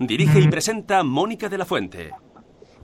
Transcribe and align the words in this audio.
Dirige 0.00 0.38
y 0.38 0.46
presenta 0.46 1.02
Mónica 1.02 1.48
de 1.48 1.58
la 1.58 1.64
Fuente. 1.64 2.12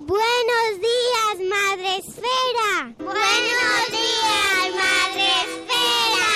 Buenos 0.00 0.80
días, 0.80 1.38
Madre 1.48 1.98
Esfera. 1.98 2.92
Buenos 2.98 3.86
días, 3.92 4.74
Madre 4.74 5.28
Esfera. 5.44 6.32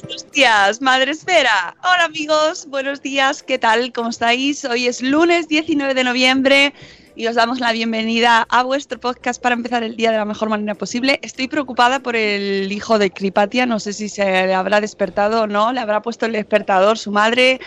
Buenos 0.00 0.30
días, 0.30 0.80
Madre 0.80 1.10
Esfera. 1.10 1.76
Hola 1.82 2.04
amigos, 2.04 2.66
buenos 2.68 3.02
días, 3.02 3.42
¿qué 3.42 3.58
tal? 3.58 3.92
¿Cómo 3.92 4.10
estáis? 4.10 4.64
Hoy 4.64 4.86
es 4.86 5.02
lunes 5.02 5.48
19 5.48 5.92
de 5.92 6.04
noviembre 6.04 6.72
y 7.16 7.26
os 7.28 7.36
damos 7.36 7.60
la 7.60 7.72
bienvenida 7.72 8.46
a 8.48 8.62
vuestro 8.64 8.98
podcast 8.98 9.40
para 9.40 9.54
empezar 9.54 9.82
el 9.84 9.96
día 9.96 10.10
de 10.10 10.18
la 10.18 10.24
mejor 10.24 10.48
manera 10.48 10.74
posible. 10.74 11.20
Estoy 11.22 11.46
preocupada 11.48 12.00
por 12.00 12.16
el 12.16 12.70
hijo 12.72 12.98
de 12.98 13.10
Cripatia, 13.10 13.66
no 13.66 13.78
sé 13.78 13.92
si 13.92 14.08
se 14.08 14.24
le 14.24 14.54
habrá 14.54 14.80
despertado 14.80 15.42
o 15.42 15.46
no, 15.46 15.72
le 15.72 15.80
habrá 15.80 16.02
puesto 16.02 16.26
el 16.26 16.32
despertador 16.32 16.98
su 16.98 17.12
madre. 17.12 17.60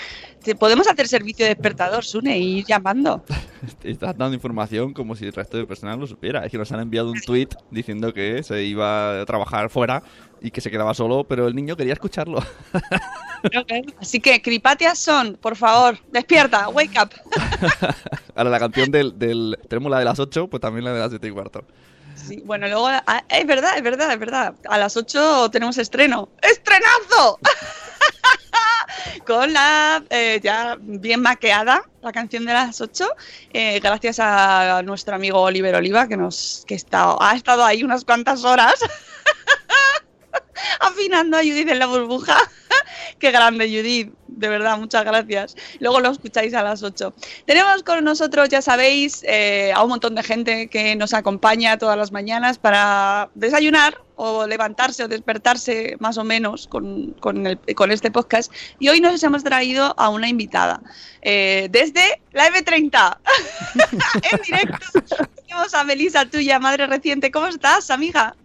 Podemos 0.59 0.87
hacer 0.87 1.07
servicio 1.07 1.45
de 1.45 1.55
despertador, 1.55 2.03
Sune, 2.03 2.37
y 2.37 2.59
ir 2.59 2.65
llamando. 2.65 3.23
Estás 3.83 4.17
dando 4.17 4.35
información 4.35 4.93
como 4.93 5.15
si 5.15 5.25
el 5.25 5.33
resto 5.33 5.57
de 5.57 5.65
personal 5.65 5.99
lo 5.99 6.07
supiera. 6.07 6.45
Es 6.45 6.51
que 6.51 6.57
nos 6.57 6.71
han 6.71 6.79
enviado 6.79 7.11
un 7.11 7.21
tweet 7.21 7.49
diciendo 7.71 8.13
que 8.13 8.43
se 8.43 8.63
iba 8.63 9.21
a 9.21 9.25
trabajar 9.25 9.69
fuera 9.69 10.03
y 10.41 10.51
que 10.51 10.61
se 10.61 10.69
quedaba 10.69 10.93
solo, 10.93 11.23
pero 11.23 11.47
el 11.47 11.55
niño 11.55 11.75
quería 11.75 11.93
escucharlo. 11.93 12.43
Así 13.99 14.19
que, 14.19 14.41
Cripatias 14.41 14.99
son, 14.99 15.35
por 15.35 15.55
favor, 15.55 15.97
despierta, 16.11 16.69
wake 16.69 16.97
up. 17.01 17.09
Ahora 18.35 18.49
la 18.49 18.59
canción 18.59 18.91
del, 18.91 19.17
del... 19.17 19.57
Tenemos 19.67 19.91
la 19.91 19.99
de 19.99 20.05
las 20.05 20.19
8, 20.19 20.47
pues 20.47 20.61
también 20.61 20.85
la 20.85 20.93
de 20.93 20.99
las 20.99 21.09
7 21.09 21.27
y 21.27 21.31
cuarto. 21.31 21.63
Sí, 22.15 22.41
bueno, 22.45 22.67
luego, 22.67 22.87
ah, 22.87 23.23
es 23.29 23.45
verdad, 23.45 23.77
es 23.77 23.83
verdad, 23.83 24.11
es 24.11 24.19
verdad. 24.19 24.55
A 24.69 24.77
las 24.77 24.97
8 24.97 25.49
tenemos 25.51 25.77
estreno. 25.77 26.29
¡Estrenazo! 26.41 27.39
Con 29.25 29.53
la 29.53 30.03
eh, 30.09 30.39
ya 30.41 30.77
bien 30.79 31.21
maqueada, 31.21 31.83
la 32.01 32.11
canción 32.11 32.45
de 32.45 32.53
las 32.53 32.79
8, 32.79 33.07
eh, 33.53 33.79
gracias 33.79 34.19
a 34.19 34.81
nuestro 34.83 35.15
amigo 35.15 35.41
Oliver 35.41 35.75
Oliva, 35.75 36.07
que, 36.07 36.17
nos, 36.17 36.63
que 36.67 36.75
está, 36.75 37.15
ha 37.19 37.35
estado 37.35 37.65
ahí 37.65 37.83
unas 37.83 38.05
cuantas 38.05 38.43
horas 38.43 38.75
afinando 40.79 41.37
a 41.37 41.41
Judith 41.41 41.69
en 41.69 41.79
la 41.79 41.87
burbuja. 41.87 42.37
Qué 43.19 43.31
grande, 43.31 43.67
Judith. 43.67 44.13
De 44.27 44.49
verdad, 44.49 44.77
muchas 44.77 45.03
gracias. 45.03 45.55
Luego 45.79 45.99
lo 45.99 46.11
escucháis 46.11 46.53
a 46.53 46.63
las 46.63 46.83
8. 46.83 47.13
Tenemos 47.45 47.83
con 47.83 48.03
nosotros, 48.03 48.49
ya 48.49 48.61
sabéis, 48.61 49.23
eh, 49.23 49.71
a 49.73 49.83
un 49.83 49.89
montón 49.89 50.15
de 50.15 50.23
gente 50.23 50.67
que 50.67 50.95
nos 50.95 51.13
acompaña 51.13 51.77
todas 51.77 51.97
las 51.97 52.11
mañanas 52.11 52.59
para 52.59 53.29
desayunar 53.35 54.01
o 54.15 54.45
levantarse 54.47 55.03
o 55.03 55.07
despertarse 55.07 55.95
más 55.99 56.17
o 56.17 56.23
menos 56.23 56.67
con, 56.67 57.13
con 57.13 57.91
este 57.91 58.11
podcast. 58.11 58.51
Y 58.79 58.89
hoy 58.89 58.99
nos 58.99 59.23
hemos 59.23 59.43
traído 59.43 59.93
a 59.97 60.09
una 60.09 60.27
invitada 60.27 60.81
eh, 61.21 61.67
desde 61.71 62.21
la 62.31 62.49
M30. 62.49 63.17
en 64.31 64.41
directo. 64.41 65.01
Tenemos 65.47 65.73
a 65.73 65.83
Melissa, 65.83 66.25
tuya, 66.25 66.59
madre 66.59 66.87
reciente. 66.87 67.31
¿Cómo 67.31 67.47
estás, 67.47 67.89
amiga? 67.91 68.35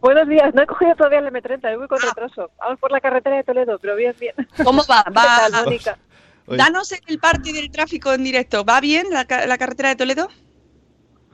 Buenos 0.00 0.28
días, 0.28 0.54
no 0.54 0.62
he 0.62 0.66
cogido 0.66 0.94
todavía 0.94 1.18
el 1.18 1.26
M30, 1.26 1.76
voy 1.76 1.88
con 1.88 2.00
retraso. 2.00 2.50
Vamos 2.58 2.78
por 2.80 2.90
la 2.90 3.00
carretera 3.00 3.36
de 3.36 3.44
Toledo, 3.44 3.78
pero 3.78 3.96
bien, 3.96 4.14
bien. 4.18 4.34
¿Cómo 4.64 4.82
va? 4.90 5.04
¿Qué 5.06 5.10
Va- 5.12 5.48
tal, 5.50 5.64
Mónica? 5.64 5.98
Danos 6.46 6.92
el 7.06 7.18
parte 7.18 7.52
del 7.52 7.70
tráfico 7.70 8.12
en 8.12 8.24
directo. 8.24 8.64
¿Va 8.64 8.80
bien 8.80 9.06
la, 9.10 9.24
ca- 9.24 9.46
la 9.46 9.56
carretera 9.58 9.90
de 9.90 9.96
Toledo? 9.96 10.28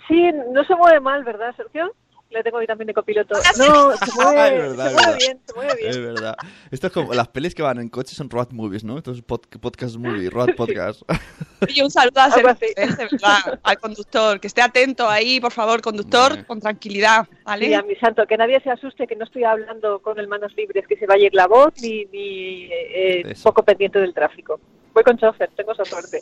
Sí, 0.08 0.30
no 0.52 0.62
se 0.64 0.74
mueve 0.74 1.00
mal, 1.00 1.24
¿verdad, 1.24 1.54
Sergio? 1.56 1.92
Le 2.28 2.42
tengo 2.42 2.58
hoy 2.58 2.66
también 2.66 2.88
de 2.88 2.94
copiloto. 2.94 3.34
No, 3.56 3.96
se 3.96 4.12
mueve, 4.16 4.40
Ah, 4.40 4.48
es 4.48 4.58
verdad, 4.58 4.84
se 4.84 4.90
es 4.90 4.94
mueve 4.94 5.06
verdad. 5.06 5.18
bien, 5.18 5.40
se 5.46 5.54
mueve 5.54 5.74
bien. 5.76 5.90
Es 5.90 5.98
verdad. 5.98 6.36
Esto 6.72 6.86
es 6.88 6.92
como 6.92 7.14
las 7.14 7.28
pelis 7.28 7.54
que 7.54 7.62
van 7.62 7.78
en 7.78 7.88
coche 7.88 8.14
son 8.16 8.28
road 8.28 8.48
movies, 8.50 8.82
¿no? 8.84 9.00
Pod- 9.02 9.46
podcast 9.60 9.96
movie, 9.96 10.28
road 10.28 10.54
podcast. 10.56 11.02
Oye, 11.68 11.82
un 11.84 11.90
saludo 11.90 12.20
a 12.20 12.30
Sergio, 12.30 13.18
al 13.62 13.78
conductor. 13.78 14.40
Que 14.40 14.48
esté 14.48 14.60
atento 14.60 15.08
ahí, 15.08 15.40
por 15.40 15.52
favor, 15.52 15.80
conductor, 15.80 16.30
Vale. 16.30 16.44
con 16.46 16.60
tranquilidad, 16.60 17.26
¿vale? 17.44 17.68
Y 17.68 17.74
a 17.74 17.82
mi 17.82 17.94
santo, 17.96 18.26
que 18.26 18.36
nadie 18.36 18.60
se 18.60 18.70
asuste 18.70 19.06
que 19.06 19.14
no 19.16 19.24
estoy 19.24 19.44
hablando 19.44 20.00
con 20.00 20.18
el 20.18 20.26
manos 20.26 20.52
libres, 20.56 20.84
que 20.88 20.96
se 20.96 21.06
va 21.06 21.14
a 21.14 21.18
ir 21.18 21.32
la 21.32 21.46
voz, 21.46 21.72
ni, 21.80 22.04
ni 22.06 22.68
eh, 22.72 23.34
poco 23.42 23.62
pendiente 23.62 24.00
del 24.00 24.12
tráfico. 24.12 24.60
Voy 24.92 25.04
con 25.04 25.16
chofer, 25.16 25.50
tengo 25.56 25.72
esa 25.72 25.84
suerte. 25.84 26.20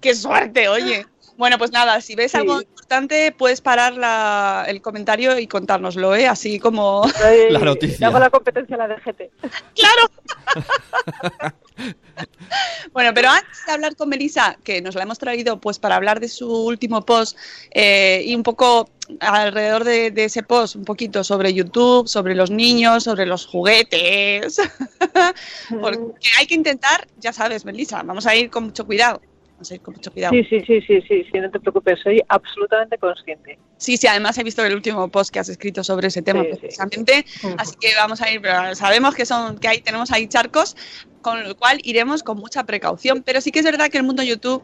¡Qué 0.00 0.14
suerte, 0.14 0.68
oye! 0.68 1.04
Bueno, 1.40 1.56
pues 1.56 1.72
nada, 1.72 2.02
si 2.02 2.14
ves 2.14 2.32
Sí. 2.32 2.36
algo 2.36 2.60
importante, 2.60 3.32
puedes 3.32 3.62
parar 3.62 3.94
la- 3.94 4.66
el 4.68 4.82
comentario 4.82 5.38
y 5.38 5.46
contárnoslo, 5.46 6.14
¿eh? 6.14 6.26
Así 6.28 6.60
como... 6.60 7.08
Soy- 7.08 7.50
La 7.50 7.58
noticia. 7.60 8.08
Hago 8.08 8.18
la 8.18 8.28
competencia 8.28 8.76
a 8.76 8.86
la 8.86 8.88
DGT. 8.88 9.30
¡Claro! 9.74 10.10
bueno, 12.92 13.12
pero 13.14 13.30
antes 13.30 13.64
de 13.66 13.72
hablar 13.72 13.96
con 13.96 14.10
Melissa, 14.10 14.58
que 14.62 14.82
nos 14.82 14.94
la 14.94 15.04
hemos 15.04 15.18
traído 15.18 15.58
pues 15.60 15.78
para 15.78 15.96
hablar 15.96 16.20
de 16.20 16.28
su 16.28 16.46
último 16.66 17.06
post 17.06 17.38
eh, 17.70 18.22
y 18.26 18.34
un 18.34 18.42
poco 18.42 18.90
alrededor 19.20 19.84
de, 19.84 20.10
de 20.10 20.24
ese 20.24 20.42
post, 20.42 20.76
un 20.76 20.84
poquito 20.84 21.24
sobre 21.24 21.54
YouTube, 21.54 22.06
sobre 22.06 22.34
los 22.34 22.50
niños, 22.50 23.04
sobre 23.04 23.24
los 23.24 23.46
juguetes. 23.46 24.60
Porque 25.80 26.28
hay 26.38 26.46
que 26.46 26.54
intentar, 26.54 27.06
ya 27.18 27.32
sabes, 27.32 27.64
Melissa, 27.64 28.02
vamos 28.02 28.26
a 28.26 28.34
ir 28.36 28.50
con 28.50 28.64
mucho 28.64 28.84
cuidado. 28.84 29.22
Vamos 29.60 29.72
a 29.72 29.74
ir 29.74 29.82
con 29.82 29.92
mucho 29.92 30.10
cuidado. 30.10 30.32
Sí, 30.32 30.42
sí, 30.44 30.60
sí, 30.66 30.80
sí, 30.80 31.02
sí, 31.06 31.26
sí, 31.30 31.38
no 31.38 31.50
te 31.50 31.60
preocupes, 31.60 32.00
soy 32.02 32.22
absolutamente 32.28 32.96
consciente. 32.96 33.58
Sí, 33.76 33.98
sí, 33.98 34.06
además 34.06 34.38
he 34.38 34.42
visto 34.42 34.64
el 34.64 34.74
último 34.74 35.06
post 35.10 35.30
que 35.30 35.38
has 35.38 35.50
escrito 35.50 35.84
sobre 35.84 36.08
ese 36.08 36.22
tema 36.22 36.44
Sí, 36.44 36.56
precisamente, 36.58 37.26
así 37.58 37.76
que 37.78 37.88
vamos 37.94 38.22
a 38.22 38.30
ir, 38.30 38.40
pero 38.40 38.74
sabemos 38.74 39.14
que 39.14 39.26
son 39.26 39.58
que 39.58 39.68
ahí 39.68 39.82
tenemos 39.82 40.12
ahí 40.12 40.28
charcos, 40.28 40.78
con 41.20 41.46
lo 41.46 41.54
cual 41.58 41.78
iremos 41.82 42.22
con 42.22 42.38
mucha 42.38 42.64
precaución, 42.64 43.22
pero 43.22 43.42
sí 43.42 43.52
que 43.52 43.58
es 43.58 43.66
verdad 43.66 43.90
que 43.90 43.98
el 43.98 44.04
mundo 44.04 44.22
YouTube 44.22 44.62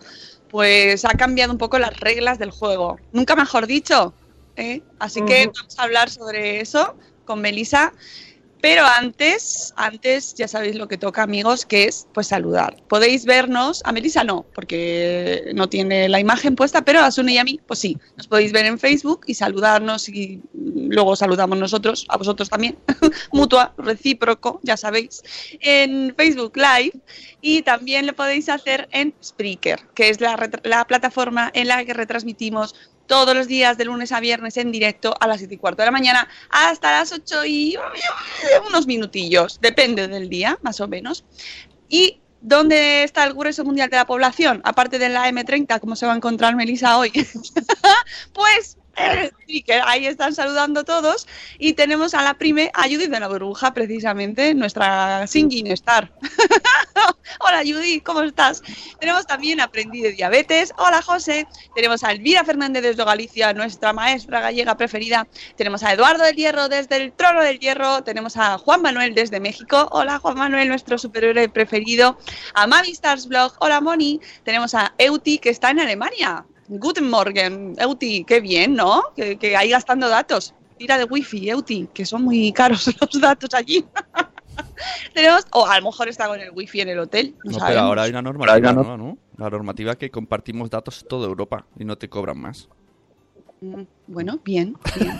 pues 0.48 1.04
ha 1.04 1.10
cambiado 1.10 1.52
un 1.52 1.58
poco 1.58 1.78
las 1.78 2.00
reglas 2.00 2.38
del 2.38 2.50
juego, 2.50 2.98
nunca 3.12 3.36
mejor 3.36 3.66
dicho, 3.66 4.14
¿eh? 4.56 4.80
así 4.98 5.20
que 5.26 5.48
vamos 5.48 5.78
a 5.78 5.82
hablar 5.82 6.08
sobre 6.08 6.60
eso 6.60 6.96
con 7.26 7.42
Melissa. 7.42 7.92
Pero 8.66 8.84
antes, 8.84 9.72
antes 9.76 10.34
ya 10.34 10.48
sabéis 10.48 10.74
lo 10.74 10.88
que 10.88 10.98
toca, 10.98 11.22
amigos, 11.22 11.64
que 11.64 11.84
es 11.84 12.08
pues 12.12 12.26
saludar. 12.26 12.76
Podéis 12.88 13.24
vernos, 13.24 13.80
a 13.84 13.92
Melissa 13.92 14.24
no, 14.24 14.44
porque 14.56 15.52
no 15.54 15.68
tiene 15.68 16.08
la 16.08 16.18
imagen 16.18 16.56
puesta, 16.56 16.84
pero 16.84 16.98
a 16.98 17.12
Sune 17.12 17.34
y 17.34 17.38
a 17.38 17.44
mí, 17.44 17.60
pues 17.64 17.78
sí, 17.78 17.96
nos 18.16 18.26
podéis 18.26 18.50
ver 18.50 18.66
en 18.66 18.80
Facebook 18.80 19.20
y 19.28 19.34
saludarnos 19.34 20.08
y 20.08 20.42
luego 20.52 21.14
saludamos 21.14 21.56
nosotros, 21.58 22.06
a 22.08 22.16
vosotros 22.16 22.50
también, 22.50 22.76
mutua, 23.30 23.72
recíproco, 23.78 24.58
ya 24.64 24.76
sabéis, 24.76 25.22
en 25.60 26.12
Facebook 26.16 26.56
Live 26.56 26.98
y 27.40 27.62
también 27.62 28.04
lo 28.04 28.14
podéis 28.14 28.48
hacer 28.48 28.88
en 28.90 29.14
Spreaker, 29.22 29.78
que 29.94 30.08
es 30.08 30.20
la, 30.20 30.36
plataforma 30.88 31.52
en 31.54 31.68
la 31.68 31.84
que 31.84 31.94
retransmitimos 31.94 32.74
todos 33.06 33.34
los 33.34 33.46
días 33.46 33.78
de 33.78 33.84
lunes 33.84 34.12
a 34.12 34.20
viernes 34.20 34.56
en 34.56 34.72
directo 34.72 35.14
a 35.18 35.26
las 35.26 35.38
7 35.38 35.54
y 35.54 35.58
cuarto 35.58 35.82
de 35.82 35.86
la 35.86 35.92
mañana 35.92 36.28
hasta 36.50 36.92
las 36.92 37.12
8 37.12 37.44
y 37.46 37.76
unos 38.68 38.86
minutillos, 38.86 39.58
depende 39.60 40.08
del 40.08 40.28
día, 40.28 40.58
más 40.62 40.80
o 40.80 40.88
menos. 40.88 41.24
¿Y 41.88 42.20
dónde 42.40 43.02
está 43.04 43.24
el 43.24 43.34
grueso 43.34 43.64
mundial 43.64 43.90
de 43.90 43.96
la 43.96 44.06
población? 44.06 44.60
Aparte 44.64 44.98
de 44.98 45.08
la 45.08 45.28
M30, 45.28 45.80
como 45.80 45.96
se 45.96 46.06
va 46.06 46.12
a 46.12 46.16
encontrar 46.16 46.56
Melissa 46.56 46.98
hoy. 46.98 47.12
pues 48.32 48.78
sí, 49.46 49.62
que 49.62 49.74
ahí 49.74 50.06
están 50.06 50.34
saludando 50.34 50.84
todos 50.84 51.26
y 51.58 51.74
tenemos 51.74 52.14
a 52.14 52.22
la 52.22 52.34
prime, 52.34 52.70
a 52.74 52.84
Judith 52.84 53.10
de 53.10 53.20
la 53.20 53.28
burbuja, 53.28 53.74
precisamente, 53.74 54.54
nuestra 54.54 55.26
singing 55.26 55.66
star. 55.68 56.10
Hola 57.40 57.58
Judith, 57.58 58.02
¿cómo 58.04 58.22
estás? 58.22 58.62
Tenemos 58.98 59.26
también 59.26 59.60
Aprendí 59.60 60.00
de 60.00 60.12
Diabetes. 60.12 60.72
Hola 60.78 61.02
José. 61.02 61.46
Tenemos 61.74 62.02
a 62.04 62.12
Elvira 62.12 62.44
Fernández 62.44 62.82
desde 62.82 63.04
Galicia, 63.04 63.52
nuestra 63.52 63.92
maestra 63.92 64.40
gallega 64.40 64.76
preferida. 64.76 65.26
Tenemos 65.56 65.82
a 65.82 65.92
Eduardo 65.92 66.24
del 66.24 66.36
Hierro 66.36 66.68
desde 66.68 66.96
el 66.96 67.12
Trono 67.12 67.42
del 67.42 67.58
Hierro. 67.58 68.02
Tenemos 68.04 68.36
a 68.36 68.58
Juan 68.58 68.82
Manuel 68.82 69.14
desde 69.14 69.40
México. 69.40 69.88
Hola 69.92 70.18
Juan 70.18 70.38
Manuel, 70.38 70.68
nuestro 70.68 70.98
superhéroe 70.98 71.48
preferido. 71.48 72.16
A 72.54 72.66
Mami 72.66 72.92
Stars 72.92 73.26
Blog. 73.26 73.52
Hola 73.58 73.80
Moni. 73.80 74.20
Tenemos 74.44 74.74
a 74.74 74.94
Euti 74.98 75.38
que 75.38 75.50
está 75.50 75.70
en 75.70 75.80
Alemania. 75.80 76.46
Guten 76.68 77.08
Morgen, 77.08 77.74
Euti, 77.78 78.24
qué 78.24 78.40
bien, 78.40 78.74
¿no? 78.74 79.02
Que, 79.14 79.36
que 79.38 79.56
ahí 79.56 79.70
gastando 79.70 80.08
datos. 80.08 80.54
Tira 80.78 80.98
de 80.98 81.04
wifi, 81.04 81.48
Euti, 81.48 81.88
que 81.94 82.04
son 82.04 82.22
muy 82.24 82.52
caros 82.52 82.86
los 83.00 83.20
datos 83.20 83.54
allí. 83.54 83.84
Tenemos, 85.14 85.46
o 85.52 85.66
a 85.66 85.78
lo 85.78 85.86
mejor 85.86 86.08
está 86.08 86.26
con 86.28 86.40
el 86.40 86.50
wifi 86.50 86.80
en 86.80 86.88
el 86.88 86.98
hotel. 86.98 87.34
No, 87.44 87.52
No, 87.58 87.66
pero 87.66 87.80
ahora 87.80 88.02
hay 88.02 88.10
una 88.10 88.22
normativa 88.22 88.72
nueva, 88.72 88.96
¿no? 88.96 89.16
La 89.38 89.48
normativa 89.48 89.96
que 89.96 90.10
compartimos 90.10 90.68
datos 90.70 91.02
en 91.02 91.08
toda 91.08 91.26
Europa 91.26 91.66
y 91.78 91.84
no 91.84 91.96
te 91.96 92.08
cobran 92.08 92.38
más. 92.38 92.68
Mm, 93.60 93.82
Bueno, 94.06 94.38
bien. 94.44 94.76
bien. 94.98 95.18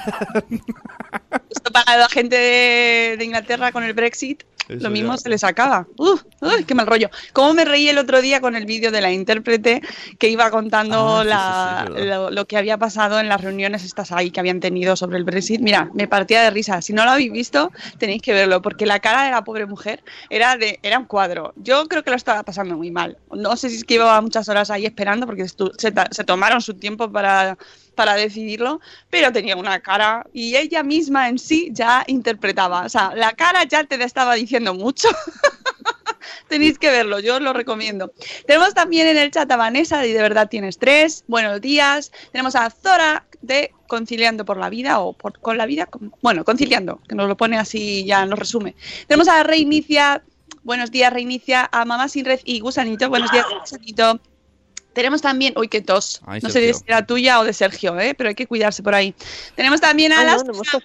Esto 1.51 1.71
para 1.73 1.97
la 1.97 2.09
gente 2.09 2.37
de, 2.37 3.17
de 3.19 3.25
Inglaterra 3.25 3.73
con 3.73 3.85
el 3.85 3.95
Brexit, 3.95 4.43
Eso 4.69 4.85
lo 4.85 4.91
mismo 4.91 5.13
ya. 5.13 5.19
se 5.19 5.29
les 5.29 5.45
acaba. 5.45 5.87
¡Uf! 5.97 6.23
¡Uy, 6.41 6.65
qué 6.65 6.75
mal 6.75 6.87
rollo! 6.87 7.09
¿Cómo 7.33 7.55
me 7.55 7.65
reí 7.65 7.89
el 7.89 7.99
otro 7.99 8.21
día 8.21 8.41
con 8.41 8.57
el 8.57 8.67
vídeo 8.67 8.91
de 8.91 9.01
la 9.01 9.13
intérprete 9.13 9.81
que 10.19 10.29
iba 10.29 10.51
contando 10.51 11.19
Ah, 11.19 11.23
sí, 11.23 11.29
la- 11.29 11.83
sí, 11.83 11.87
sí, 11.87 11.93
verdad. 12.01 12.17
lo, 12.25 12.31
lo 12.31 12.45
que 12.47 12.57
había 12.57 12.77
pasado 12.79 13.21
en 13.21 13.29
las 13.29 13.41
reuniones 13.41 13.85
estas 13.85 14.13
ahí 14.13 14.31
que 14.31 14.41
habían 14.41 14.61
tenido 14.61 14.97
sobre 14.97 15.19
el 15.19 15.25
Brexit? 15.25 15.61
Mira, 15.61 15.91
me 15.95 16.09
partía 16.09 16.43
de 16.43 16.51
risa. 16.51 16.83
Si 16.83 16.93
no 16.93 17.05
lo 17.05 17.11
habéis 17.13 17.33
visto, 17.33 17.71
tenéis 17.99 18.23
que 18.23 18.33
verlo, 18.33 18.61
porque 18.63 18.87
la 18.87 19.01
cara 19.01 19.25
de 19.25 19.31
la 19.31 19.45
pobre 19.45 19.67
mujer 19.67 20.03
era 20.31 20.57
de 20.57 20.79
era 20.83 20.99
un 20.99 21.05
cuadro. 21.07 21.53
Yo 21.57 21.87
creo 21.87 22.03
que 22.03 22.11
lo 22.11 22.17
estaba 22.17 22.43
pasando 22.43 22.77
muy 22.77 22.91
mal. 22.91 23.19
No 23.33 23.57
sé 23.57 23.71
si 23.71 23.77
es 23.77 23.85
que 23.85 23.95
llevaba 23.95 24.21
muchas 24.21 24.49
horas 24.49 24.71
ahí 24.71 24.85
esperando, 24.87 25.27
porque 25.27 25.47
se 25.49 26.25
tomaron 26.25 26.61
su 26.61 26.75
tiempo 26.75 27.11
para 27.11 27.57
para 27.97 28.15
decidirlo, 28.15 28.81
pero 29.11 29.33
tenía 29.33 29.57
una 29.57 29.81
cara 29.81 30.25
y 30.33 30.55
ella 30.55 30.85
misma 30.85 31.29
en 31.29 31.39
sí 31.41 31.71
ya 31.73 32.05
interpretaba. 32.07 32.83
O 32.83 32.89
sea, 32.89 33.13
la 33.17 33.33
cara 33.33 33.65
ya 33.65 33.83
te 33.83 34.01
estaba 34.05 34.35
diciendo 34.35 34.75
mucho. 34.75 35.09
Tenéis 36.49 36.79
que 36.79 36.91
verlo, 36.91 37.19
yo 37.19 37.37
os 37.37 37.41
lo 37.41 37.53
recomiendo. 37.53 38.13
Tenemos 38.47 38.75
también 38.75 39.09
en 39.09 39.17
el 39.17 39.31
chat 39.31 39.51
a 39.51 39.57
Vanessa 39.57 39.99
de 39.99 40.13
De 40.13 40.23
verdad 40.23 40.49
tienes 40.49 40.79
tres. 40.79 41.25
Buenos 41.27 41.61
días. 41.61 42.13
Tenemos 42.31 42.55
a 42.55 42.71
Zora 42.71 43.27
de 43.41 43.73
Conciliando 43.89 44.45
por 44.45 44.57
la 44.57 44.69
vida 44.69 45.01
o 45.01 45.13
por, 45.13 45.39
con 45.41 45.57
la 45.57 45.67
vida. 45.67 45.89
bueno, 46.21 46.45
conciliando, 46.45 47.01
que 47.09 47.15
nos 47.15 47.29
lo 47.29 47.37
pone 47.37 47.57
así, 47.57 48.05
ya 48.05 48.27
nos 48.27 48.39
resume. 48.39 48.75
Tenemos 49.07 49.29
a 49.29 49.43
Reinicia. 49.43 50.23
Buenos 50.63 50.91
días, 50.91 51.13
Reinicia. 51.13 51.69
A 51.73 51.85
Mamá 51.85 52.09
Sin 52.09 52.25
Red 52.25 52.41
y 52.45 52.61
Gusanito. 52.61 53.09
Buenos 53.09 53.31
días, 53.31 53.47
Gusanito. 53.61 54.21
Tenemos 54.97 55.21
también, 55.21 55.53
uy, 55.59 55.69
qué 55.69 55.83
tos. 55.83 56.23
Ay, 56.27 56.41
no 56.43 56.49
sé 56.49 56.61
si 56.61 56.67
Sergio. 56.73 56.85
era 56.89 57.05
tuya 57.07 57.39
o 57.39 57.45
de 57.45 57.53
Sergio, 57.53 58.01
¿eh? 58.01 58.15
pero 58.17 58.29
hay 58.31 58.35
que 58.35 58.47
cuidarse 58.47 58.83
por 58.83 58.95
ahí. 58.95 59.15
Tenemos 59.55 59.79
también 59.79 60.11
a 60.15 60.21
Ah, 60.23 60.25
las. 60.25 60.43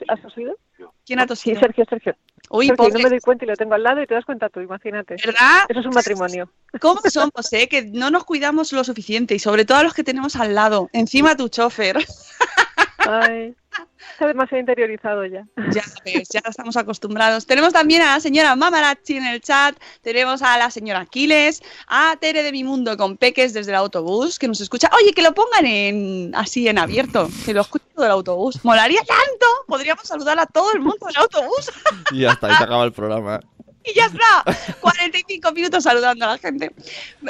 ¿Has 0.10 0.22
tosido? 0.22 0.58
¿Quién 1.06 1.20
ha 1.20 1.24
Sí, 1.24 1.28
tosido? 1.30 1.60
Sergio, 1.62 1.86
Sergio. 1.90 2.16
Uy, 2.50 2.68
Sergio, 2.68 2.90
no 2.90 3.00
me 3.00 3.10
doy 3.10 3.20
cuenta 3.22 3.46
y 3.46 3.48
lo 3.48 3.56
tengo 3.56 3.74
al 3.74 3.84
lado 3.84 4.04
y 4.04 4.08
te 4.08 4.14
das 4.14 4.26
cuenta 4.26 4.50
tú, 4.50 4.60
imagínate. 4.60 5.16
¿Verdad? 5.26 5.62
Eso 5.70 5.80
es 5.80 5.86
un 5.86 5.94
matrimonio. 5.94 6.52
¿Cómo 6.82 7.00
somos, 7.10 7.54
eh? 7.54 7.70
Que 7.70 7.84
no 7.84 8.12
nos 8.12 8.26
cuidamos 8.26 8.74
lo 8.74 8.84
suficiente 8.84 9.34
y 9.34 9.40
sobre 9.40 9.64
todo 9.64 9.78
a 9.78 9.84
los 9.84 9.94
que 9.94 10.04
tenemos 10.04 10.36
al 10.36 10.54
lado. 10.56 10.90
Encima 10.92 11.38
tu 11.38 11.48
chofer. 11.48 11.98
Ay, 12.98 13.56
está 14.12 14.28
demasiado 14.28 14.60
interiorizado 14.60 15.26
ya. 15.26 15.46
Ya 15.72 15.84
ves, 16.06 16.30
ya 16.30 16.42
estamos 16.48 16.76
acostumbrados. 16.78 17.46
Tenemos 17.46 17.74
también 17.74 18.02
a 18.02 18.14
la 18.14 18.20
señora 18.20 18.56
Mamarachi 18.56 19.18
en 19.18 19.26
el 19.26 19.42
chat, 19.42 19.76
tenemos 20.02 20.42
a 20.42 20.58
la 20.58 20.70
señora 20.72 21.02
Aquiles, 21.02 21.62
a 21.88 22.16
Tere 22.20 22.44
de 22.44 22.52
mi 22.52 22.64
mundo 22.64 22.98
con 22.98 23.18
peques 23.18 23.54
desde 23.54 23.72
el 23.72 23.78
autobús 23.78 24.40
que 24.40 24.48
nos 24.48 24.62
escucha. 24.62 24.90
Oye, 25.02 25.14
que 25.14 25.22
lo 25.22 25.34
pongan 25.34 25.66
en 25.66 26.36
así 26.36 26.68
en 26.68 26.78
abierto, 26.78 27.30
que 27.46 27.54
lo 27.54 27.62
escuche 27.62 27.86
todo 27.96 28.06
el 28.06 28.12
autobús. 28.12 28.64
Molaría 28.64 29.02
tanto. 29.02 29.46
Podríamos 29.68 30.08
saludar 30.08 30.40
a 30.40 30.46
todo 30.46 30.74
el 30.74 30.80
mundo 30.82 31.06
del 31.08 31.18
autobús 31.18 31.72
Y 32.12 32.26
hasta 32.26 32.48
ahí 32.48 32.56
se 32.56 32.64
acaba 32.64 32.84
el 32.84 32.92
programa. 32.92 33.40
y 33.86 33.94
ya 33.94 34.06
está. 34.06 34.44
45 34.80 35.52
minutos 35.52 35.84
saludando 35.84 36.26
a 36.26 36.30
la 36.30 36.38
gente. 36.38 36.72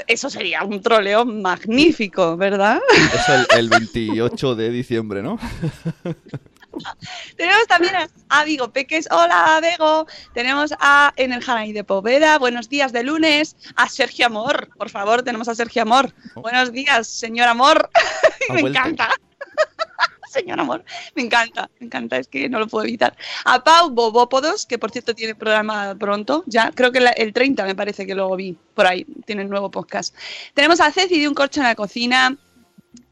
Eso 0.08 0.30
sería 0.30 0.64
un 0.64 0.82
troleo 0.82 1.26
magnífico, 1.26 2.38
¿verdad? 2.38 2.80
Es 3.14 3.30
el, 3.30 3.48
el 3.58 3.70
28 3.70 4.56
de 4.56 4.70
diciembre, 4.70 5.22
¿no? 5.22 5.40
Tenemos 7.36 7.68
también 7.68 7.94
a, 8.30 8.44
Vigo 8.44 8.72
Peques. 8.72 9.08
Hola, 9.12 9.60
Bego. 9.62 10.08
Tenemos 10.34 10.74
a 10.80 11.14
Enerjanay 11.16 11.74
de 11.74 11.84
Poveda. 11.84 12.40
Buenos 12.40 12.70
días 12.70 12.94
de 12.94 13.04
lunes. 13.04 13.56
A 13.76 13.90
Sergio 13.90 14.28
Amor. 14.28 14.70
Por 14.78 14.90
favor, 14.90 15.24
tenemos 15.24 15.48
a 15.48 15.56
Sergio 15.56 15.82
Amor. 15.82 16.14
Oh. 16.36 16.42
Buenos 16.42 16.72
días, 16.72 17.08
señor 17.08 17.48
Amor. 17.48 17.90
Me 18.50 18.62
vuelto. 18.62 18.80
encanta. 18.80 19.10
Señor 20.32 20.60
Amor. 20.60 20.84
Me 21.16 21.22
encanta. 21.24 21.70
Me 21.80 21.86
encanta. 21.86 22.18
Es 22.18 22.28
que 22.28 22.50
no 22.50 22.60
lo 22.60 22.68
puedo 22.68 22.86
evitar. 22.86 23.16
A 23.46 23.64
Pau 23.64 23.90
Bobópodos, 23.92 24.66
que 24.66 24.78
por 24.80 24.92
cierto 24.92 25.14
tiene 25.14 25.36
programa 25.36 25.96
pronto. 26.00 26.44
Ya, 26.48 26.72
creo 26.74 26.92
que 26.92 27.00
la- 27.02 27.12
el 27.12 27.34
30 27.34 27.66
me 27.66 27.76
parece 27.76 28.06
que 28.06 28.16
luego 28.16 28.36
vi 28.36 28.58
por 28.74 28.88
ahí. 28.88 29.06
Tiene 29.26 29.44
el 29.44 29.50
nuevo 29.50 29.70
podcast. 29.72 30.16
Tenemos 30.54 30.80
a 30.82 30.92
Ceci 30.92 31.20
de 31.20 31.28
Un 31.28 31.34
Corcho 31.36 31.60
en 31.62 31.68
la 31.68 31.76
Cocina 31.76 32.38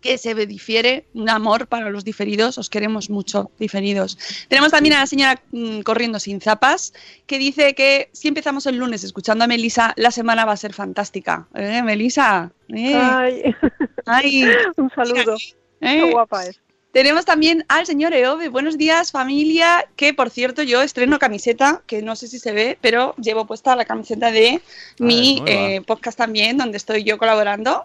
que 0.02 0.18
se 0.18 0.34
difiere, 0.46 1.06
un 1.14 1.30
amor 1.30 1.68
para 1.68 1.90
los 1.90 2.04
diferidos, 2.06 2.58
os 2.58 2.70
queremos 2.70 3.10
mucho, 3.10 3.52
diferidos. 3.60 4.18
Tenemos 4.48 4.72
también 4.72 4.96
a 4.96 5.00
la 5.00 5.08
señora 5.08 5.42
mm, 5.52 5.82
Corriendo 5.82 6.20
sin 6.20 6.40
zapas, 6.42 6.94
que 7.26 7.38
dice 7.38 7.76
que 7.76 8.10
si 8.14 8.28
empezamos 8.30 8.66
el 8.66 8.78
lunes 8.78 9.04
escuchando 9.04 9.44
a 9.44 9.48
Melisa, 9.48 9.94
la 9.98 10.12
semana 10.12 10.46
va 10.46 10.54
a 10.54 10.58
ser 10.58 10.74
fantástica. 10.74 11.48
¿Eh, 11.54 11.82
Melisa? 11.84 12.52
¿Eh? 12.70 12.94
Ay, 12.96 13.56
Ay, 14.06 14.44
un 14.78 14.90
saludo. 14.90 15.36
¿eh? 15.82 16.02
Qué 16.06 16.12
guapa 16.12 16.46
es. 16.46 16.60
Tenemos 16.92 17.24
también 17.24 17.66
al 17.68 17.86
señor 17.86 18.14
Eove. 18.14 18.50
Buenos 18.50 18.78
días, 18.78 19.12
familia. 19.12 19.88
Que 19.96 20.14
por 20.14 20.32
cierto, 20.32 20.64
yo 20.64 20.82
estreno 20.82 21.20
camiseta, 21.20 21.84
que 21.86 22.02
no 22.02 22.16
sé 22.16 22.28
si 22.28 22.40
se 22.40 22.52
ve, 22.52 22.80
pero 22.82 23.14
llevo 23.18 23.46
puesta 23.46 23.76
la 23.76 23.86
camiseta 23.86 24.32
de 24.32 24.60
mi 24.98 25.44
eh, 25.46 25.82
podcast 25.86 26.18
también, 26.18 26.58
donde 26.58 26.78
estoy 26.78 27.04
yo 27.04 27.20
colaborando. 27.20 27.84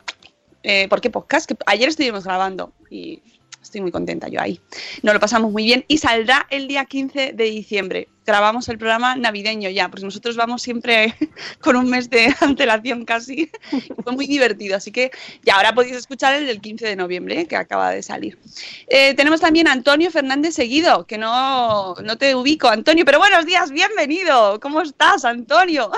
Eh, 0.62 0.88
¿Por 0.88 1.02
qué 1.02 1.10
podcast? 1.10 1.46
Que 1.46 1.56
ayer 1.66 1.90
estuvimos 1.90 2.24
grabando 2.24 2.72
y 2.88 3.20
estoy 3.64 3.80
muy 3.80 3.90
contenta 3.90 4.28
yo 4.28 4.40
ahí. 4.40 4.60
Nos 5.02 5.14
lo 5.14 5.20
pasamos 5.20 5.50
muy 5.50 5.64
bien 5.64 5.84
y 5.88 5.98
saldrá 5.98 6.46
el 6.50 6.68
día 6.68 6.84
15 6.84 7.32
de 7.32 7.44
diciembre. 7.44 8.08
Grabamos 8.26 8.68
el 8.68 8.78
programa 8.78 9.16
navideño 9.16 9.68
ya, 9.68 9.90
porque 9.90 10.04
nosotros 10.04 10.36
vamos 10.36 10.62
siempre 10.62 11.14
con 11.60 11.76
un 11.76 11.90
mes 11.90 12.08
de 12.08 12.34
antelación 12.40 13.04
casi. 13.04 13.50
Fue 14.04 14.12
muy 14.12 14.26
divertido, 14.26 14.76
así 14.76 14.92
que 14.92 15.10
ya 15.42 15.56
ahora 15.56 15.74
podéis 15.74 15.96
escuchar 15.96 16.34
el 16.34 16.46
del 16.46 16.60
15 16.60 16.86
de 16.86 16.96
noviembre, 16.96 17.46
que 17.46 17.56
acaba 17.56 17.90
de 17.90 18.02
salir. 18.02 18.38
Eh, 18.86 19.14
tenemos 19.14 19.40
también 19.40 19.66
a 19.68 19.72
Antonio 19.72 20.10
Fernández 20.10 20.54
Seguido, 20.54 21.06
que 21.06 21.18
no, 21.18 21.94
no 21.96 22.16
te 22.16 22.34
ubico, 22.34 22.68
Antonio, 22.68 23.04
pero 23.04 23.18
buenos 23.18 23.44
días, 23.44 23.70
bienvenido. 23.70 24.60
¿Cómo 24.60 24.80
estás, 24.80 25.24
Antonio? 25.24 25.90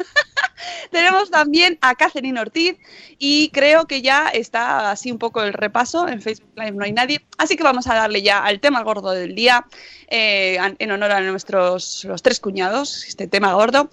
tenemos 0.90 1.30
también 1.30 1.78
a 1.80 1.94
Catherine 1.94 2.40
Ortiz 2.40 2.76
y 3.18 3.50
creo 3.50 3.86
que 3.86 4.02
ya 4.02 4.28
está 4.28 4.90
así 4.90 5.10
un 5.10 5.18
poco 5.18 5.42
el 5.42 5.52
repaso. 5.52 6.08
En 6.08 6.22
Facebook 6.22 6.52
Live 6.56 6.72
no 6.72 6.84
hay 6.84 6.92
nadie, 6.92 7.24
así 7.38 7.56
que 7.56 7.62
vamos 7.62 7.86
a 7.86 7.94
darle 7.94 8.22
ya 8.22 8.44
al 8.44 8.60
tema 8.60 8.82
gordo 8.82 9.10
del 9.10 9.34
día, 9.34 9.66
eh, 10.08 10.58
en 10.78 10.90
honor 10.90 11.12
a 11.12 11.20
nuestros 11.20 12.04
los 12.04 12.22
tres 12.22 12.40
cuñados, 12.40 13.04
este 13.06 13.26
tema 13.26 13.52
gordo. 13.54 13.90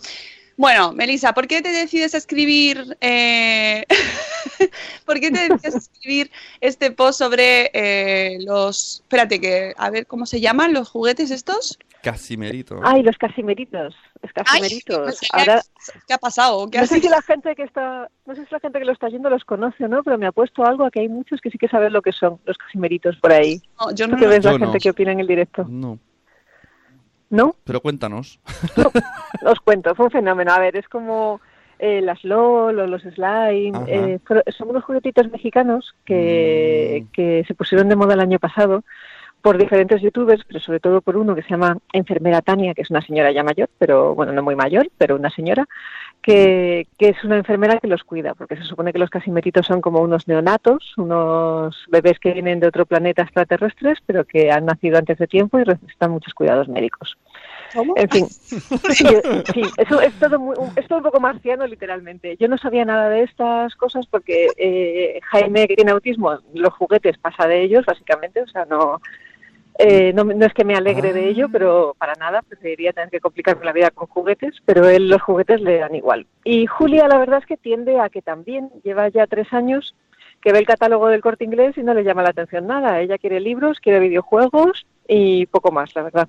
Bueno, 0.58 0.92
Melissa, 0.92 1.34
¿por 1.34 1.48
qué 1.48 1.62
te 1.62 1.72
decides 1.72 2.16
escribir? 2.16 2.98
eh, 3.00 3.86
¿Por 5.06 5.20
qué 5.20 5.30
te 5.30 5.50
decías 5.50 5.76
escribir 5.76 6.32
este 6.62 6.90
post 6.90 7.20
sobre 7.20 7.70
eh, 7.74 8.38
los... 8.42 9.02
Espérate, 9.04 9.40
que 9.40 9.74
a 9.78 9.90
ver 9.92 10.08
cómo 10.08 10.26
se 10.26 10.42
llaman 10.42 10.74
los 10.74 10.90
juguetes 10.90 11.30
estos. 11.30 11.78
Casimerito. 12.12 12.80
Ay, 12.84 13.04
los 13.04 13.18
casimeritos. 13.18 13.96
Los 14.22 14.32
casimeritos. 14.34 15.20
Ay, 15.34 15.40
Ahora, 15.48 15.62
¿Qué 16.08 16.14
ha 16.14 16.18
pasado? 16.18 16.70
¿Qué 16.70 16.80
no 16.80 16.86
sé 16.88 17.00
si 17.02 17.10
la 17.10 17.22
gente 17.22 17.56
que 17.56 17.64
está, 17.64 18.10
no 18.26 18.36
sé 18.36 18.46
si 18.46 18.52
la 18.52 18.60
gente 18.60 18.80
que 18.80 18.86
lo 18.86 18.94
está 18.94 19.10
yendo 19.10 19.30
los 19.30 19.44
conoce, 19.44 19.88
¿no? 19.88 20.04
Pero 20.04 20.18
me 20.18 20.26
ha 20.28 20.32
puesto 20.32 20.66
algo 20.66 20.86
a 20.86 20.92
que 20.92 21.02
hay 21.02 21.10
muchos 21.10 21.42
que 21.42 21.50
sí 21.50 21.58
que 21.58 21.68
saben 21.68 21.92
lo 21.94 22.02
que 22.02 22.12
son 22.14 22.40
los 22.46 22.58
casimeritos 22.58 23.18
por 23.18 23.32
ahí. 23.34 23.62
No, 23.80 23.92
yo 23.94 24.06
¿Tú 24.06 24.14
no 24.14 24.18
qué 24.18 24.28
ves 24.28 24.46
la 24.46 24.52
Yo 24.52 24.58
no. 24.60 24.66
gente 24.68 24.80
que 24.80 24.90
opina 24.90 25.12
en 25.12 25.20
el 25.20 25.28
directo? 25.28 25.66
No, 25.68 26.00
¿No? 27.30 27.56
pero 27.66 27.82
cuéntanos. 27.82 28.40
Os 29.46 29.60
cuento, 29.60 29.94
fue 29.96 30.06
un 30.06 30.12
fenómeno. 30.12 30.52
A 30.54 30.60
ver, 30.60 30.78
es 30.78 30.88
como 30.88 31.42
eh, 31.80 32.02
las 32.02 32.24
LOL 32.24 32.80
o 32.80 32.88
los 32.88 33.02
Slime. 33.02 33.78
Eh, 33.88 34.20
son 34.58 34.70
unos 34.70 34.84
juguetitos 34.86 35.30
mexicanos 35.30 35.94
que, 36.06 37.04
Mm. 37.04 37.12
que 37.12 37.44
se 37.48 37.54
pusieron 37.54 37.90
de 37.90 37.96
moda 37.98 38.14
el 38.14 38.22
año 38.22 38.40
pasado 38.40 38.84
por 39.48 39.58
diferentes 39.58 40.02
youtubers, 40.02 40.44
pero 40.46 40.60
sobre 40.60 40.82
todo 40.82 41.00
por 41.00 41.16
uno 41.16 41.34
que 41.34 41.42
se 41.42 41.52
llama 41.52 41.78
Enfermera 41.94 42.42
Tania, 42.42 42.74
que 42.74 42.82
es 42.82 42.90
una 42.90 43.02
señora 43.02 43.32
ya 43.32 43.46
mayor, 43.46 43.70
pero 43.78 44.14
bueno, 44.14 44.34
no 44.34 44.44
muy 44.44 44.58
mayor, 44.58 44.90
pero 44.98 45.16
una 45.16 45.30
señora, 45.30 45.66
que, 46.22 46.86
que 46.98 47.08
es 47.08 47.24
una 47.24 47.38
enfermera 47.38 47.80
que 47.80 47.88
los 47.88 48.04
cuida, 48.04 48.34
porque 48.34 48.58
se 48.58 48.66
supone 48.66 48.92
que 48.92 49.00
los 49.00 49.10
casimetitos 49.10 49.66
son 49.66 49.80
como 49.80 50.02
unos 50.02 50.28
neonatos, 50.28 50.98
unos 50.98 51.86
bebés 51.88 52.20
que 52.20 52.34
vienen 52.34 52.60
de 52.60 52.68
otro 52.68 52.86
planeta 52.86 53.22
extraterrestres, 53.22 54.00
pero 54.06 54.26
que 54.26 54.52
han 54.52 54.66
nacido 54.66 54.98
antes 54.98 55.18
de 55.18 55.28
tiempo 55.28 55.58
y 55.58 55.64
necesitan 55.64 56.12
muchos 56.12 56.34
cuidados 56.34 56.68
médicos. 56.68 57.18
En 57.96 58.10
fin, 58.10 58.28
sí, 58.90 59.62
eso 59.78 60.02
es 60.02 60.14
todo, 60.20 60.40
muy, 60.40 60.56
es 60.76 60.88
todo 60.90 60.98
un 60.98 61.06
poco 61.06 61.22
marciano, 61.22 61.66
literalmente. 61.66 62.36
Yo 62.38 62.50
no 62.50 62.58
sabía 62.58 62.84
nada 62.84 63.08
de 63.08 63.24
estas 63.24 63.76
cosas 63.76 64.06
porque 64.08 64.50
eh, 64.58 65.22
Jaime, 65.24 65.68
que 65.68 65.76
tiene 65.76 65.92
autismo, 65.92 66.38
los 66.54 66.74
juguetes 66.74 67.18
pasa 67.18 67.48
de 67.48 67.64
ellos, 67.64 67.86
básicamente. 67.86 68.42
O 68.42 68.48
sea, 68.48 68.66
no, 68.66 69.00
eh, 69.78 70.12
no, 70.14 70.24
no 70.24 70.46
es 70.46 70.54
que 70.54 70.66
me 70.66 70.76
alegre 70.76 71.14
de 71.14 71.30
ello, 71.30 71.50
pero 71.52 71.96
para 72.00 72.14
nada, 72.16 72.42
preferiría 72.42 72.94
tener 72.94 73.10
que 73.10 73.20
complicarme 73.20 73.66
la 73.66 73.74
vida 73.74 73.92
con 73.92 74.08
juguetes, 74.08 74.56
pero 74.66 74.88
él 74.90 75.08
los 75.08 75.22
juguetes 75.22 75.62
le 75.62 75.78
dan 75.78 75.94
igual. 75.94 76.26
Y 76.44 76.66
Julia, 76.66 77.08
la 77.08 77.20
verdad 77.20 77.40
es 77.40 77.46
que 77.46 77.58
tiende 77.58 78.00
a 78.00 78.10
que 78.10 78.22
también 78.22 78.70
lleva 78.84 79.10
ya 79.10 79.28
tres 79.28 79.54
años 79.54 79.96
que 80.42 80.52
ve 80.52 80.60
el 80.60 80.66
catálogo 80.66 81.08
del 81.08 81.22
corte 81.22 81.44
inglés 81.44 81.78
y 81.78 81.84
no 81.84 81.94
le 81.94 82.04
llama 82.04 82.24
la 82.24 82.30
atención 82.30 82.68
nada. 82.68 83.02
Ella 83.02 83.18
quiere 83.18 83.40
libros, 83.40 83.80
quiere 83.80 84.00
videojuegos 84.00 84.86
y 85.08 85.46
poco 85.48 85.72
más, 85.72 85.96
la 85.96 86.04
verdad. 86.04 86.28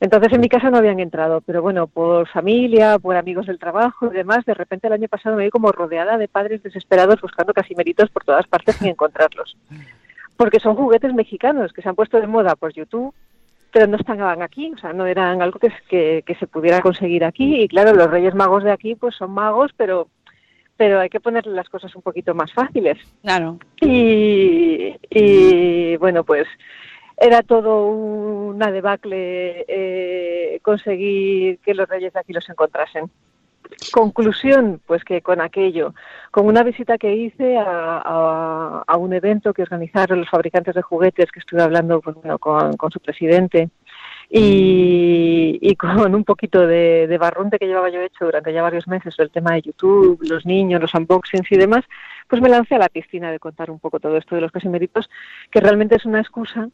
Entonces 0.00 0.32
en 0.32 0.40
mi 0.40 0.48
casa 0.48 0.68
no 0.68 0.78
habían 0.78 1.00
entrado, 1.00 1.40
pero 1.42 1.62
bueno, 1.62 1.86
por 1.86 2.26
familia, 2.28 2.98
por 2.98 3.16
amigos 3.16 3.46
del 3.46 3.58
trabajo 3.58 4.08
y 4.08 4.16
demás, 4.16 4.44
de 4.44 4.54
repente 4.54 4.88
el 4.88 4.94
año 4.94 5.08
pasado 5.08 5.36
me 5.36 5.44
vi 5.44 5.50
como 5.50 5.70
rodeada 5.70 6.18
de 6.18 6.28
padres 6.28 6.62
desesperados 6.62 7.20
buscando 7.20 7.54
casimeritos 7.54 8.10
por 8.10 8.24
todas 8.24 8.46
partes 8.48 8.76
sin 8.76 8.88
encontrarlos. 8.88 9.56
Porque 10.36 10.60
son 10.60 10.76
juguetes 10.76 11.12
mexicanos 11.14 11.72
que 11.72 11.82
se 11.82 11.88
han 11.88 11.94
puesto 11.94 12.20
de 12.20 12.26
moda 12.26 12.56
por 12.56 12.72
YouTube, 12.72 13.14
pero 13.72 13.86
no 13.86 13.96
estaban 13.96 14.42
aquí, 14.42 14.72
o 14.74 14.78
sea, 14.78 14.92
no 14.92 15.06
eran 15.06 15.40
algo 15.40 15.58
que, 15.58 15.72
que, 15.88 16.22
que 16.26 16.34
se 16.34 16.46
pudiera 16.46 16.80
conseguir 16.80 17.24
aquí. 17.24 17.62
Y 17.62 17.68
claro, 17.68 17.94
los 17.94 18.10
Reyes 18.10 18.34
Magos 18.34 18.64
de 18.64 18.72
aquí 18.72 18.94
pues 18.94 19.14
son 19.14 19.30
magos, 19.32 19.72
pero 19.76 20.08
pero 20.76 20.98
hay 20.98 21.08
que 21.08 21.20
ponerle 21.20 21.52
las 21.52 21.68
cosas 21.68 21.94
un 21.94 22.02
poquito 22.02 22.34
más 22.34 22.52
fáciles. 22.52 22.98
Claro. 23.22 23.58
Y, 23.80 24.96
y 25.10 25.96
bueno, 25.96 26.24
pues 26.24 26.48
era 27.16 27.42
todo 27.42 27.86
una 27.86 28.72
debacle 28.72 29.64
eh, 29.68 30.58
conseguir 30.62 31.58
que 31.60 31.74
los 31.74 31.88
reyes 31.88 32.12
de 32.12 32.20
aquí 32.20 32.32
los 32.32 32.48
encontrasen. 32.48 33.10
Conclusión, 33.92 34.80
pues 34.86 35.04
que 35.04 35.22
con 35.22 35.40
aquello, 35.40 35.94
con 36.30 36.46
una 36.46 36.62
visita 36.62 36.98
que 36.98 37.14
hice 37.14 37.56
a, 37.58 37.64
a- 38.04 38.84
a 38.86 38.96
un 38.96 39.12
evento 39.12 39.52
que 39.52 39.62
organizaron 39.62 40.20
los 40.20 40.30
fabricantes 40.30 40.74
de 40.74 40.82
juguetes, 40.82 41.30
que 41.30 41.40
estuve 41.40 41.62
hablando 41.62 42.00
pues, 42.00 42.16
bueno, 42.16 42.38
con, 42.38 42.76
su 42.90 43.00
presidente, 43.00 43.70
y, 44.30 45.58
y 45.60 45.76
con 45.76 46.14
un 46.14 46.24
poquito 46.24 46.66
de, 46.66 47.06
de 47.50 47.58
que 47.58 47.66
llevaba 47.66 47.90
yo 47.90 48.00
hecho 48.00 48.24
durante 48.24 48.52
ya 48.52 48.62
varios 48.62 48.88
meses 48.88 49.14
sobre 49.14 49.26
el 49.26 49.30
tema 49.32 49.52
de 49.52 49.62
YouTube, 49.62 50.18
los 50.22 50.46
niños, 50.46 50.80
los 50.80 50.94
unboxings 50.94 51.52
y 51.52 51.56
demás, 51.58 51.84
pues 52.28 52.40
me 52.40 52.48
lancé 52.48 52.76
a 52.76 52.78
la 52.78 52.88
piscina 52.88 53.30
de 53.30 53.38
contar 53.38 53.70
un 53.70 53.78
poco 53.78 54.00
todo 54.00 54.16
esto 54.16 54.34
de 54.34 54.40
los 54.40 54.50
casimeritos, 54.52 55.10
que 55.50 55.60
realmente 55.60 55.96
es 55.96 56.06
una 56.06 56.20
excusa 56.20 56.68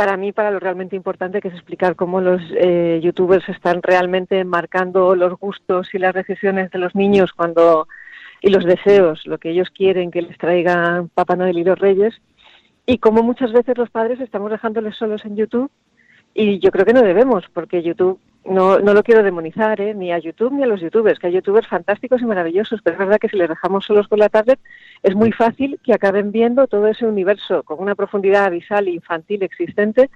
para 0.00 0.16
mí 0.16 0.32
para 0.32 0.50
lo 0.50 0.58
realmente 0.58 0.96
importante 0.96 1.42
que 1.42 1.48
es 1.48 1.54
explicar 1.54 1.94
cómo 1.94 2.22
los 2.22 2.40
eh, 2.56 3.00
youtubers 3.02 3.46
están 3.50 3.82
realmente 3.82 4.42
marcando 4.44 5.14
los 5.14 5.38
gustos 5.38 5.92
y 5.92 5.98
las 5.98 6.14
decisiones 6.14 6.70
de 6.70 6.78
los 6.78 6.94
niños 6.94 7.34
cuando 7.34 7.86
y 8.40 8.48
los 8.48 8.64
deseos, 8.64 9.26
lo 9.26 9.36
que 9.36 9.50
ellos 9.50 9.68
quieren 9.68 10.10
que 10.10 10.22
les 10.22 10.38
traigan 10.38 11.10
Papá 11.10 11.36
Noel 11.36 11.58
y 11.58 11.64
los 11.64 11.78
Reyes 11.78 12.14
y 12.86 12.96
cómo 12.96 13.22
muchas 13.22 13.52
veces 13.52 13.76
los 13.76 13.90
padres 13.90 14.20
estamos 14.20 14.50
dejándoles 14.50 14.96
solos 14.96 15.22
en 15.26 15.36
YouTube 15.36 15.70
y 16.32 16.60
yo 16.60 16.70
creo 16.70 16.86
que 16.86 16.94
no 16.94 17.02
debemos 17.02 17.44
porque 17.52 17.82
YouTube 17.82 18.18
no, 18.44 18.80
no 18.80 18.94
lo 18.94 19.02
quiero 19.02 19.22
demonizar, 19.22 19.80
¿eh? 19.80 19.94
ni 19.94 20.12
a 20.12 20.18
YouTube 20.18 20.52
ni 20.52 20.62
a 20.62 20.66
los 20.66 20.80
youtubers, 20.80 21.18
que 21.18 21.26
hay 21.26 21.34
youtubers 21.34 21.68
fantásticos 21.68 22.22
y 22.22 22.24
maravillosos, 22.24 22.80
pero 22.82 22.94
es 22.94 22.98
verdad 22.98 23.18
que 23.18 23.28
si 23.28 23.36
les 23.36 23.48
dejamos 23.48 23.84
solos 23.84 24.08
con 24.08 24.18
la 24.18 24.28
tablet 24.28 24.58
es 25.02 25.14
muy 25.14 25.32
fácil 25.32 25.78
que 25.84 25.92
acaben 25.92 26.32
viendo 26.32 26.66
todo 26.66 26.86
ese 26.86 27.06
universo 27.06 27.62
con 27.62 27.80
una 27.80 27.94
profundidad 27.94 28.44
abisal 28.44 28.88
e 28.88 28.92
infantil 28.92 29.42
existente 29.42 30.10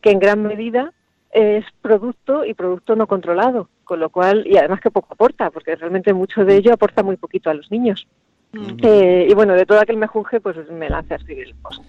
que 0.00 0.10
en 0.10 0.18
gran 0.18 0.42
medida 0.42 0.92
es 1.30 1.64
producto 1.82 2.44
y 2.44 2.54
producto 2.54 2.96
no 2.96 3.06
controlado, 3.06 3.68
con 3.84 4.00
lo 4.00 4.10
cual, 4.10 4.46
y 4.46 4.56
además 4.56 4.80
que 4.80 4.90
poco 4.90 5.12
aporta, 5.12 5.50
porque 5.50 5.76
realmente 5.76 6.12
mucho 6.12 6.44
de 6.44 6.56
ello 6.56 6.72
aporta 6.72 7.02
muy 7.02 7.16
poquito 7.16 7.50
a 7.50 7.54
los 7.54 7.70
niños. 7.70 8.06
Eh, 8.82 9.26
y 9.28 9.34
bueno, 9.34 9.54
de 9.54 9.66
todo 9.66 9.78
aquel 9.78 9.98
me 9.98 10.06
juzgue, 10.06 10.40
pues 10.40 10.56
me 10.70 10.88
lancé 10.88 11.14
a 11.14 11.16
escribir 11.18 11.48
el 11.48 11.54
post. 11.56 11.82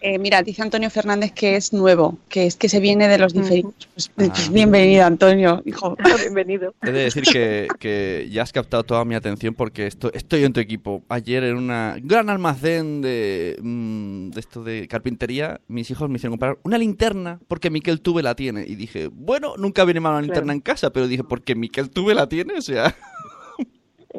Eh, 0.00 0.18
mira, 0.18 0.42
dice 0.42 0.62
Antonio 0.62 0.90
Fernández 0.90 1.32
que 1.32 1.56
es 1.56 1.72
nuevo, 1.72 2.18
que 2.28 2.46
es 2.46 2.56
que 2.56 2.68
se 2.68 2.78
viene 2.78 3.08
de 3.08 3.18
los 3.18 3.32
diferidos. 3.34 3.74
Pues, 3.94 4.10
pues 4.14 4.52
bienvenido, 4.52 5.04
Antonio, 5.04 5.60
hijo. 5.64 5.96
Bienvenido. 6.20 6.72
He 6.82 6.92
de 6.92 7.02
decir 7.04 7.24
que, 7.24 7.66
que 7.80 8.28
ya 8.30 8.42
has 8.42 8.52
captado 8.52 8.84
toda 8.84 9.04
mi 9.04 9.16
atención 9.16 9.54
porque 9.54 9.86
esto, 9.88 10.12
estoy 10.12 10.44
en 10.44 10.52
tu 10.52 10.60
equipo. 10.60 11.02
Ayer 11.08 11.42
en 11.42 11.56
un 11.56 11.68
gran 12.04 12.30
almacén 12.30 13.02
de, 13.02 13.56
mm, 13.60 14.30
de 14.30 14.40
esto 14.40 14.62
de 14.62 14.86
carpintería, 14.86 15.60
mis 15.66 15.90
hijos 15.90 16.08
me 16.08 16.16
hicieron 16.16 16.34
comprar 16.34 16.58
una 16.62 16.78
linterna 16.78 17.40
porque 17.48 17.70
Miquel 17.70 18.00
Tuve 18.00 18.22
la 18.22 18.36
tiene. 18.36 18.64
Y 18.68 18.76
dije, 18.76 19.08
bueno, 19.12 19.54
nunca 19.56 19.84
viene 19.84 20.00
mal 20.00 20.12
una 20.12 20.22
linterna 20.22 20.38
Claro. 20.48 20.52
en 20.56 20.60
casa, 20.60 20.90
pero 20.90 21.08
dije, 21.08 21.24
porque 21.24 21.56
Miquel 21.56 21.90
Tuve 21.90 22.14
la 22.14 22.28
tiene, 22.28 22.54
o 22.54 22.62
sea... 22.62 22.94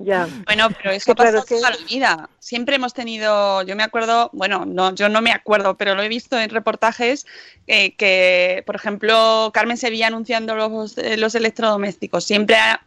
Ya. 0.04 0.28
Bueno, 0.46 0.68
pero 0.78 0.92
eso 0.92 1.12
Sí, 1.12 1.16
claro, 1.16 1.40
pasa 1.42 1.56
toda 1.56 1.70
la 1.72 1.78
vida. 1.90 2.30
Siempre 2.40 2.76
hemos 2.76 2.94
tenido, 2.94 3.62
yo 3.64 3.76
me 3.76 3.84
acuerdo, 3.84 4.30
bueno, 4.34 4.66
no, 4.66 4.94
yo 4.96 5.10
no 5.10 5.22
me 5.22 5.32
acuerdo, 5.32 5.76
pero 5.78 5.96
lo 5.96 6.02
he 6.02 6.08
visto 6.08 6.40
en 6.40 6.50
reportajes 6.50 7.26
eh, 7.68 7.96
que, 7.96 8.64
por 8.66 8.76
ejemplo, 8.76 9.52
Carmen 9.54 9.78
Sevilla 9.78 10.08
anunciando 10.08 10.56
los, 10.56 10.98
eh, 10.98 11.18
los 11.18 11.36
electrodomésticos. 11.36 12.24
Siempre 12.24 12.56
ha- 12.56 12.82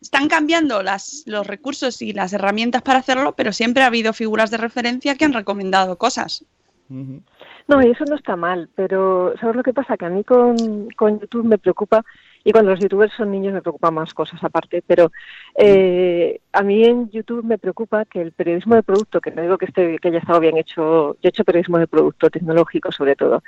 están 0.00 0.28
cambiando 0.28 0.82
las, 0.82 1.24
los 1.26 1.46
recursos 1.46 2.00
y 2.02 2.12
las 2.12 2.32
herramientas 2.32 2.82
para 2.82 3.00
hacerlo, 3.00 3.34
pero 3.36 3.52
siempre 3.52 3.82
ha 3.82 3.86
habido 3.86 4.12
figuras 4.12 4.50
de 4.50 4.56
referencia 4.56 5.14
que 5.14 5.24
han 5.26 5.32
recomendado 5.34 5.98
cosas. 5.98 6.44
No, 6.88 7.80
y 7.86 7.90
eso 7.92 8.04
no 8.06 8.16
está 8.16 8.34
mal, 8.34 8.68
pero 8.74 9.32
¿sabes 9.40 9.54
lo 9.54 9.62
que 9.62 9.72
pasa? 9.72 9.96
Que 9.96 10.06
a 10.06 10.08
mí 10.08 10.24
con, 10.24 10.88
con 10.96 11.20
YouTube 11.20 11.44
me 11.44 11.56
preocupa, 11.58 12.04
y 12.44 12.52
cuando 12.52 12.70
los 12.70 12.80
youtubers 12.80 13.12
son 13.14 13.30
niños 13.30 13.52
me 13.52 13.62
preocupan 13.62 13.94
más 13.94 14.14
cosas 14.14 14.42
aparte, 14.42 14.82
pero 14.86 15.12
eh, 15.56 16.40
a 16.52 16.62
mí 16.62 16.84
en 16.84 17.10
YouTube 17.10 17.44
me 17.44 17.58
preocupa 17.58 18.04
que 18.04 18.20
el 18.20 18.32
periodismo 18.32 18.74
de 18.74 18.82
producto, 18.82 19.20
que 19.20 19.30
no 19.30 19.42
digo 19.42 19.58
que, 19.58 19.66
esté, 19.66 19.98
que 19.98 20.08
haya 20.08 20.18
estado 20.18 20.40
bien 20.40 20.56
hecho, 20.56 21.14
yo 21.14 21.18
he 21.22 21.28
hecho 21.28 21.44
periodismo 21.44 21.78
de 21.78 21.86
producto, 21.86 22.30
tecnológico 22.30 22.92
sobre 22.92 23.16
todo, 23.16 23.42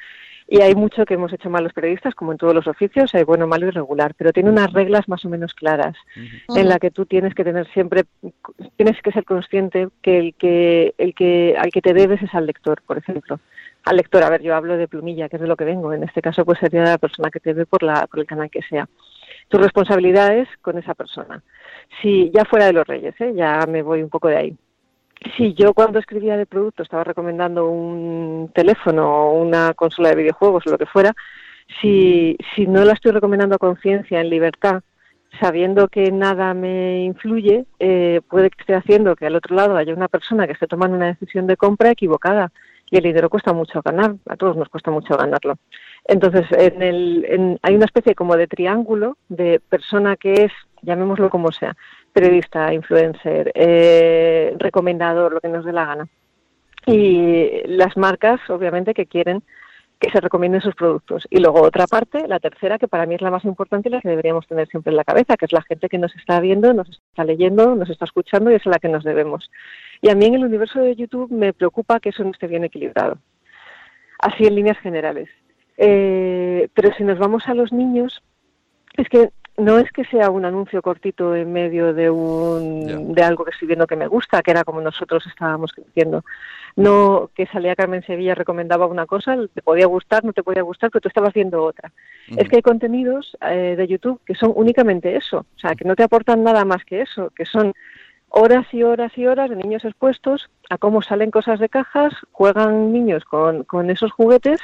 y 0.48 0.60
hay 0.60 0.74
mucho 0.74 1.06
que 1.06 1.14
hemos 1.14 1.32
hecho 1.32 1.48
mal 1.48 1.64
los 1.64 1.72
periodistas, 1.72 2.14
como 2.14 2.32
en 2.32 2.38
todos 2.38 2.54
los 2.54 2.66
oficios, 2.66 3.14
hay 3.14 3.24
bueno, 3.24 3.46
malo 3.46 3.66
y 3.66 3.70
regular, 3.70 4.14
pero 4.16 4.32
tiene 4.32 4.50
unas 4.50 4.72
reglas 4.72 5.08
más 5.08 5.24
o 5.24 5.28
menos 5.28 5.54
claras, 5.54 5.96
en 6.54 6.68
la 6.68 6.78
que 6.78 6.90
tú 6.90 7.06
tienes 7.06 7.34
que 7.34 7.44
tener 7.44 7.66
siempre, 7.72 8.04
tienes 8.76 9.00
que 9.00 9.12
ser 9.12 9.24
consciente 9.24 9.88
que 10.02 10.18
el 10.18 10.34
que, 10.34 10.94
el 10.98 11.14
que 11.14 11.54
al 11.58 11.70
que 11.70 11.80
te 11.80 11.94
debes 11.94 12.22
es 12.22 12.34
al 12.34 12.46
lector, 12.46 12.82
por 12.82 12.98
ejemplo. 12.98 13.40
Al 13.84 13.96
lector, 13.96 14.22
a 14.22 14.30
ver, 14.30 14.42
yo 14.42 14.54
hablo 14.54 14.76
de 14.76 14.88
plumilla, 14.88 15.28
que 15.28 15.36
es 15.36 15.42
de 15.42 15.48
lo 15.48 15.56
que 15.56 15.64
vengo, 15.64 15.92
en 15.92 16.04
este 16.04 16.22
caso 16.22 16.44
pues 16.44 16.58
sería 16.60 16.84
la 16.84 16.98
persona 16.98 17.30
que 17.30 17.40
te 17.40 17.52
ve 17.52 17.66
por, 17.66 17.82
la, 17.82 18.06
por 18.06 18.20
el 18.20 18.26
canal 18.26 18.50
que 18.50 18.62
sea. 18.62 18.88
Tu 19.48 19.58
responsabilidad 19.58 20.36
es 20.36 20.48
con 20.60 20.78
esa 20.78 20.94
persona. 20.94 21.42
Si 22.00 22.30
ya 22.32 22.44
fuera 22.44 22.66
de 22.66 22.72
los 22.72 22.86
reyes, 22.86 23.14
¿eh? 23.20 23.32
ya 23.34 23.66
me 23.66 23.82
voy 23.82 24.02
un 24.02 24.08
poco 24.08 24.28
de 24.28 24.36
ahí 24.36 24.56
si 25.36 25.54
yo 25.54 25.74
cuando 25.74 25.98
escribía 25.98 26.36
de 26.36 26.46
producto 26.46 26.82
estaba 26.82 27.04
recomendando 27.04 27.68
un 27.68 28.50
teléfono 28.54 29.28
o 29.28 29.42
una 29.42 29.74
consola 29.74 30.10
de 30.10 30.16
videojuegos 30.16 30.66
o 30.66 30.70
lo 30.70 30.78
que 30.78 30.86
fuera, 30.86 31.14
si, 31.80 32.36
si 32.54 32.66
no 32.66 32.84
la 32.84 32.92
estoy 32.92 33.12
recomendando 33.12 33.56
a 33.56 33.58
conciencia, 33.58 34.20
en 34.20 34.30
libertad, 34.30 34.82
sabiendo 35.40 35.88
que 35.88 36.10
nada 36.12 36.54
me 36.54 37.04
influye, 37.04 37.64
eh, 37.78 38.20
puede 38.28 38.50
que 38.50 38.60
esté 38.60 38.74
haciendo 38.74 39.16
que 39.16 39.26
al 39.26 39.36
otro 39.36 39.56
lado 39.56 39.76
haya 39.76 39.94
una 39.94 40.08
persona 40.08 40.46
que 40.46 40.52
esté 40.52 40.66
tomando 40.66 40.96
una 40.96 41.06
decisión 41.06 41.46
de 41.46 41.56
compra 41.56 41.90
equivocada. 41.90 42.52
Y 42.92 42.98
el 42.98 43.04
dinero 43.04 43.30
cuesta 43.30 43.54
mucho 43.54 43.80
ganar, 43.82 44.16
a 44.28 44.36
todos 44.36 44.54
nos 44.54 44.68
cuesta 44.68 44.90
mucho 44.90 45.16
ganarlo. 45.16 45.54
Entonces, 46.04 46.44
en 46.50 46.82
el, 46.82 47.24
en- 47.26 47.58
hay 47.62 47.74
una 47.74 47.86
especie 47.86 48.14
como 48.14 48.36
de 48.36 48.46
triángulo 48.46 49.16
de 49.30 49.60
persona 49.66 50.14
que 50.16 50.44
es, 50.44 50.52
llamémoslo 50.82 51.30
como 51.30 51.50
sea, 51.52 51.74
periodista, 52.12 52.74
influencer, 52.74 53.50
eh, 53.54 54.54
recomendador, 54.58 55.32
lo 55.32 55.40
que 55.40 55.48
nos 55.48 55.64
dé 55.64 55.72
la 55.72 55.86
gana. 55.86 56.08
Y 56.84 57.62
las 57.64 57.96
marcas, 57.96 58.40
obviamente, 58.50 58.92
que 58.92 59.06
quieren 59.06 59.42
que 60.02 60.10
se 60.10 60.20
recomienden 60.20 60.60
sus 60.60 60.74
productos. 60.74 61.28
Y 61.30 61.38
luego 61.38 61.62
otra 61.62 61.86
parte, 61.86 62.26
la 62.26 62.40
tercera, 62.40 62.76
que 62.76 62.88
para 62.88 63.06
mí 63.06 63.14
es 63.14 63.20
la 63.20 63.30
más 63.30 63.44
importante 63.44 63.88
y 63.88 63.92
la 63.92 64.00
que 64.00 64.08
deberíamos 64.08 64.48
tener 64.48 64.66
siempre 64.66 64.90
en 64.90 64.96
la 64.96 65.04
cabeza, 65.04 65.36
que 65.36 65.44
es 65.44 65.52
la 65.52 65.62
gente 65.62 65.88
que 65.88 65.96
nos 65.96 66.12
está 66.16 66.40
viendo, 66.40 66.74
nos 66.74 66.88
está 66.90 67.22
leyendo, 67.22 67.76
nos 67.76 67.88
está 67.88 68.06
escuchando 68.06 68.50
y 68.50 68.54
es 68.54 68.66
a 68.66 68.70
la 68.70 68.80
que 68.80 68.88
nos 68.88 69.04
debemos. 69.04 69.48
Y 70.00 70.10
a 70.10 70.16
mí 70.16 70.26
en 70.26 70.34
el 70.34 70.44
universo 70.44 70.80
de 70.80 70.96
YouTube 70.96 71.30
me 71.30 71.52
preocupa 71.52 72.00
que 72.00 72.08
eso 72.08 72.24
no 72.24 72.32
esté 72.32 72.48
bien 72.48 72.64
equilibrado. 72.64 73.18
Así 74.18 74.44
en 74.44 74.56
líneas 74.56 74.78
generales. 74.78 75.28
Eh, 75.76 76.68
pero 76.74 76.92
si 76.94 77.04
nos 77.04 77.20
vamos 77.20 77.46
a 77.46 77.54
los 77.54 77.72
niños, 77.72 78.24
es 78.96 79.08
que 79.08 79.30
no 79.58 79.78
es 79.78 79.90
que 79.92 80.04
sea 80.04 80.30
un 80.30 80.44
anuncio 80.44 80.80
cortito 80.80 81.36
en 81.36 81.52
medio 81.52 81.92
de 81.92 82.08
un 82.10 83.12
de 83.14 83.22
algo 83.22 83.44
que 83.44 83.50
estoy 83.50 83.68
viendo 83.68 83.86
que 83.86 83.96
me 83.96 84.06
gusta, 84.06 84.42
que 84.42 84.50
era 84.50 84.64
como 84.64 84.80
nosotros 84.80 85.26
estábamos 85.26 85.72
creciendo. 85.72 86.24
No 86.74 87.30
que 87.34 87.46
salía 87.46 87.76
Carmen 87.76 88.02
Sevilla 88.02 88.34
recomendaba 88.34 88.86
una 88.86 89.04
cosa, 89.04 89.36
te 89.52 89.60
podía 89.60 89.86
gustar, 89.86 90.24
no 90.24 90.32
te 90.32 90.42
podía 90.42 90.62
gustar, 90.62 90.90
pero 90.90 91.02
tú 91.02 91.08
estabas 91.08 91.34
viendo 91.34 91.62
otra. 91.62 91.92
Es 92.36 92.48
que 92.48 92.56
hay 92.56 92.62
contenidos 92.62 93.36
eh, 93.42 93.74
de 93.76 93.86
YouTube 93.86 94.20
que 94.24 94.34
son 94.34 94.52
únicamente 94.54 95.16
eso, 95.16 95.38
o 95.54 95.58
sea, 95.58 95.74
que 95.74 95.84
no 95.84 95.96
te 95.96 96.02
aportan 96.02 96.42
nada 96.42 96.64
más 96.64 96.84
que 96.84 97.02
eso, 97.02 97.30
que 97.36 97.44
son 97.44 97.74
horas 98.30 98.66
y 98.72 98.82
horas 98.82 99.12
y 99.16 99.26
horas 99.26 99.50
de 99.50 99.56
niños 99.56 99.84
expuestos 99.84 100.48
a 100.70 100.78
cómo 100.78 101.02
salen 101.02 101.30
cosas 101.30 101.60
de 101.60 101.68
cajas, 101.68 102.14
juegan 102.30 102.90
niños 102.90 103.24
con, 103.26 103.64
con 103.64 103.90
esos 103.90 104.10
juguetes 104.12 104.60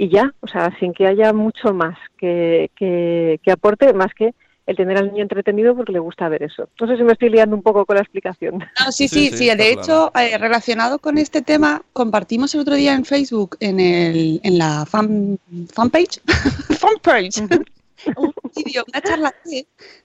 y 0.00 0.08
ya, 0.08 0.34
o 0.40 0.48
sea, 0.48 0.74
sin 0.80 0.94
que 0.94 1.06
haya 1.06 1.34
mucho 1.34 1.74
más 1.74 1.94
que, 2.16 2.70
que, 2.74 3.52
aporte, 3.52 3.92
más 3.92 4.14
que 4.14 4.32
el 4.64 4.74
tener 4.74 4.96
al 4.96 5.12
niño 5.12 5.20
entretenido 5.20 5.76
porque 5.76 5.92
le 5.92 5.98
gusta 5.98 6.26
ver 6.30 6.42
eso. 6.42 6.70
No 6.80 6.86
sé 6.86 6.96
si 6.96 7.02
me 7.02 7.12
estoy 7.12 7.28
liando 7.28 7.54
un 7.54 7.62
poco 7.62 7.84
con 7.84 7.96
la 7.96 8.00
explicación. 8.00 8.64
sí, 8.92 9.08
sí, 9.08 9.30
sí, 9.30 9.54
De 9.54 9.72
hecho, 9.72 10.10
eh, 10.18 10.38
relacionado 10.38 11.00
con 11.00 11.18
este 11.18 11.42
tema, 11.42 11.82
compartimos 11.92 12.54
el 12.54 12.62
otro 12.62 12.76
día 12.76 12.94
en 12.94 13.04
Facebook, 13.04 13.58
en, 13.60 13.78
el, 13.78 14.40
en 14.42 14.56
la 14.56 14.86
fan, 14.86 15.38
fanpage, 15.70 16.22
fanpage, 16.78 17.42
un 18.16 18.32
vídeo, 18.56 18.86
una 18.88 19.02
charla 19.02 19.34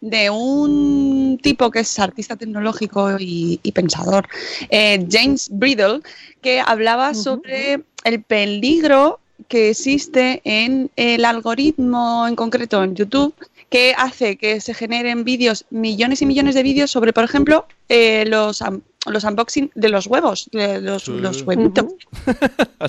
de 0.01 0.29
un 0.29 1.39
tipo 1.41 1.71
que 1.71 1.79
es 1.79 1.99
artista 1.99 2.35
tecnológico 2.35 3.15
y, 3.17 3.71
pensador, 3.73 4.27
eh, 4.69 5.07
James 5.09 5.47
Bridle, 5.53 6.01
que 6.41 6.59
hablaba 6.59 7.13
sobre 7.13 7.85
el 8.03 8.23
peligro 8.23 9.21
que 9.47 9.69
existe 9.71 10.41
en 10.43 10.91
el 10.95 11.25
algoritmo 11.25 12.27
en 12.27 12.35
concreto 12.35 12.83
en 12.83 12.95
YouTube 12.95 13.33
que 13.69 13.93
hace 13.97 14.37
que 14.37 14.61
se 14.61 14.73
generen 14.73 15.23
vídeos, 15.23 15.65
millones 15.69 16.21
y 16.21 16.25
millones 16.25 16.55
de 16.55 16.63
vídeos 16.63 16.91
sobre, 16.91 17.13
por 17.13 17.23
ejemplo, 17.23 17.65
eh, 17.89 18.25
los 18.27 18.61
los 19.05 19.24
unboxing 19.24 19.71
de 19.75 19.89
los 19.89 20.07
huevos, 20.07 20.50
de 20.51 20.81
los, 20.81 21.07
los 21.07 21.41
huevitos. 21.43 21.85
ha, 22.79 22.88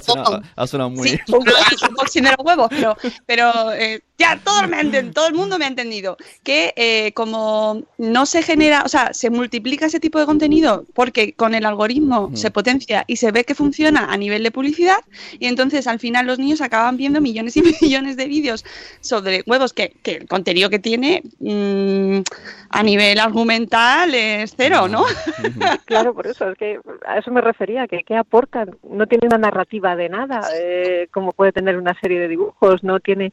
sonado, 0.67 0.91
muy 0.91 1.09
sí, 1.09 1.21
unboxing 1.29 2.25
de 2.25 2.31
los 2.31 2.45
huevos, 2.45 2.69
pero, 2.71 2.97
pero 3.27 3.73
eh, 3.73 4.03
ya 4.19 4.41
todo, 4.43 4.67
me 4.67 5.03
todo 5.13 5.29
el 5.29 5.35
mundo 5.35 5.59
me 5.59 5.67
ha 5.67 5.69
entendido 5.69 6.17
que 6.43 6.73
eh, 6.77 7.13
como 7.13 7.83
no 7.99 8.27
se 8.27 8.43
genera, 8.43 8.83
o 8.85 8.89
sea, 8.89 9.13
se 9.13 9.31
multiplica 9.31 9.87
ese 9.87 10.01
tipo 10.01 10.19
de 10.19 10.27
contenido 10.27 10.87
porque 10.95 11.35
con 11.35 11.55
el 11.55 11.67
algoritmo 11.67 12.31
se 12.35 12.51
potencia 12.51 13.05
y 13.07 13.17
se 13.17 13.31
ve 13.31 13.45
que 13.45 13.55
funciona 13.55 14.13
a 14.13 14.17
nivel 14.17 14.43
de 14.43 14.51
publicidad 14.51 14.99
y 15.39 15.47
entonces 15.47 15.87
al 15.87 15.99
final 15.99 16.27
los 16.27 16.39
niños 16.39 16.61
acaban 16.61 16.97
viendo 16.97 17.21
millones 17.21 17.57
y 17.57 17.63
millones 17.83 18.17
de 18.17 18.27
vídeos 18.27 18.65
sobre 19.01 19.43
huevos 19.47 19.73
que, 19.73 19.95
que 20.03 20.13
el 20.13 20.29
contenido 20.29 20.71
que 20.71 20.79
tiene 20.79 21.23
mm, 21.41 22.21
a 22.77 22.83
nivel 22.83 23.19
argumental 23.19 24.15
es 24.15 24.55
cero, 24.57 24.89
¿no? 24.89 25.05
claro, 25.87 26.15
por 26.15 26.27
eso, 26.27 26.51
es 26.51 26.59
que 26.59 26.79
a 27.07 27.19
eso 27.19 27.31
me 27.31 27.41
refería, 27.41 27.87
que 27.87 28.05
qué 28.05 28.17
aportan. 28.17 28.77
No 28.83 29.07
tiene 29.07 29.27
una 29.27 29.39
narrativa 29.39 29.97
de 29.97 30.09
nada, 30.09 30.41
eh, 30.55 31.09
como 31.11 31.33
puede 31.33 31.53
tener 31.53 31.77
una 31.79 31.99
serie 32.01 32.21
de 32.21 32.29
dibujos, 32.29 32.83
no 32.85 33.01
tiene 33.01 33.33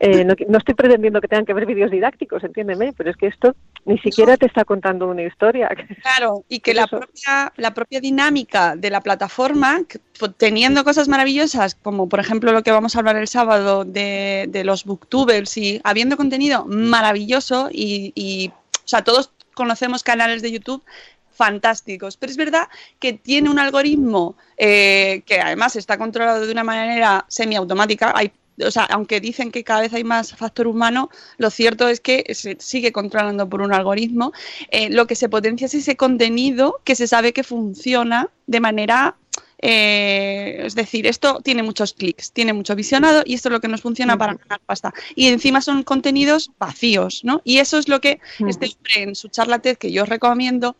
eh, 0.00 0.24
no, 0.24 0.58
estoy 0.58 0.74
pretendiendo 0.74 1.20
que 1.20 1.28
tengan 1.28 1.46
que 1.46 1.54
ver 1.54 1.66
vídeos 1.66 1.90
didácticos, 1.90 2.42
entiéndeme, 2.42 2.92
pero 2.96 3.10
es 3.10 3.16
que 3.16 3.28
esto 3.28 3.54
ni 3.84 3.98
siquiera 3.98 4.36
te 4.36 4.46
está 4.46 4.64
contando 4.64 5.08
una 5.08 5.22
historia. 5.22 5.68
Claro, 6.02 6.44
y 6.48 6.60
que 6.60 6.74
la 6.74 6.86
propia, 6.86 7.52
la 7.56 7.72
propia 7.72 8.00
dinámica 8.00 8.76
de 8.76 8.90
la 8.90 9.00
plataforma, 9.00 9.80
teniendo 10.36 10.84
cosas 10.84 11.08
maravillosas, 11.08 11.74
como 11.74 12.08
por 12.08 12.20
ejemplo 12.20 12.52
lo 12.52 12.62
que 12.62 12.70
vamos 12.70 12.94
a 12.94 12.98
hablar 12.98 13.16
el 13.16 13.28
sábado 13.28 13.84
de, 13.84 14.46
de 14.48 14.64
los 14.64 14.84
booktubers 14.84 15.56
y 15.56 15.80
habiendo 15.84 16.16
contenido 16.16 16.66
maravilloso 16.66 17.68
y, 17.70 18.12
y 18.14 18.52
o 18.84 18.88
sea, 18.88 19.02
todos 19.02 19.30
conocemos 19.54 20.02
canales 20.02 20.42
de 20.42 20.52
YouTube 20.52 20.82
fantásticos. 21.30 22.16
Pero 22.16 22.30
es 22.30 22.36
verdad 22.36 22.68
que 22.98 23.12
tiene 23.12 23.50
un 23.50 23.58
algoritmo 23.58 24.36
eh, 24.56 25.22
que 25.26 25.40
además 25.40 25.76
está 25.76 25.98
controlado 25.98 26.46
de 26.46 26.52
una 26.52 26.64
manera 26.64 27.24
semiautomática. 27.28 28.12
Hay 28.14 28.32
o 28.64 28.70
sea, 28.70 28.84
aunque 28.84 29.20
dicen 29.20 29.50
que 29.50 29.64
cada 29.64 29.80
vez 29.80 29.92
hay 29.94 30.04
más 30.04 30.32
factor 30.32 30.68
humano, 30.68 31.10
lo 31.38 31.50
cierto 31.50 31.88
es 31.88 32.00
que 32.00 32.24
se 32.34 32.56
sigue 32.60 32.92
controlando 32.92 33.48
por 33.48 33.60
un 33.62 33.74
algoritmo. 33.74 34.32
Eh, 34.70 34.90
lo 34.90 35.06
que 35.06 35.16
se 35.16 35.28
potencia 35.28 35.66
es 35.66 35.74
ese 35.74 35.96
contenido 35.96 36.80
que 36.84 36.94
se 36.94 37.08
sabe 37.08 37.32
que 37.32 37.42
funciona 37.42 38.30
de 38.46 38.60
manera 38.60 39.16
eh, 39.58 40.62
es 40.64 40.74
decir, 40.74 41.06
esto 41.06 41.40
tiene 41.42 41.62
muchos 41.62 41.94
clics, 41.94 42.32
tiene 42.32 42.52
mucho 42.52 42.74
visionado 42.74 43.22
y 43.24 43.34
esto 43.34 43.48
es 43.48 43.52
lo 43.52 43.60
que 43.60 43.68
nos 43.68 43.80
funciona 43.80 44.16
para 44.16 44.34
ganar 44.34 44.60
pasta. 44.66 44.92
Y 45.14 45.28
encima 45.28 45.60
son 45.60 45.82
contenidos 45.82 46.50
vacíos, 46.58 47.22
¿no? 47.24 47.40
Y 47.44 47.58
eso 47.58 47.78
es 47.78 47.88
lo 47.88 48.00
que 48.00 48.20
este 48.46 48.66
hombre 48.66 49.02
en 49.02 49.14
su 49.14 49.28
charla 49.28 49.58
TED, 49.58 49.76
que 49.76 49.92
yo 49.92 50.02
os 50.02 50.08
recomiendo, 50.08 50.76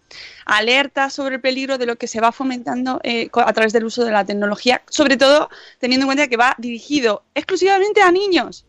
alerta 0.47 1.11
sobre 1.11 1.37
el 1.37 1.41
peligro 1.41 1.79
de 1.79 1.87
lo 1.87 1.97
que 1.97 2.07
se 2.07 2.21
va 2.21 2.33
fomentando 2.33 3.01
eh, 3.03 3.31
a 3.35 3.53
través 3.53 3.73
del 3.73 3.85
uso 3.85 4.05
de 4.05 4.13
la 4.13 4.25
tecnología, 4.25 4.83
sobre 4.89 5.17
todo 5.17 5.49
teniendo 5.79 6.05
en 6.05 6.09
cuenta 6.09 6.29
que 6.29 6.37
va 6.37 6.55
dirigido 6.59 7.23
exclusivamente 7.35 8.03
a 8.03 8.11
niños. 8.11 8.67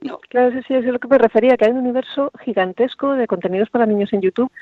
No. 0.00 0.18
Claro, 0.28 0.52
sí, 0.52 0.58
sí, 0.68 0.74
es 0.74 0.84
lo 0.84 0.98
que 0.98 1.08
me 1.08 1.16
refería, 1.16 1.56
que 1.56 1.64
hay 1.64 1.70
un 1.70 1.78
universo 1.78 2.30
gigantesco 2.44 3.14
de 3.14 3.26
contenidos 3.26 3.70
para 3.70 3.86
niños 3.86 4.12
en 4.12 4.20
YouTube 4.20 4.52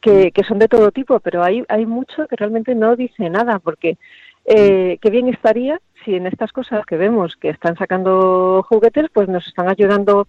que, 0.00 0.32
que 0.32 0.44
son 0.44 0.58
de 0.58 0.68
todo 0.68 0.90
tipo, 0.90 1.20
pero 1.20 1.42
hay, 1.42 1.64
hay 1.68 1.86
mucho 1.86 2.26
que 2.26 2.36
realmente 2.36 2.74
no 2.74 2.96
dice 2.96 3.28
nada, 3.30 3.58
porque 3.58 3.98
eh, 4.44 4.98
qué 5.00 5.10
bien 5.10 5.28
estaría 5.28 5.80
si 6.04 6.14
en 6.14 6.26
estas 6.26 6.52
cosas 6.52 6.86
que 6.86 6.96
vemos 6.96 7.36
que 7.36 7.50
están 7.50 7.76
sacando 7.76 8.64
juguetes, 8.68 9.06
pues 9.12 9.28
nos 9.28 9.46
están 9.46 9.68
ayudando 9.68 10.26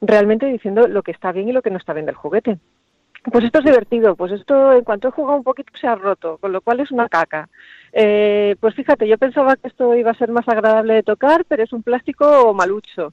realmente 0.00 0.46
diciendo 0.46 0.88
lo 0.88 1.02
que 1.02 1.12
está 1.12 1.32
bien 1.32 1.48
y 1.48 1.52
lo 1.52 1.62
que 1.62 1.70
no 1.70 1.76
está 1.76 1.92
bien 1.92 2.06
del 2.06 2.14
juguete. 2.14 2.58
Pues 3.30 3.44
esto 3.44 3.60
es 3.60 3.64
divertido, 3.64 4.16
pues 4.16 4.32
esto 4.32 4.72
en 4.72 4.82
cuanto 4.82 5.08
he 5.08 5.12
jugado 5.12 5.38
un 5.38 5.44
poquito 5.44 5.72
se 5.80 5.86
ha 5.86 5.94
roto, 5.94 6.38
con 6.38 6.50
lo 6.50 6.60
cual 6.60 6.80
es 6.80 6.90
una 6.90 7.08
caca. 7.08 7.48
Eh, 7.92 8.56
pues 8.58 8.74
fíjate, 8.74 9.06
yo 9.06 9.16
pensaba 9.16 9.54
que 9.54 9.68
esto 9.68 9.94
iba 9.94 10.10
a 10.10 10.18
ser 10.18 10.30
más 10.30 10.48
agradable 10.48 10.94
de 10.94 11.02
tocar, 11.04 11.44
pero 11.46 11.62
es 11.62 11.72
un 11.72 11.84
plástico 11.84 12.52
malucho. 12.52 13.12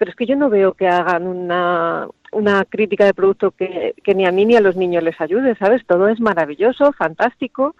Pero 0.00 0.12
es 0.12 0.16
que 0.16 0.24
yo 0.24 0.34
no 0.34 0.48
veo 0.48 0.72
que 0.72 0.88
hagan 0.88 1.26
una, 1.26 2.08
una 2.32 2.64
crítica 2.64 3.04
de 3.04 3.12
producto 3.12 3.50
que, 3.50 3.94
ni 4.14 4.24
a 4.24 4.32
mí 4.32 4.46
ni 4.46 4.56
a 4.56 4.62
los 4.62 4.74
niños 4.74 5.02
les 5.02 5.20
ayude, 5.20 5.54
¿sabes? 5.56 5.84
Todo 5.84 6.08
es 6.08 6.18
maravilloso, 6.20 6.94
fantástico, 6.94 7.76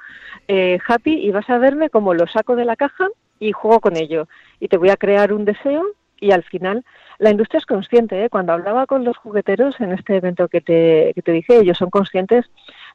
eh, 0.46 0.78
happy 0.87 1.14
y 1.14 1.30
vas 1.30 1.48
a 1.48 1.56
verme 1.56 1.88
como 1.88 2.12
lo 2.12 2.26
saco 2.26 2.56
de 2.56 2.66
la 2.66 2.76
caja 2.76 3.09
y 3.38 3.52
juego 3.52 3.80
con 3.80 3.96
ello. 3.96 4.28
Y 4.61 4.68
te 4.68 4.76
voy 4.76 4.90
a 4.90 4.98
crear 4.98 5.33
un 5.33 5.46
deseo 5.46 5.83
y 6.20 6.33
al 6.33 6.42
final 6.42 6.85
la 7.16 7.30
industria 7.30 7.56
es 7.56 7.64
consciente. 7.64 8.22
¿eh? 8.22 8.28
Cuando 8.28 8.52
hablaba 8.52 8.85
con 8.85 9.02
los 9.02 9.16
jugueteros 9.16 9.80
en 9.80 9.92
este 9.92 10.16
evento 10.16 10.48
que 10.48 10.61
te, 10.61 11.12
que 11.14 11.22
te 11.22 11.33
dije, 11.33 11.56
ellos 11.56 11.78
son 11.78 11.88
conscientes 11.88 12.44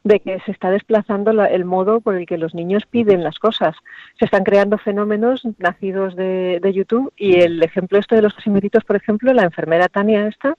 de 0.06 0.20
que 0.20 0.40
se 0.46 0.52
está 0.52 0.70
desplazando 0.70 1.32
el 1.32 1.66
modo 1.66 2.00
por 2.00 2.16
el 2.16 2.28
que 2.28 2.38
los 2.38 2.54
niños 2.54 2.86
piden 2.86 3.24
las 3.24 3.40
cosas. 3.40 3.76
Se 4.20 4.26
están 4.26 4.44
creando 4.44 4.78
fenómenos 4.78 5.42
nacidos 5.58 6.16
de, 6.16 6.60
de 6.62 6.74
YouTube 6.74 7.12
y 7.18 7.40
el 7.40 7.62
ejemplo 7.64 7.98
este 7.98 8.16
de 8.16 8.22
los 8.22 8.34
casimiritos, 8.36 8.84
por 8.84 8.96
ejemplo, 8.96 9.34
la 9.34 9.44
enfermera 9.44 9.90
Tania 9.90 10.28
esta, 10.28 10.56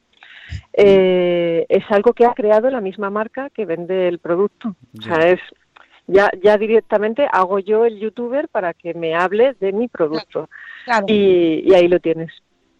eh, 0.72 1.64
es 1.68 1.84
algo 1.90 2.12
que 2.12 2.26
ha 2.26 2.34
creado 2.34 2.68
la 2.70 2.80
misma 2.80 3.08
marca 3.08 3.48
que 3.50 3.66
vende 3.66 4.08
el 4.08 4.18
producto. 4.18 4.74
O 4.98 5.02
sea, 5.02 5.28
es 5.28 5.40
ya, 6.08 6.28
ya 6.42 6.58
directamente 6.58 7.28
hago 7.30 7.60
yo 7.60 7.84
el 7.84 8.00
youtuber 8.00 8.48
para 8.48 8.74
que 8.74 8.94
me 8.94 9.14
hable 9.14 9.54
de 9.60 9.72
mi 9.72 9.86
producto. 9.86 10.50
Y, 11.06 11.72
ahí 11.72 11.86
lo 11.86 12.00
tienes. 12.00 12.32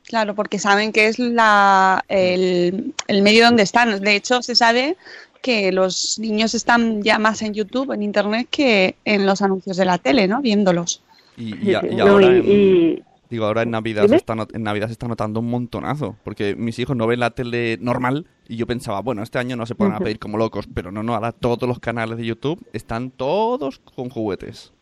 Claro, 0.03 0.35
porque 0.35 0.59
saben 0.59 0.93
que 0.93 1.07
es 1.07 1.21
la, 1.21 2.05
el, 2.09 2.93
el 3.07 3.23
medio 3.23 3.45
donde 3.45 3.63
están. 3.63 4.01
De 4.01 4.17
hecho, 4.17 4.43
se 4.43 4.57
sabe 4.57 4.97
que 5.47 5.71
los 5.71 6.19
niños 6.19 6.55
están 6.55 7.05
ya 7.05 7.21
más 7.21 7.41
en 7.41 7.55
YouTube, 7.55 7.93
en 7.93 8.03
Internet, 8.03 8.49
que 8.51 8.97
en 9.05 9.25
los 9.27 9.43
anuncios 9.43 9.77
de 9.77 9.85
la 9.85 9.97
tele, 9.97 10.27
¿no? 10.27 10.43
Viéndolos. 10.43 11.05
Y, 11.37 11.73
ahora... 11.73 12.43
Digo, 13.31 13.45
ahora 13.45 13.63
en 13.63 13.71
Navidad, 13.71 14.07
se 14.09 14.17
está 14.17 14.35
en 14.53 14.63
Navidad 14.65 14.87
se 14.87 14.95
está 14.95 15.07
notando 15.07 15.39
un 15.39 15.49
montonazo, 15.49 16.17
porque 16.25 16.57
mis 16.57 16.81
hijos 16.81 16.97
no 16.97 17.07
ven 17.07 17.21
la 17.21 17.31
tele 17.31 17.79
normal 17.81 18.27
y 18.49 18.57
yo 18.57 18.67
pensaba, 18.67 19.01
bueno, 19.03 19.23
este 19.23 19.39
año 19.39 19.55
no 19.55 19.67
se 19.67 19.77
pueden 19.77 19.95
a 19.95 19.99
pedir 19.99 20.19
como 20.19 20.37
locos, 20.37 20.69
pero 20.73 20.91
no, 20.91 21.05
no, 21.05 21.15
ahora 21.15 21.31
todos 21.31 21.69
los 21.69 21.79
canales 21.79 22.19
de 22.19 22.27
YouTube 22.27 22.65
están 22.73 23.11
todos 23.13 23.79
con 23.79 24.11
juguetes. 24.11 24.73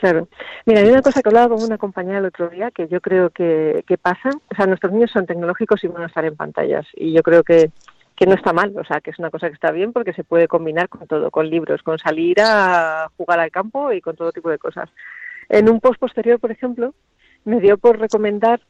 Claro. 0.00 0.28
Mira, 0.66 0.80
hay 0.80 0.88
una 0.88 1.02
cosa 1.02 1.22
que 1.22 1.28
hablaba 1.28 1.54
con 1.54 1.64
una 1.64 1.78
compañera 1.78 2.18
el 2.18 2.26
otro 2.26 2.48
día 2.50 2.72
que 2.72 2.88
yo 2.88 3.00
creo 3.00 3.30
que, 3.30 3.84
que 3.86 3.98
pasa. 3.98 4.30
O 4.50 4.54
sea, 4.56 4.66
nuestros 4.66 4.92
niños 4.92 5.12
son 5.12 5.26
tecnológicos 5.26 5.82
y 5.84 5.88
van 5.88 6.02
a 6.02 6.06
estar 6.06 6.24
en 6.24 6.34
pantallas. 6.34 6.86
Y 6.94 7.12
yo 7.12 7.22
creo 7.22 7.44
que 7.44 7.70
que 8.16 8.26
no 8.26 8.34
está 8.34 8.52
mal, 8.52 8.72
o 8.78 8.84
sea, 8.84 9.00
que 9.00 9.10
es 9.10 9.18
una 9.18 9.30
cosa 9.30 9.48
que 9.48 9.54
está 9.54 9.72
bien 9.72 9.92
porque 9.92 10.12
se 10.12 10.24
puede 10.24 10.46
combinar 10.46 10.88
con 10.88 11.06
todo, 11.06 11.30
con 11.30 11.48
libros, 11.48 11.82
con 11.82 11.98
salir 11.98 12.40
a 12.40 13.10
jugar 13.16 13.40
al 13.40 13.50
campo 13.50 13.92
y 13.92 14.00
con 14.00 14.16
todo 14.16 14.32
tipo 14.32 14.50
de 14.50 14.58
cosas. 14.58 14.88
En 15.48 15.68
un 15.68 15.80
post 15.80 15.98
posterior, 15.98 16.38
por 16.38 16.52
ejemplo, 16.52 16.94
me 17.44 17.60
dio 17.60 17.76
por 17.76 17.98
recomendar 17.98 18.60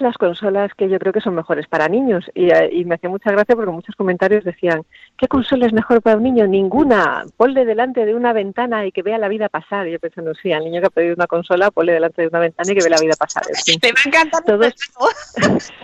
las 0.00 0.16
consolas 0.16 0.72
que 0.74 0.88
yo 0.88 0.98
creo 0.98 1.12
que 1.12 1.20
son 1.20 1.34
mejores 1.34 1.66
para 1.68 1.88
niños. 1.88 2.24
Y, 2.34 2.50
eh, 2.50 2.70
y 2.72 2.84
me 2.84 2.94
hacía 2.96 3.10
mucha 3.10 3.30
gracia 3.30 3.54
porque 3.54 3.70
muchos 3.70 3.94
comentarios 3.96 4.44
decían, 4.44 4.82
¿qué 5.16 5.28
consola 5.28 5.66
es 5.66 5.72
mejor 5.72 6.02
para 6.02 6.16
un 6.16 6.22
niño? 6.22 6.46
Ninguna. 6.46 7.24
Ponle 7.36 7.64
delante 7.64 8.04
de 8.04 8.14
una 8.14 8.32
ventana 8.32 8.86
y 8.86 8.92
que 8.92 9.02
vea 9.02 9.18
la 9.18 9.28
vida 9.28 9.48
pasar. 9.48 9.86
Y 9.88 9.92
yo 9.92 9.98
pensando, 9.98 10.32
sí, 10.34 10.52
al 10.52 10.64
niño 10.64 10.80
que 10.80 10.86
ha 10.86 10.90
pedido 10.90 11.14
una 11.14 11.26
consola, 11.26 11.70
ponle 11.70 11.92
delante 11.92 12.22
de 12.22 12.28
una 12.28 12.38
ventana 12.40 12.70
y 12.70 12.74
que 12.74 12.80
vea 12.82 12.96
la 12.96 13.02
vida 13.02 13.14
pasar. 13.18 13.42
Fin. 13.64 13.78
Te 13.80 13.92
va 13.92 13.98
a 14.04 14.08
encantar. 14.08 14.72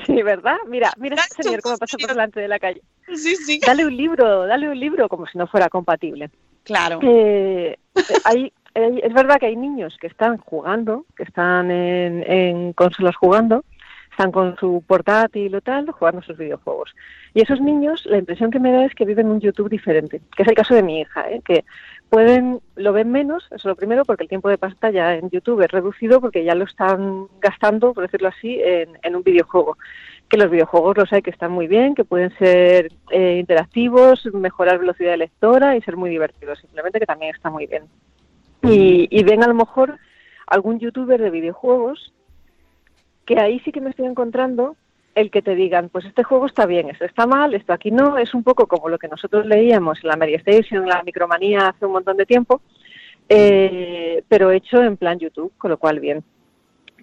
Sí, 0.07 0.23
¿verdad? 0.23 0.57
Mira, 0.69 0.93
mira 0.97 1.17
a 1.17 1.25
este 1.25 1.43
señor 1.43 1.61
cómo 1.63 1.77
pasa 1.79 1.97
por 1.99 2.09
delante 2.09 2.41
de 2.41 2.49
la 2.49 2.59
calle. 2.59 2.81
Sí, 3.15 3.35
sí. 3.37 3.61
Dale 3.65 3.85
un 3.87 3.97
libro, 3.97 4.47
dale 4.47 4.69
un 4.69 4.79
libro, 4.79 5.09
como 5.09 5.27
si 5.27 5.37
no 5.39 5.47
fuera 5.47 5.69
compatible. 5.69 6.31
Claro. 6.63 6.99
Eh, 7.03 7.77
hay, 8.25 8.53
hay- 8.75 9.01
es 9.03 9.13
verdad 9.13 9.39
que 9.39 9.47
hay 9.47 9.57
niños 9.57 9.97
que 10.01 10.07
están 10.07 10.39
jugando, 10.39 11.05
que 11.17 11.23
están 11.25 11.71
en, 11.71 12.23
en 12.31 12.73
consolas 12.73 13.17
jugando, 13.17 13.65
están 14.17 14.33
con 14.33 14.57
su 14.57 14.83
portátil 14.87 15.55
o 15.55 15.61
tal, 15.61 15.91
jugando 15.91 16.23
sus 16.23 16.39
videojuegos. 16.39 16.95
Y 17.35 17.43
esos 17.43 17.61
niños, 17.61 18.07
la 18.07 18.17
impresión 18.17 18.51
que 18.51 18.59
me 18.59 18.73
da 18.73 18.87
es 18.87 18.95
que 18.95 19.05
viven 19.05 19.27
un 19.27 19.41
YouTube 19.41 19.69
diferente, 19.69 20.23
que 20.35 20.43
es 20.43 20.49
el 20.49 20.55
caso 20.55 20.75
de 20.75 20.83
mi 20.83 21.01
hija, 21.01 21.31
¿eh? 21.31 21.43
que 21.45 21.67
pueden, 22.09 22.61
lo 22.77 22.95
ven 22.95 23.13
menos, 23.13 23.45
eso 23.47 23.57
es 23.57 23.65
lo 23.67 23.77
primero, 23.77 24.07
porque 24.07 24.23
el 24.23 24.31
tiempo 24.31 24.49
de 24.49 24.57
pantalla 24.57 25.17
en 25.17 25.29
YouTube 25.29 25.61
es 25.61 25.71
reducido 25.71 26.23
porque 26.23 26.45
ya 26.45 26.55
lo 26.55 26.65
están 26.65 27.27
gastando, 27.43 27.93
por 27.93 28.05
decirlo 28.05 28.29
así, 28.29 28.59
en, 28.59 28.99
en 29.03 29.17
un 29.17 29.23
videojuego. 29.23 29.77
Que 30.31 30.39
los 30.39 30.51
videojuegos 30.51 30.97
los 30.97 31.13
hay 31.13 31.21
que 31.21 31.31
están 31.31 31.53
muy 31.53 31.67
bien, 31.67 31.95
que 31.95 32.05
pueden 32.05 32.31
ser 32.39 32.89
eh, 33.11 33.37
interactivos, 33.39 34.25
mejorar 34.33 34.79
velocidad 34.79 35.11
de 35.11 35.19
lectora 35.19 35.77
y 35.77 35.83
ser 35.83 35.99
muy 35.99 36.09
divertidos, 36.09 36.59
simplemente 36.61 36.99
que 37.01 37.07
también 37.07 37.35
está 37.35 37.51
muy 37.51 37.67
bien. 37.67 37.85
Y, 38.63 39.09
y 39.11 39.23
ven 39.25 39.45
a 39.45 39.47
lo 39.47 39.55
mejor 39.55 39.99
algún 40.47 40.79
youtuber 40.79 41.21
de 41.21 41.31
videojuegos 41.31 42.15
que 43.27 43.39
ahí 43.39 43.61
sí 43.61 43.73
que 43.73 43.81
me 43.81 43.91
estoy 43.91 44.07
encontrando 44.07 44.77
el 45.17 45.31
que 45.31 45.43
te 45.43 45.55
digan, 45.55 45.89
pues 45.89 46.05
este 46.05 46.23
juego 46.23 46.47
está 46.47 46.67
bien, 46.67 46.91
esto 46.91 47.05
está 47.05 47.27
mal, 47.27 47.55
esto 47.55 47.73
aquí 47.73 47.91
no, 47.91 48.19
es 48.19 48.35
un 48.35 48.45
poco 48.45 48.67
como 48.67 48.89
lo 48.89 48.99
que 48.99 49.09
nosotros 49.09 49.47
leíamos 49.47 49.99
en 50.03 50.09
la 50.09 50.17
Media 50.17 50.41
en 50.45 50.87
la 50.87 51.03
Micromanía 51.03 51.69
hace 51.69 51.87
un 51.87 51.93
montón 51.93 52.19
de 52.19 52.27
tiempo, 52.27 52.61
eh, 53.29 54.23
pero 54.29 54.51
hecho 54.51 54.83
en 54.83 54.99
plan 54.99 55.19
YouTube, 55.19 55.53
con 55.57 55.71
lo 55.71 55.79
cual 55.79 56.01
bien. 56.01 56.23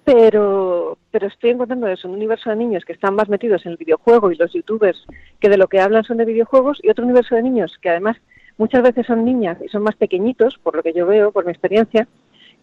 Pero, 0.05 0.97
pero 1.11 1.27
estoy 1.27 1.51
encontrando 1.51 1.87
eso, 1.87 2.07
un 2.07 2.13
universo 2.13 2.49
de 2.49 2.57
niños 2.57 2.85
que 2.85 2.93
están 2.93 3.15
más 3.15 3.29
metidos 3.29 3.65
en 3.65 3.71
el 3.71 3.77
videojuego 3.77 4.31
y 4.31 4.35
los 4.35 4.53
youtubers 4.53 5.05
que 5.39 5.49
de 5.49 5.57
lo 5.57 5.67
que 5.67 5.79
hablan 5.79 6.03
son 6.03 6.17
de 6.17 6.25
videojuegos 6.25 6.79
y 6.83 6.89
otro 6.89 7.05
universo 7.05 7.35
de 7.35 7.41
niños 7.41 7.77
que 7.81 7.89
además 7.89 8.17
muchas 8.57 8.83
veces 8.83 9.07
son 9.07 9.25
niñas 9.25 9.57
y 9.63 9.69
son 9.69 9.81
más 9.81 9.95
pequeñitos, 9.95 10.59
por 10.59 10.75
lo 10.75 10.83
que 10.83 10.93
yo 10.93 11.07
veo, 11.07 11.31
por 11.31 11.45
mi 11.45 11.51
experiencia, 11.51 12.07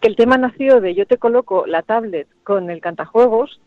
que 0.00 0.08
el 0.08 0.16
tema 0.16 0.38
nació 0.38 0.80
de 0.80 0.94
yo 0.94 1.06
te 1.06 1.18
coloco 1.18 1.66
la 1.66 1.82
tablet 1.82 2.26
con 2.42 2.70
el 2.70 2.80
cantajuegos 2.80 3.60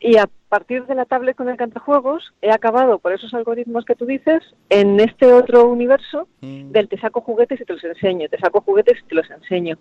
y 0.00 0.16
a 0.18 0.28
partir 0.48 0.84
de 0.86 0.94
la 0.94 1.04
tablet 1.04 1.36
con 1.36 1.48
el 1.48 1.56
cantajuegos 1.56 2.34
he 2.42 2.50
acabado 2.50 2.98
por 2.98 3.12
esos 3.12 3.32
algoritmos 3.34 3.84
que 3.84 3.94
tú 3.94 4.04
dices 4.04 4.42
en 4.68 4.98
este 5.00 5.32
otro 5.32 5.68
universo 5.68 6.28
del 6.40 6.88
te 6.88 6.98
saco 6.98 7.20
juguetes 7.20 7.60
y 7.60 7.64
te 7.64 7.72
los 7.72 7.84
enseño, 7.84 8.28
te 8.28 8.38
saco 8.38 8.60
juguetes 8.60 8.98
y 9.00 9.08
te 9.08 9.14
los 9.14 9.30
enseño. 9.30 9.78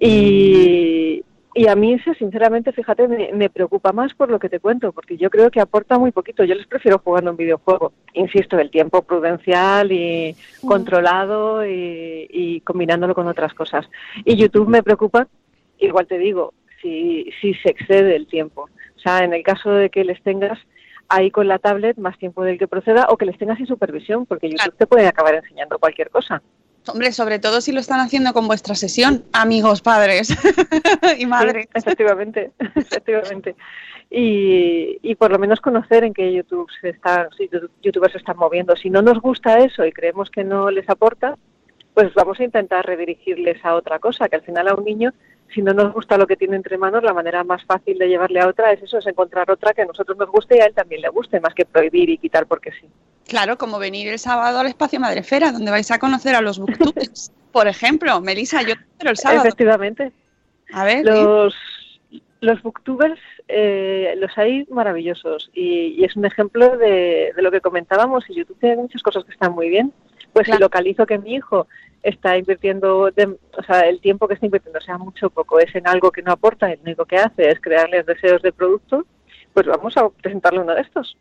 Y, 0.00 1.22
y 1.54 1.68
a 1.68 1.74
mí 1.74 1.94
ese, 1.94 2.14
sinceramente, 2.14 2.72
fíjate, 2.72 3.08
me, 3.08 3.30
me 3.32 3.50
preocupa 3.50 3.92
más 3.92 4.14
por 4.14 4.30
lo 4.30 4.38
que 4.38 4.48
te 4.48 4.60
cuento, 4.60 4.92
porque 4.92 5.16
yo 5.16 5.28
creo 5.28 5.50
que 5.50 5.60
aporta 5.60 5.98
muy 5.98 6.10
poquito. 6.10 6.44
Yo 6.44 6.54
les 6.54 6.66
prefiero 6.66 6.98
jugando 6.98 7.30
un 7.30 7.36
videojuego. 7.36 7.92
Insisto, 8.14 8.58
el 8.58 8.70
tiempo 8.70 9.02
prudencial 9.02 9.92
y 9.92 10.34
controlado 10.66 11.66
y, 11.66 12.26
y 12.30 12.60
combinándolo 12.60 13.14
con 13.14 13.26
otras 13.26 13.52
cosas. 13.52 13.86
Y 14.24 14.36
YouTube 14.36 14.68
me 14.68 14.82
preocupa, 14.82 15.28
igual 15.78 16.06
te 16.06 16.18
digo, 16.18 16.54
si, 16.80 17.30
si 17.40 17.54
se 17.54 17.70
excede 17.70 18.16
el 18.16 18.26
tiempo. 18.26 18.68
O 18.96 19.00
sea, 19.00 19.24
en 19.24 19.34
el 19.34 19.42
caso 19.42 19.70
de 19.70 19.90
que 19.90 20.04
les 20.04 20.22
tengas 20.22 20.58
ahí 21.08 21.30
con 21.30 21.48
la 21.48 21.58
tablet 21.58 21.98
más 21.98 22.16
tiempo 22.16 22.42
del 22.42 22.58
que 22.58 22.68
proceda 22.68 23.06
o 23.10 23.18
que 23.18 23.26
les 23.26 23.36
tengas 23.36 23.58
sin 23.58 23.66
supervisión, 23.66 24.24
porque 24.24 24.48
YouTube 24.48 24.76
te 24.78 24.86
puede 24.86 25.06
acabar 25.06 25.34
enseñando 25.34 25.78
cualquier 25.78 26.08
cosa. 26.08 26.42
Hombre, 26.88 27.12
sobre 27.12 27.38
todo 27.38 27.60
si 27.60 27.70
lo 27.72 27.80
están 27.80 28.00
haciendo 28.00 28.32
con 28.32 28.46
vuestra 28.48 28.74
sesión, 28.74 29.24
amigos, 29.32 29.82
padres 29.82 30.28
y 31.18 31.26
madres. 31.26 31.68
Efectivamente, 31.74 32.50
efectivamente. 32.74 33.54
Y, 34.10 34.98
y 35.00 35.14
por 35.14 35.30
lo 35.30 35.38
menos 35.38 35.60
conocer 35.60 36.04
en 36.04 36.12
qué 36.12 36.32
YouTube 36.32 36.68
se 36.80 36.90
está, 36.90 37.28
si 37.36 37.48
YouTube- 37.48 37.70
youtubers 37.82 38.12
se 38.12 38.18
están 38.18 38.36
moviendo. 38.36 38.76
Si 38.76 38.90
no 38.90 39.00
nos 39.00 39.20
gusta 39.20 39.58
eso 39.60 39.86
y 39.86 39.92
creemos 39.92 40.28
que 40.30 40.44
no 40.44 40.70
les 40.70 40.88
aporta, 40.88 41.36
pues 41.94 42.12
vamos 42.14 42.38
a 42.40 42.44
intentar 42.44 42.84
redirigirles 42.84 43.64
a 43.64 43.74
otra 43.74 43.98
cosa, 43.98 44.28
que 44.28 44.36
al 44.36 44.42
final 44.42 44.68
a 44.68 44.74
un 44.74 44.84
niño, 44.84 45.12
si 45.54 45.62
no 45.62 45.72
nos 45.72 45.92
gusta 45.92 46.16
lo 46.16 46.26
que 46.26 46.36
tiene 46.36 46.56
entre 46.56 46.78
manos, 46.78 47.02
la 47.02 47.12
manera 47.12 47.44
más 47.44 47.64
fácil 47.64 47.98
de 47.98 48.08
llevarle 48.08 48.40
a 48.40 48.48
otra 48.48 48.72
es 48.72 48.82
eso, 48.82 48.98
es 48.98 49.06
encontrar 49.06 49.50
otra 49.50 49.72
que 49.72 49.82
a 49.82 49.86
nosotros 49.86 50.16
nos 50.16 50.30
guste 50.30 50.56
y 50.56 50.60
a 50.60 50.66
él 50.66 50.74
también 50.74 51.00
le 51.00 51.08
guste, 51.08 51.40
más 51.40 51.54
que 51.54 51.64
prohibir 51.64 52.10
y 52.10 52.18
quitar 52.18 52.46
porque 52.46 52.70
sí. 52.72 52.86
Claro, 53.28 53.56
como 53.56 53.78
venir 53.78 54.08
el 54.08 54.18
sábado 54.18 54.58
al 54.58 54.66
espacio 54.66 55.00
Madrefera, 55.00 55.52
donde 55.52 55.70
vais 55.70 55.90
a 55.90 55.98
conocer 55.98 56.34
a 56.34 56.40
los 56.40 56.58
booktubers. 56.58 57.32
Por 57.52 57.68
ejemplo, 57.68 58.20
Melissa, 58.20 58.62
yo 58.62 58.74
pero 58.98 59.10
el 59.10 59.16
sábado. 59.16 59.42
Efectivamente. 59.42 60.12
A 60.72 60.84
ver, 60.84 61.04
Los, 61.04 61.54
los 62.40 62.62
booktubers 62.62 63.20
eh, 63.48 64.14
los 64.16 64.36
hay 64.38 64.66
maravillosos 64.70 65.50
y, 65.52 65.94
y 65.98 66.04
es 66.04 66.16
un 66.16 66.24
ejemplo 66.24 66.76
de, 66.78 67.32
de 67.36 67.42
lo 67.42 67.50
que 67.50 67.60
comentábamos 67.60 68.24
y 68.30 68.34
YouTube 68.34 68.58
tiene 68.58 68.76
muchas 68.76 69.02
cosas 69.02 69.24
que 69.24 69.32
están 69.32 69.52
muy 69.52 69.68
bien. 69.68 69.92
Pues 70.32 70.46
si 70.46 70.56
localizo 70.56 71.04
que 71.04 71.18
mi 71.18 71.34
hijo 71.34 71.66
está 72.02 72.36
invirtiendo, 72.36 73.10
de- 73.10 73.36
o 73.56 73.62
sea, 73.66 73.80
el 73.80 74.00
tiempo 74.00 74.26
que 74.26 74.34
está 74.34 74.46
invirtiendo, 74.46 74.80
sea 74.80 74.98
mucho 74.98 75.28
o 75.28 75.30
poco, 75.30 75.58
es 75.60 75.74
en 75.74 75.86
algo 75.86 76.10
que 76.10 76.22
no 76.22 76.32
aporta 76.32 76.68
lo 76.68 76.80
único 76.82 77.04
que 77.04 77.16
hace 77.16 77.48
es 77.48 77.60
crearles 77.60 78.06
deseos 78.06 78.42
de 78.42 78.52
producto, 78.52 79.06
pues 79.52 79.66
vamos 79.66 79.96
a 79.96 80.08
presentarle 80.08 80.60
uno 80.60 80.74
de 80.74 80.82
estos. 80.82 81.16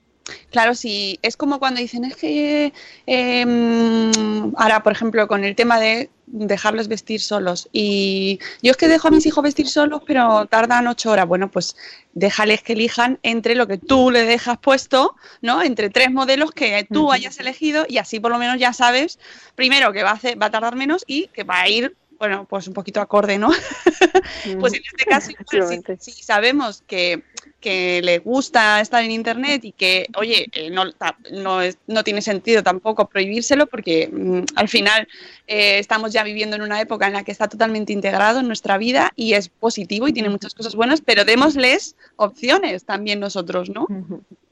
Claro, 0.50 0.76
sí, 0.76 1.20
es 1.22 1.38
como 1.38 1.60
cuando 1.60 1.80
dicen, 1.80 2.06
es 2.06 2.16
que 2.16 2.74
eh, 3.08 3.46
mm, 3.46 4.54
ahora, 4.58 4.84
por 4.84 4.94
ejemplo, 4.94 5.28
con 5.28 5.44
el 5.44 5.56
tema 5.56 5.80
de 5.80 6.10
dejarles 6.32 6.88
vestir 6.88 7.22
solos. 7.22 7.70
Y 7.72 8.40
yo 8.62 8.72
es 8.72 8.78
que 8.78 8.88
dejo 8.88 9.10
a 9.10 9.12
mis 9.12 9.26
hijos 9.26 9.44
vestir 9.44 9.68
solos, 9.68 10.02
pero 10.06 10.46
tardan 10.48 10.88
ocho 10.88 11.12
horas. 11.12 11.28
Bueno, 11.28 11.52
pues 11.52 11.76
déjales 12.14 12.62
que 12.62 12.74
elijan 12.74 13.20
entre 13.24 13.56
lo 13.56 13.68
que 13.68 13.78
tú 13.78 14.12
le 14.12 14.24
dejas 14.24 14.58
puesto, 14.58 15.16
¿no? 15.42 15.62
Entre 15.62 15.90
tres 15.90 16.12
modelos 16.12 16.52
que 16.52 16.88
tú 16.92 17.12
hayas 17.12 17.40
elegido 17.40 17.86
y 17.88 17.98
así 17.98 18.20
por 18.20 18.32
lo 18.32 18.38
menos 18.38 18.58
ya 18.60 18.74
sabes, 18.74 19.20
primero, 19.56 19.92
que 19.94 20.04
va 20.04 20.12
a, 20.12 20.14
hacer, 20.14 20.42
va 20.42 20.48
a 20.48 20.52
tardar 20.52 20.76
menos 20.76 21.04
y 21.08 21.28
que 21.28 21.44
va 21.44 21.62
a 21.62 21.70
ir, 21.70 21.96
bueno, 22.22 22.46
pues 22.48 22.68
un 22.68 22.76
poquito 22.76 23.02
acorde, 23.02 23.40
¿no? 23.40 23.50
Pues 24.60 24.74
en 24.74 24.82
este 24.84 25.06
caso, 25.06 25.32
igual, 25.32 25.82
si, 26.00 26.12
si 26.12 26.24
sabemos 26.24 26.84
que, 26.86 27.24
que 27.60 28.02
le 28.04 28.20
gusta 28.20 28.80
estar 28.82 29.04
en 29.04 29.10
Internet 29.12 29.64
y 29.66 29.72
que, 29.72 30.06
oye, 30.16 30.48
eh, 30.54 30.70
no, 30.70 30.84
no, 31.32 31.62
es- 31.62 31.78
no 31.88 32.04
tiene 32.04 32.22
sentido 32.22 32.62
tampoco 32.64 33.08
prohibírselo 33.10 33.66
porque 33.68 34.10
mm, 34.12 34.44
al 34.56 34.68
final 34.70 35.08
eh, 35.48 35.80
estamos 35.80 36.14
ya 36.14 36.24
viviendo 36.24 36.56
en 36.56 36.62
una 36.62 36.80
época 36.82 37.08
en 37.08 37.14
la 37.14 37.24
que 37.24 37.32
está 37.32 37.48
totalmente 37.48 37.92
integrado 37.94 38.40
en 38.40 38.48
nuestra 38.48 38.78
vida 38.78 39.12
y 39.16 39.34
es 39.34 39.50
positivo 39.50 40.08
y 40.08 40.14
tiene 40.14 40.30
muchas 40.30 40.54
cosas 40.54 40.76
buenas, 40.76 41.02
pero 41.02 41.26
démosles 41.26 41.96
opciones 42.18 42.84
también 42.86 43.20
nosotros, 43.20 43.70
¿no? 43.70 43.88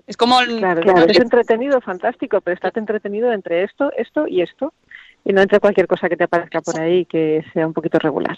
Es 0.07 0.17
como... 0.17 0.39
el- 0.41 0.57
Claro, 0.57 0.81
claro, 0.81 1.05
es 1.05 1.19
entretenido, 1.19 1.81
fantástico, 1.81 2.41
pero 2.41 2.55
estate 2.55 2.79
entretenido 2.79 3.31
entre 3.31 3.63
esto, 3.63 3.91
esto 3.95 4.27
y 4.27 4.41
esto 4.41 4.73
y 5.29 5.33
no 5.33 5.41
entre 5.41 5.59
cualquier 5.59 5.85
cosa 5.85 6.09
que 6.09 6.17
te 6.17 6.23
aparezca 6.23 6.59
por 6.59 6.79
ahí 6.79 7.05
que 7.05 7.45
sea 7.53 7.67
un 7.67 7.73
poquito 7.73 7.99
regular. 7.99 8.35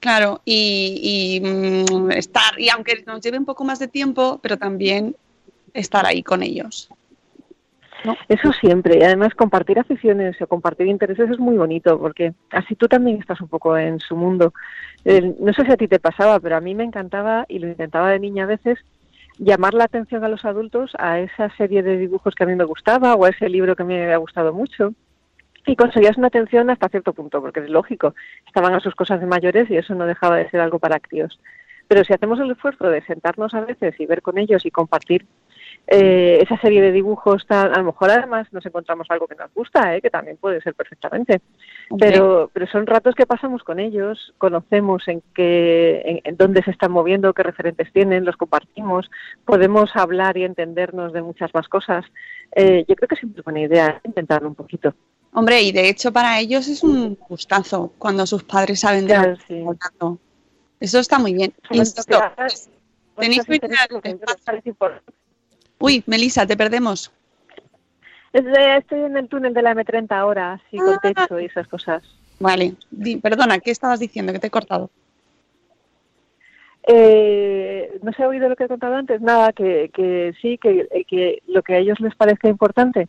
Claro, 0.00 0.42
y, 0.44 1.40
y, 1.40 1.40
mm, 1.40 2.10
estar, 2.10 2.60
y 2.60 2.68
aunque 2.68 3.02
nos 3.06 3.22
lleve 3.22 3.38
un 3.38 3.46
poco 3.46 3.64
más 3.64 3.78
de 3.78 3.88
tiempo, 3.88 4.38
pero 4.42 4.58
también 4.58 5.16
estar 5.72 6.04
ahí 6.04 6.22
con 6.22 6.42
ellos. 6.42 6.90
Eso 8.28 8.52
siempre, 8.52 8.98
y 8.98 9.02
además 9.02 9.34
compartir 9.34 9.78
aficiones 9.78 10.40
o 10.42 10.46
compartir 10.46 10.88
intereses 10.88 11.30
es 11.30 11.38
muy 11.38 11.56
bonito, 11.56 11.98
porque 11.98 12.34
así 12.50 12.74
tú 12.74 12.86
también 12.86 13.18
estás 13.18 13.40
un 13.40 13.48
poco 13.48 13.78
en 13.78 13.98
su 13.98 14.14
mundo. 14.14 14.52
Eh, 15.06 15.34
no 15.40 15.54
sé 15.54 15.64
si 15.64 15.72
a 15.72 15.78
ti 15.78 15.88
te 15.88 15.98
pasaba, 15.98 16.38
pero 16.38 16.56
a 16.56 16.60
mí 16.60 16.74
me 16.74 16.84
encantaba, 16.84 17.46
y 17.48 17.60
lo 17.60 17.66
intentaba 17.66 18.10
de 18.10 18.20
niña 18.20 18.44
a 18.44 18.48
veces, 18.48 18.78
llamar 19.38 19.72
la 19.72 19.84
atención 19.84 20.22
a 20.22 20.28
los 20.28 20.44
adultos 20.44 20.92
a 20.98 21.18
esa 21.18 21.48
serie 21.56 21.82
de 21.82 21.96
dibujos 21.96 22.34
que 22.34 22.44
a 22.44 22.46
mí 22.46 22.54
me 22.54 22.64
gustaba 22.64 23.14
o 23.14 23.24
a 23.24 23.30
ese 23.30 23.48
libro 23.48 23.74
que 23.74 23.84
a 23.84 23.86
mí 23.86 23.94
me 23.94 24.04
había 24.04 24.18
gustado 24.18 24.52
mucho. 24.52 24.92
Y 25.66 25.76
conseguías 25.76 26.16
una 26.16 26.28
atención 26.28 26.70
hasta 26.70 26.88
cierto 26.88 27.12
punto, 27.12 27.40
porque 27.40 27.60
es 27.60 27.68
lógico, 27.68 28.14
estaban 28.46 28.74
a 28.74 28.80
sus 28.80 28.94
cosas 28.94 29.20
de 29.20 29.26
mayores 29.26 29.68
y 29.70 29.76
eso 29.76 29.94
no 29.94 30.06
dejaba 30.06 30.36
de 30.36 30.48
ser 30.48 30.60
algo 30.60 30.78
para 30.78 31.00
críos. 31.00 31.38
Pero 31.88 32.04
si 32.04 32.12
hacemos 32.12 32.40
el 32.40 32.50
esfuerzo 32.50 32.88
de 32.88 33.02
sentarnos 33.02 33.54
a 33.54 33.60
veces 33.60 33.98
y 33.98 34.06
ver 34.06 34.22
con 34.22 34.38
ellos 34.38 34.64
y 34.64 34.70
compartir 34.70 35.26
eh, 35.88 36.40
esa 36.42 36.60
serie 36.60 36.82
de 36.82 36.90
dibujos 36.90 37.46
tan, 37.46 37.72
a 37.72 37.78
lo 37.78 37.84
mejor 37.84 38.10
además 38.10 38.48
nos 38.52 38.66
encontramos 38.66 39.06
algo 39.08 39.28
que 39.28 39.36
nos 39.36 39.52
gusta, 39.54 39.94
¿eh? 39.94 40.02
que 40.02 40.10
también 40.10 40.36
puede 40.36 40.60
ser 40.60 40.74
perfectamente. 40.74 41.40
Pero, 41.98 42.50
pero 42.52 42.66
son 42.66 42.86
ratos 42.86 43.14
que 43.14 43.26
pasamos 43.26 43.62
con 43.62 43.78
ellos, 43.78 44.34
conocemos 44.38 45.06
en 45.06 45.22
qué, 45.32 46.22
en, 46.24 46.36
dónde 46.36 46.62
se 46.62 46.72
están 46.72 46.90
moviendo, 46.90 47.32
qué 47.34 47.44
referentes 47.44 47.92
tienen, 47.92 48.24
los 48.24 48.36
compartimos, 48.36 49.08
podemos 49.44 49.90
hablar 49.94 50.36
y 50.36 50.44
entendernos 50.44 51.12
de 51.12 51.22
muchas 51.22 51.54
más 51.54 51.68
cosas. 51.68 52.04
Eh, 52.54 52.84
yo 52.88 52.96
creo 52.96 53.08
que 53.08 53.16
siempre 53.16 53.40
es 53.40 53.44
buena 53.44 53.60
idea 53.60 54.00
intentarlo 54.04 54.48
un 54.48 54.56
poquito. 54.56 54.92
Hombre, 55.38 55.60
y 55.60 55.70
de 55.70 55.90
hecho 55.90 56.14
para 56.14 56.40
ellos 56.40 56.66
es 56.66 56.82
un 56.82 57.14
gustazo 57.28 57.92
cuando 57.98 58.24
sus 58.24 58.42
padres 58.42 58.80
saben 58.80 59.06
de 59.06 59.18
lo 59.18 59.36
que 59.36 59.60
están. 59.60 60.18
Eso 60.80 60.98
está 60.98 61.18
muy 61.18 61.34
bien. 61.34 61.52
Insisto, 61.70 62.18
tenéis 63.18 63.44
que 63.44 63.60
Uy, 65.78 66.02
Melissa, 66.06 66.46
te 66.46 66.56
perdemos. 66.56 67.12
Estoy 68.32 69.00
en 69.00 69.18
el 69.18 69.28
túnel 69.28 69.52
de 69.52 69.60
la 69.60 69.74
M30 69.74 70.10
ahora, 70.12 70.54
así 70.54 70.78
con 70.78 70.98
techo 71.00 71.38
y 71.38 71.44
esas 71.44 71.68
cosas. 71.68 72.02
Vale, 72.40 72.72
perdona, 73.20 73.58
¿qué 73.58 73.72
estabas 73.72 74.00
diciendo? 74.00 74.32
Que 74.32 74.38
te 74.38 74.46
he 74.46 74.50
cortado. 74.50 74.88
Eh, 76.86 77.98
no 78.02 78.10
se 78.14 78.22
ha 78.22 78.28
oído 78.28 78.48
lo 78.48 78.56
que 78.56 78.64
he 78.64 78.68
contado 78.68 78.94
antes, 78.94 79.20
nada, 79.20 79.52
que, 79.52 79.90
que 79.92 80.32
sí, 80.40 80.56
que, 80.56 80.88
que 81.06 81.42
lo 81.46 81.62
que 81.62 81.74
a 81.74 81.78
ellos 81.78 82.00
les 82.00 82.14
parezca 82.14 82.48
importante, 82.48 83.06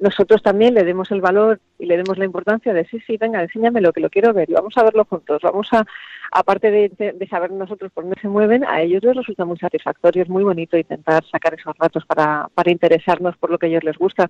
nosotros 0.00 0.42
también 0.42 0.74
le 0.74 0.82
demos 0.82 1.10
el 1.10 1.20
valor 1.20 1.60
y 1.78 1.86
le 1.86 1.98
demos 1.98 2.16
la 2.16 2.24
importancia 2.24 2.72
de 2.72 2.86
sí, 2.86 2.98
sí, 3.06 3.16
venga, 3.18 3.42
enséñamelo, 3.42 3.92
que 3.92 4.00
lo 4.00 4.08
quiero 4.08 4.32
ver 4.32 4.48
y 4.50 4.54
vamos 4.54 4.76
a 4.76 4.82
verlo 4.82 5.04
juntos. 5.04 5.40
Vamos 5.42 5.68
a, 5.72 5.84
aparte 6.32 6.70
de, 6.70 7.28
saber 7.28 7.52
nosotros 7.52 7.92
por 7.92 8.04
dónde 8.04 8.20
se 8.20 8.28
mueven, 8.28 8.64
a 8.64 8.80
ellos 8.80 9.04
les 9.04 9.14
resulta 9.14 9.44
muy 9.44 9.58
satisfactorio, 9.58 10.22
es 10.22 10.28
muy 10.28 10.42
bonito 10.42 10.78
intentar 10.78 11.22
sacar 11.30 11.54
esos 11.54 11.76
ratos 11.78 12.04
para, 12.06 12.48
para 12.54 12.70
interesarnos 12.70 13.36
por 13.36 13.50
lo 13.50 13.58
que 13.58 13.66
a 13.66 13.68
ellos 13.68 13.84
les 13.84 13.98
gusta. 13.98 14.28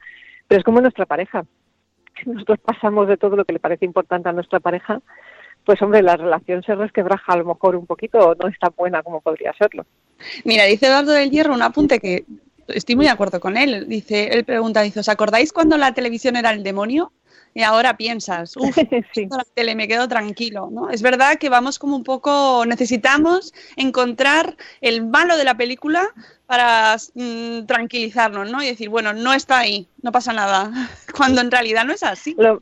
Pero 0.48 0.58
es 0.58 0.64
como 0.64 0.80
nuestra 0.80 1.06
pareja. 1.06 1.44
Nosotros 2.26 2.58
pasamos 2.58 3.08
de 3.08 3.16
todo 3.16 3.36
lo 3.36 3.44
que 3.44 3.52
le 3.52 3.60
parece 3.60 3.84
importante 3.84 4.28
a 4.28 4.32
nuestra 4.32 4.60
pareja 4.60 5.00
pues 5.64 5.80
hombre, 5.82 6.02
la 6.02 6.16
relación 6.16 6.62
se 6.62 6.74
resquebraja 6.74 7.32
a 7.32 7.36
lo 7.36 7.44
mejor 7.44 7.76
un 7.76 7.86
poquito 7.86 8.18
o 8.18 8.34
no 8.34 8.48
es 8.48 8.58
tan 8.58 8.72
buena 8.76 9.02
como 9.02 9.20
podría 9.20 9.52
serlo. 9.52 9.84
Mira, 10.44 10.64
dice 10.64 10.86
Eduardo 10.86 11.12
del 11.12 11.30
Hierro 11.30 11.54
un 11.54 11.62
apunte 11.62 11.98
que 11.98 12.24
estoy 12.74 12.96
muy 12.96 13.06
de 13.06 13.10
acuerdo 13.10 13.40
con 13.40 13.56
él. 13.56 13.88
Dice, 13.88 14.28
él 14.28 14.44
pregunta, 14.44 14.82
dice, 14.82 15.00
¿os 15.00 15.08
acordáis 15.08 15.52
cuando 15.52 15.76
la 15.76 15.94
televisión 15.94 16.36
era 16.36 16.50
el 16.50 16.62
demonio? 16.62 17.12
Y 17.52 17.62
ahora 17.62 17.96
piensas, 17.96 18.56
uff, 18.56 18.76
la 19.30 19.44
tele 19.54 19.74
me 19.74 19.88
quedo 19.88 20.06
tranquilo, 20.06 20.68
¿no? 20.70 20.88
Es 20.88 21.02
verdad 21.02 21.36
que 21.36 21.48
vamos 21.48 21.80
como 21.80 21.96
un 21.96 22.04
poco, 22.04 22.64
necesitamos 22.64 23.52
encontrar 23.76 24.56
el 24.80 25.04
malo 25.04 25.36
de 25.36 25.44
la 25.44 25.56
película 25.56 26.08
para 26.46 26.96
mm, 27.14 27.66
tranquilizarnos, 27.66 28.50
¿no? 28.50 28.62
Y 28.62 28.66
decir, 28.66 28.88
bueno, 28.88 29.12
no 29.12 29.32
está 29.32 29.58
ahí, 29.58 29.88
no 30.02 30.12
pasa 30.12 30.32
nada, 30.32 30.70
cuando 31.16 31.40
en 31.40 31.50
realidad 31.50 31.84
no 31.84 31.92
es 31.92 32.04
así. 32.04 32.36
Lo, 32.38 32.60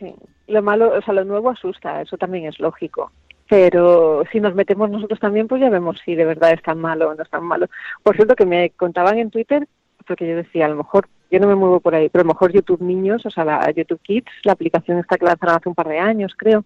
sí, 0.00 0.12
lo 0.48 0.60
malo, 0.60 0.92
o 0.98 1.02
sea, 1.02 1.14
lo 1.14 1.24
nuevo 1.24 1.50
asusta, 1.50 2.02
eso 2.02 2.18
también 2.18 2.46
es 2.46 2.58
lógico. 2.58 3.12
Pero 3.48 4.24
si 4.32 4.40
nos 4.40 4.54
metemos 4.54 4.90
nosotros 4.90 5.20
también, 5.20 5.46
pues 5.46 5.60
ya 5.60 5.70
vemos 5.70 6.00
si 6.04 6.14
de 6.14 6.24
verdad 6.24 6.52
es 6.52 6.62
tan 6.62 6.78
malo 6.78 7.10
o 7.10 7.14
no 7.14 7.22
es 7.22 7.30
tan 7.30 7.44
malo. 7.44 7.66
Por 8.02 8.16
cierto, 8.16 8.34
que 8.34 8.46
me 8.46 8.70
contaban 8.70 9.18
en 9.18 9.30
Twitter, 9.30 9.66
porque 10.06 10.26
yo 10.28 10.36
decía, 10.36 10.66
a 10.66 10.68
lo 10.68 10.76
mejor, 10.76 11.08
yo 11.30 11.38
no 11.40 11.46
me 11.48 11.54
muevo 11.54 11.80
por 11.80 11.94
ahí, 11.94 12.08
pero 12.08 12.22
a 12.22 12.24
lo 12.24 12.32
mejor 12.32 12.52
YouTube 12.52 12.80
Niños, 12.82 13.24
o 13.26 13.30
sea, 13.30 13.44
la 13.44 13.70
YouTube 13.70 14.00
Kids, 14.02 14.30
la 14.44 14.52
aplicación 14.52 14.98
esta 14.98 15.16
que 15.16 15.24
lanzaron 15.24 15.56
hace 15.56 15.68
un 15.68 15.74
par 15.74 15.88
de 15.88 15.98
años, 15.98 16.34
creo, 16.36 16.64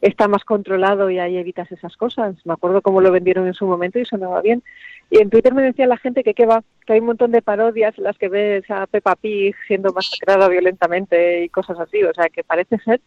está 0.00 0.28
más 0.28 0.44
controlado 0.44 1.10
y 1.10 1.18
ahí 1.18 1.36
evitas 1.36 1.70
esas 1.72 1.96
cosas. 1.96 2.34
Me 2.44 2.52
acuerdo 2.52 2.82
cómo 2.82 3.00
lo 3.00 3.10
vendieron 3.12 3.46
en 3.46 3.54
su 3.54 3.66
momento 3.66 3.98
y 3.98 4.04
sonaba 4.04 4.40
bien. 4.42 4.62
Y 5.10 5.18
en 5.20 5.30
Twitter 5.30 5.54
me 5.54 5.62
decía 5.62 5.86
la 5.86 5.96
gente 5.96 6.22
que 6.24 6.34
qué 6.34 6.46
va, 6.46 6.62
que 6.86 6.92
hay 6.94 7.00
un 7.00 7.06
montón 7.06 7.30
de 7.32 7.40
parodias 7.42 7.96
en 7.98 8.04
las 8.04 8.18
que 8.18 8.28
ves 8.28 8.68
a 8.70 8.86
Peppa 8.88 9.14
Pig 9.16 9.54
siendo 9.68 9.92
masacrada 9.92 10.48
violentamente 10.48 11.44
y 11.44 11.48
cosas 11.48 11.78
así. 11.78 12.02
O 12.02 12.12
sea, 12.12 12.28
que 12.28 12.42
parece 12.44 12.78
ser, 12.78 13.00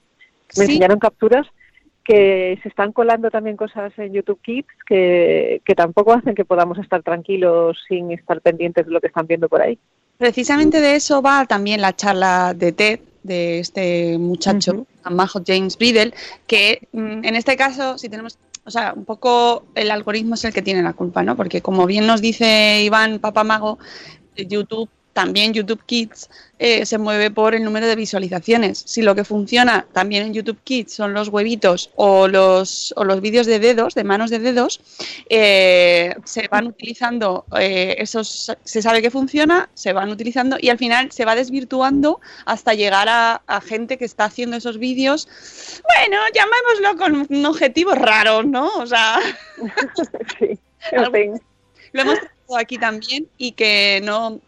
me 0.58 0.66
Sí. 0.66 0.72
enseñaron 0.72 1.00
capturas 1.00 1.46
que 2.10 2.58
se 2.64 2.70
están 2.70 2.92
colando 2.92 3.30
también 3.30 3.56
cosas 3.56 3.94
en 4.00 4.12
YouTube 4.12 4.42
Kids 4.42 4.68
que, 4.88 5.62
que 5.64 5.76
tampoco 5.76 6.12
hacen 6.12 6.34
que 6.34 6.44
podamos 6.44 6.80
estar 6.80 7.04
tranquilos 7.04 7.78
sin 7.88 8.12
estar 8.12 8.42
pendientes 8.42 8.88
de 8.88 8.92
lo 8.92 9.00
que 9.00 9.06
están 9.06 9.28
viendo 9.28 9.48
por 9.48 9.62
ahí. 9.62 9.78
Precisamente 10.18 10.82
de 10.82 10.96
eso 10.96 11.22
va 11.22 11.46
también 11.46 11.82
la 11.82 11.96
charla 11.96 12.56
de 12.56 12.72
TED 12.72 13.00
de 13.22 13.60
este 13.60 14.18
muchacho, 14.18 14.88
majo 15.12 15.44
James 15.46 15.78
Bridle, 15.78 16.16
que 16.48 16.88
mm, 16.94 17.26
en 17.26 17.36
este 17.36 17.56
caso, 17.56 18.00
si 18.00 18.10
tenemos, 18.10 18.40
o 18.66 18.72
sea, 18.72 18.94
un 18.96 19.06
poco 19.06 19.66
el 19.76 19.92
algoritmo 19.92 20.34
es 20.34 20.44
el 20.46 20.54
que 20.54 20.64
tiene 20.64 20.82
la 20.82 20.94
culpa, 20.94 21.22
¿no? 21.22 21.36
Porque 21.36 21.62
como 21.62 21.86
bien 21.86 22.08
nos 22.08 22.22
dice 22.22 22.82
Iván 22.82 23.20
Papamago, 23.20 23.78
YouTube, 24.36 24.90
también 25.20 25.54
YouTube 25.54 25.84
Kids, 25.86 26.30
eh, 26.60 26.86
se 26.86 26.98
mueve 26.98 27.30
por 27.30 27.54
el 27.54 27.62
número 27.62 27.88
de 27.88 27.98
visualizaciones. 27.98 28.82
Si 28.86 29.02
lo 29.02 29.16
que 29.16 29.26
funciona 29.26 29.86
también 29.92 30.24
en 30.24 30.34
YouTube 30.34 30.62
Kids 30.64 30.94
son 30.94 31.14
los 31.14 31.28
huevitos 31.28 31.92
o 31.98 32.30
los, 32.30 32.94
o 32.96 33.04
los 33.04 33.20
vídeos 33.20 33.46
de 33.46 33.60
dedos, 33.60 33.96
de 33.96 34.06
manos 34.06 34.30
de 34.30 34.40
dedos, 34.40 34.80
eh, 35.30 36.16
se 36.24 36.48
van 36.48 36.68
utilizando 36.68 37.44
eh, 37.60 37.98
esos, 38.00 38.56
se 38.64 38.82
sabe 38.82 39.02
que 39.02 39.12
funciona, 39.12 39.70
se 39.74 39.92
van 39.92 40.10
utilizando 40.10 40.56
y 40.58 40.70
al 40.70 40.78
final 40.78 41.12
se 41.12 41.26
va 41.26 41.36
desvirtuando 41.36 42.22
hasta 42.46 42.74
llegar 42.74 43.10
a, 43.10 43.42
a 43.46 43.60
gente 43.60 43.98
que 43.98 44.06
está 44.06 44.24
haciendo 44.24 44.56
esos 44.56 44.78
vídeos, 44.78 45.28
bueno, 45.84 46.18
llamémoslo 46.34 46.98
con 46.98 47.28
un 47.38 47.46
objetivo 47.46 47.94
raro, 47.94 48.44
¿no? 48.44 48.70
O 48.78 48.88
sea, 48.88 49.20
lo 51.92 52.02
hemos 52.02 52.20
tratado 52.20 52.58
aquí 52.58 52.78
también 52.78 53.28
y 53.38 53.52
que 53.52 54.00
no 54.02 54.40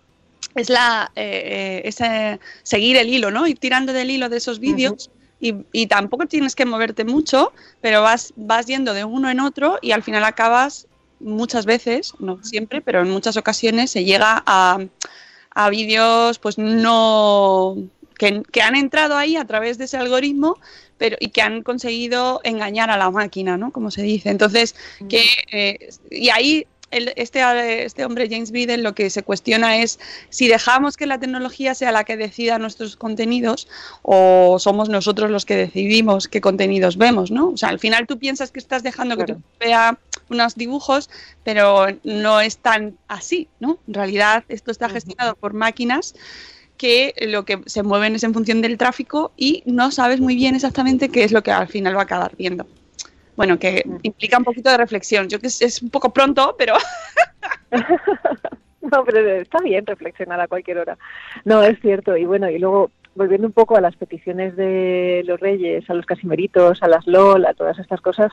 es 0.55 0.69
la 0.69 1.11
eh, 1.15 1.81
eh, 1.83 1.87
ese 1.87 2.39
seguir 2.63 2.97
el 2.97 3.09
hilo, 3.09 3.31
¿no? 3.31 3.47
Ir 3.47 3.59
tirando 3.59 3.93
del 3.93 4.11
hilo 4.11 4.29
de 4.29 4.37
esos 4.37 4.59
vídeos. 4.59 5.09
Y, 5.43 5.55
y 5.71 5.87
tampoco 5.87 6.27
tienes 6.27 6.55
que 6.55 6.65
moverte 6.65 7.03
mucho, 7.03 7.51
pero 7.81 8.03
vas, 8.03 8.31
vas 8.35 8.67
yendo 8.67 8.93
de 8.93 9.05
uno 9.05 9.27
en 9.27 9.39
otro 9.39 9.79
y 9.81 9.91
al 9.91 10.03
final 10.03 10.23
acabas 10.23 10.85
muchas 11.19 11.65
veces, 11.65 12.13
no 12.19 12.43
siempre, 12.43 12.81
pero 12.81 13.01
en 13.01 13.09
muchas 13.09 13.37
ocasiones 13.37 13.89
se 13.89 14.03
llega 14.03 14.43
a, 14.45 14.77
a 15.49 15.69
vídeos 15.71 16.37
pues 16.37 16.59
no 16.59 17.75
que, 18.19 18.43
que 18.51 18.61
han 18.61 18.75
entrado 18.75 19.17
ahí 19.17 19.35
a 19.35 19.45
través 19.45 19.79
de 19.79 19.85
ese 19.85 19.97
algoritmo 19.97 20.59
pero 21.01 21.17
y 21.19 21.29
que 21.29 21.41
han 21.41 21.63
conseguido 21.63 22.41
engañar 22.43 22.91
a 22.91 22.97
la 22.97 23.09
máquina, 23.09 23.57
¿no? 23.57 23.71
Como 23.71 23.89
se 23.89 24.03
dice. 24.03 24.29
Entonces, 24.29 24.75
que 25.09 25.25
eh, 25.51 25.89
y 26.11 26.29
ahí 26.29 26.67
el- 26.91 27.13
este, 27.15 27.41
este 27.85 28.05
hombre 28.05 28.27
James 28.29 28.51
Biden 28.51 28.83
lo 28.83 28.93
que 28.93 29.09
se 29.09 29.23
cuestiona 29.23 29.77
es 29.77 29.99
si 30.29 30.47
dejamos 30.47 30.97
que 30.97 31.05
la 31.05 31.19
tecnología 31.19 31.73
sea 31.73 31.91
la 31.91 32.03
que 32.03 32.17
decida 32.17 32.59
nuestros 32.59 32.95
contenidos 32.95 33.67
o 34.03 34.57
somos 34.59 34.89
nosotros 34.89 35.31
los 35.31 35.45
que 35.45 35.55
decidimos 35.55 36.27
qué 36.27 36.41
contenidos 36.41 36.97
vemos, 36.97 37.31
¿no? 37.31 37.49
O 37.49 37.57
sea, 37.57 37.69
al 37.69 37.79
final 37.79 38.07
tú 38.07 38.19
piensas 38.19 38.51
que 38.51 38.59
estás 38.59 38.83
dejando 38.83 39.17
que 39.17 39.25
tu 39.33 39.41
vea 39.59 39.97
unos 40.29 40.55
dibujos, 40.55 41.09
pero 41.43 41.87
no 42.03 42.39
es 42.39 42.57
tan 42.57 42.97
así, 43.07 43.47
¿no? 43.59 43.79
En 43.87 43.93
realidad 43.93 44.43
esto 44.49 44.71
está 44.71 44.87
gestionado 44.89 45.35
por 45.35 45.53
máquinas 45.53 46.13
que 46.77 47.13
lo 47.27 47.45
que 47.45 47.61
se 47.67 47.83
mueven 47.83 48.15
es 48.15 48.23
en 48.23 48.33
función 48.33 48.61
del 48.61 48.77
tráfico 48.77 49.31
y 49.37 49.61
no 49.65 49.91
sabes 49.91 50.19
muy 50.19 50.35
bien 50.35 50.55
exactamente 50.55 51.09
qué 51.09 51.23
es 51.23 51.31
lo 51.31 51.43
que 51.43 51.51
al 51.51 51.67
final 51.67 51.95
va 51.95 52.01
a 52.01 52.03
acabar 52.03 52.35
viendo. 52.37 52.65
Bueno, 53.41 53.59
que 53.59 53.83
implica 54.03 54.37
un 54.37 54.43
poquito 54.43 54.69
de 54.69 54.77
reflexión. 54.77 55.27
Yo 55.27 55.39
que 55.39 55.47
es, 55.47 55.61
es 55.61 55.81
un 55.81 55.89
poco 55.89 56.13
pronto, 56.13 56.55
pero 56.57 56.75
No, 58.81 59.03
pero 59.05 59.19
está 59.19 59.59
bien 59.59 59.85
reflexionar 59.85 60.39
a 60.39 60.47
cualquier 60.47 60.79
hora. 60.79 60.97
No, 61.45 61.63
es 61.63 61.79
cierto. 61.81 62.17
Y 62.17 62.25
bueno, 62.25 62.49
y 62.49 62.57
luego, 62.57 62.91
volviendo 63.15 63.47
un 63.47 63.53
poco 63.53 63.77
a 63.77 63.81
las 63.81 63.95
peticiones 63.95 64.55
de 64.55 65.23
los 65.25 65.39
reyes, 65.39 65.87
a 65.89 65.93
los 65.93 66.05
casimeritos, 66.05 66.81
a 66.81 66.87
las 66.87 67.05
LOL, 67.05 67.45
a 67.45 67.53
todas 67.53 67.77
estas 67.79 68.01
cosas, 68.01 68.31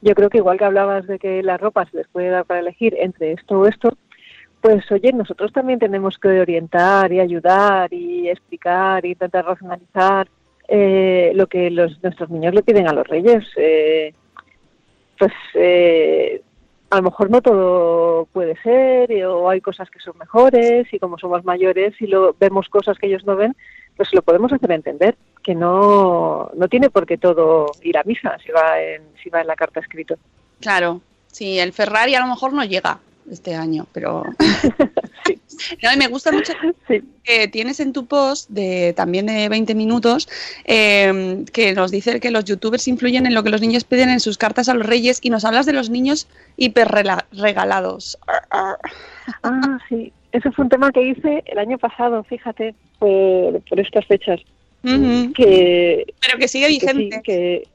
yo 0.00 0.14
creo 0.14 0.30
que 0.30 0.38
igual 0.38 0.58
que 0.58 0.64
hablabas 0.64 1.06
de 1.06 1.18
que 1.18 1.42
la 1.42 1.58
ropa 1.58 1.86
se 1.86 1.98
les 1.98 2.08
puede 2.08 2.28
dar 2.30 2.46
para 2.46 2.60
elegir 2.60 2.96
entre 2.98 3.32
esto 3.32 3.60
o 3.60 3.66
esto, 3.66 3.96
pues 4.62 4.90
oye, 4.90 5.12
nosotros 5.12 5.52
también 5.52 5.78
tenemos 5.78 6.18
que 6.18 6.40
orientar 6.40 7.12
y 7.12 7.20
ayudar 7.20 7.92
y 7.92 8.28
explicar 8.28 9.04
y 9.04 9.12
intentar 9.12 9.44
racionalizar 9.44 10.28
eh, 10.68 11.32
lo 11.34 11.46
que 11.46 11.70
los, 11.70 12.02
nuestros 12.02 12.30
niños 12.30 12.54
le 12.54 12.62
piden 12.62 12.88
a 12.88 12.92
los 12.92 13.06
reyes. 13.06 13.44
Eh, 13.56 14.14
pues 15.20 15.32
eh, 15.54 16.42
a 16.88 16.96
lo 16.96 17.02
mejor 17.02 17.30
no 17.30 17.42
todo 17.42 18.24
puede 18.32 18.56
ser 18.62 19.24
o 19.26 19.50
hay 19.50 19.60
cosas 19.60 19.90
que 19.90 20.00
son 20.00 20.16
mejores 20.18 20.92
y 20.92 20.98
como 20.98 21.18
somos 21.18 21.44
mayores 21.44 21.94
y 22.00 22.06
lo 22.06 22.34
vemos 22.40 22.68
cosas 22.70 22.98
que 22.98 23.06
ellos 23.06 23.24
no 23.26 23.36
ven, 23.36 23.54
pues 23.96 24.08
lo 24.14 24.22
podemos 24.22 24.50
hacer 24.50 24.72
entender 24.72 25.16
que 25.42 25.54
no 25.54 26.50
no 26.54 26.68
tiene 26.68 26.88
por 26.88 27.04
qué 27.06 27.18
todo 27.18 27.66
ir 27.82 27.98
a 27.98 28.02
misa 28.04 28.36
si 28.44 28.50
va 28.50 28.80
en 28.80 29.02
si 29.22 29.28
va 29.28 29.42
en 29.42 29.46
la 29.46 29.56
carta 29.56 29.80
escrito. 29.80 30.16
claro, 30.58 31.02
sí, 31.26 31.58
el 31.58 31.74
Ferrari 31.74 32.14
a 32.14 32.20
lo 32.20 32.26
mejor 32.26 32.54
no 32.54 32.64
llega 32.64 32.98
este 33.30 33.54
año, 33.54 33.86
pero 33.92 34.24
No, 35.82 35.92
y 35.92 35.96
me 35.96 36.08
gusta 36.08 36.32
mucho 36.32 36.52
que 37.24 37.48
tienes 37.48 37.80
en 37.80 37.92
tu 37.92 38.06
post 38.06 38.48
de 38.50 38.92
también 38.94 39.26
de 39.26 39.48
20 39.48 39.74
minutos 39.74 40.28
eh, 40.64 41.44
que 41.52 41.74
nos 41.74 41.90
dice 41.90 42.20
que 42.20 42.30
los 42.30 42.44
youtubers 42.44 42.88
influyen 42.88 43.26
en 43.26 43.34
lo 43.34 43.42
que 43.42 43.50
los 43.50 43.60
niños 43.60 43.84
piden 43.84 44.10
en 44.10 44.20
sus 44.20 44.38
cartas 44.38 44.68
a 44.68 44.74
los 44.74 44.86
reyes 44.86 45.20
y 45.22 45.30
nos 45.30 45.44
hablas 45.44 45.66
de 45.66 45.72
los 45.72 45.90
niños 45.90 46.28
hiperregalados. 46.56 48.18
Ah, 48.50 48.76
sí. 49.88 50.12
eso 50.32 50.50
fue 50.52 50.64
un 50.64 50.68
tema 50.68 50.90
que 50.90 51.02
hice 51.02 51.42
el 51.46 51.58
año 51.58 51.78
pasado, 51.78 52.24
fíjate, 52.24 52.74
por, 52.98 53.60
por 53.62 53.80
estas 53.80 54.06
fechas. 54.06 54.40
Que, 54.82 56.06
Pero 56.20 56.38
que 56.38 56.48
sigue 56.48 56.66
que 56.66 56.72
sí, 56.72 56.80
vigente. 56.80 57.20
que-. 57.22 57.68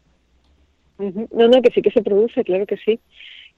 No, 0.98 1.48
no, 1.48 1.62
que 1.62 1.72
sí 1.72 1.82
que 1.82 1.91
se 1.91 2.02
produce, 2.02 2.44
claro 2.44 2.65
que 2.65 2.78
sí. 2.78 3.00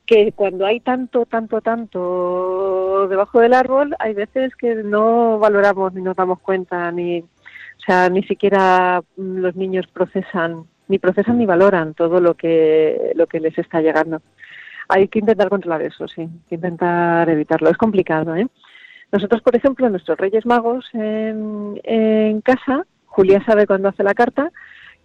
Que 0.07 0.31
cuando 0.31 0.65
hay 0.65 0.79
tanto, 0.79 1.25
tanto, 1.25 1.61
tanto 1.61 3.07
debajo 3.09 3.39
del 3.39 3.53
árbol, 3.53 3.95
hay 3.99 4.13
veces 4.13 4.55
que 4.55 4.73
no 4.75 5.37
valoramos 5.37 5.93
ni 5.93 6.01
nos 6.01 6.15
damos 6.15 6.39
cuenta, 6.39 6.91
ni, 6.91 7.19
o 7.19 7.81
sea, 7.85 8.09
ni 8.09 8.23
siquiera 8.23 9.01
mm, 9.17 9.37
los 9.37 9.55
niños 9.55 9.85
procesan, 9.87 10.63
ni 10.87 10.97
procesan 10.97 11.37
ni 11.37 11.45
valoran 11.45 11.93
todo 11.93 12.19
lo 12.19 12.33
que, 12.33 13.11
lo 13.15 13.27
que 13.27 13.39
les 13.39 13.57
está 13.57 13.81
llegando. 13.81 14.21
Hay 14.89 15.09
que 15.09 15.19
intentar 15.19 15.49
controlar 15.49 15.81
eso, 15.81 16.07
sí, 16.07 16.21
hay 16.21 16.29
que 16.49 16.55
intentar 16.55 17.29
evitarlo. 17.29 17.69
Es 17.69 17.77
complicado, 17.77 18.35
¿eh? 18.35 18.47
Nosotros, 19.11 19.41
por 19.41 19.55
ejemplo, 19.55 19.89
nuestros 19.89 20.17
Reyes 20.17 20.45
Magos 20.45 20.85
en, 20.93 21.79
en 21.83 22.41
casa, 22.41 22.85
Julia 23.05 23.43
sabe 23.45 23.67
cuando 23.67 23.89
hace 23.89 24.03
la 24.03 24.13
carta 24.13 24.51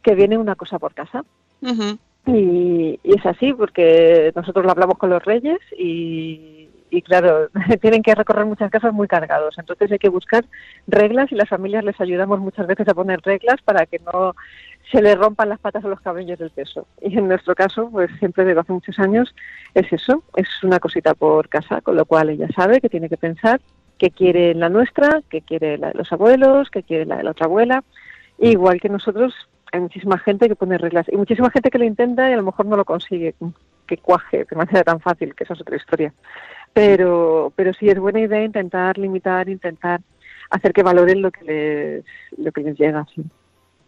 que 0.02 0.14
viene 0.14 0.38
una 0.38 0.54
cosa 0.54 0.78
por 0.78 0.94
casa. 0.94 1.24
Ujú. 1.60 1.98
Y, 2.26 3.00
y 3.02 3.18
es 3.18 3.26
así, 3.26 3.52
porque 3.52 4.32
nosotros 4.34 4.64
lo 4.64 4.70
hablamos 4.70 4.96
con 4.96 5.10
los 5.10 5.24
reyes 5.24 5.58
y, 5.76 6.68
claro, 7.04 7.48
tienen 7.80 8.02
que 8.02 8.14
recorrer 8.14 8.44
muchas 8.44 8.70
casas 8.70 8.92
muy 8.92 9.08
cargados. 9.08 9.58
Entonces 9.58 9.90
hay 9.90 9.98
que 9.98 10.08
buscar 10.08 10.44
reglas 10.86 11.32
y 11.32 11.34
las 11.34 11.48
familias 11.48 11.84
les 11.84 12.00
ayudamos 12.00 12.38
muchas 12.40 12.66
veces 12.66 12.88
a 12.88 12.94
poner 12.94 13.20
reglas 13.22 13.60
para 13.64 13.86
que 13.86 13.98
no 14.00 14.34
se 14.90 15.00
les 15.02 15.16
rompan 15.16 15.48
las 15.48 15.58
patas 15.58 15.84
a 15.84 15.88
los 15.88 16.00
cabellos 16.00 16.38
del 16.38 16.50
peso. 16.50 16.86
Y 17.00 17.18
en 17.18 17.28
nuestro 17.28 17.54
caso, 17.54 17.88
pues 17.90 18.10
siempre 18.18 18.44
desde 18.44 18.60
hace 18.60 18.72
muchos 18.72 18.98
años 18.98 19.34
es 19.74 19.92
eso, 19.92 20.22
es 20.36 20.48
una 20.62 20.78
cosita 20.78 21.14
por 21.14 21.48
casa, 21.48 21.80
con 21.80 21.96
lo 21.96 22.04
cual 22.04 22.30
ella 22.30 22.48
sabe 22.54 22.80
que 22.80 22.88
tiene 22.88 23.08
que 23.08 23.16
pensar 23.16 23.60
qué 23.98 24.10
quiere 24.10 24.54
la 24.54 24.68
nuestra, 24.68 25.22
qué 25.30 25.42
quiere 25.42 25.78
la 25.78 25.88
de 25.88 25.94
los 25.94 26.12
abuelos, 26.12 26.70
qué 26.70 26.82
quiere 26.82 27.06
la 27.06 27.18
de 27.18 27.22
la 27.22 27.30
otra 27.30 27.46
abuela. 27.46 27.84
Igual 28.38 28.80
que 28.80 28.88
nosotros, 28.88 29.32
hay 29.72 29.80
muchísima 29.80 30.18
gente 30.18 30.48
que 30.48 30.54
pone 30.56 30.78
reglas 30.78 31.06
y 31.10 31.16
muchísima 31.16 31.50
gente 31.50 31.70
que 31.70 31.78
lo 31.78 31.84
intenta 31.84 32.28
y 32.28 32.34
a 32.34 32.36
lo 32.36 32.42
mejor 32.42 32.66
no 32.66 32.76
lo 32.76 32.84
consigue 32.84 33.34
que 33.86 33.96
cuaje 33.96 34.44
de 34.48 34.56
manera 34.56 34.84
tan 34.84 35.00
fácil, 35.00 35.34
que 35.34 35.44
esa 35.44 35.54
es 35.54 35.60
otra 35.60 35.76
historia. 35.76 36.12
Pero, 36.72 37.52
pero 37.56 37.72
sí 37.74 37.88
es 37.88 37.98
buena 37.98 38.20
idea 38.20 38.44
intentar 38.44 38.96
limitar, 38.98 39.48
intentar 39.48 40.00
hacer 40.50 40.72
que 40.72 40.82
valoren 40.82 41.20
lo 41.22 41.30
que 41.30 41.44
les, 41.44 42.04
lo 42.38 42.52
que 42.52 42.60
les 42.62 42.78
llega. 42.78 43.06
Sí. 43.14 43.22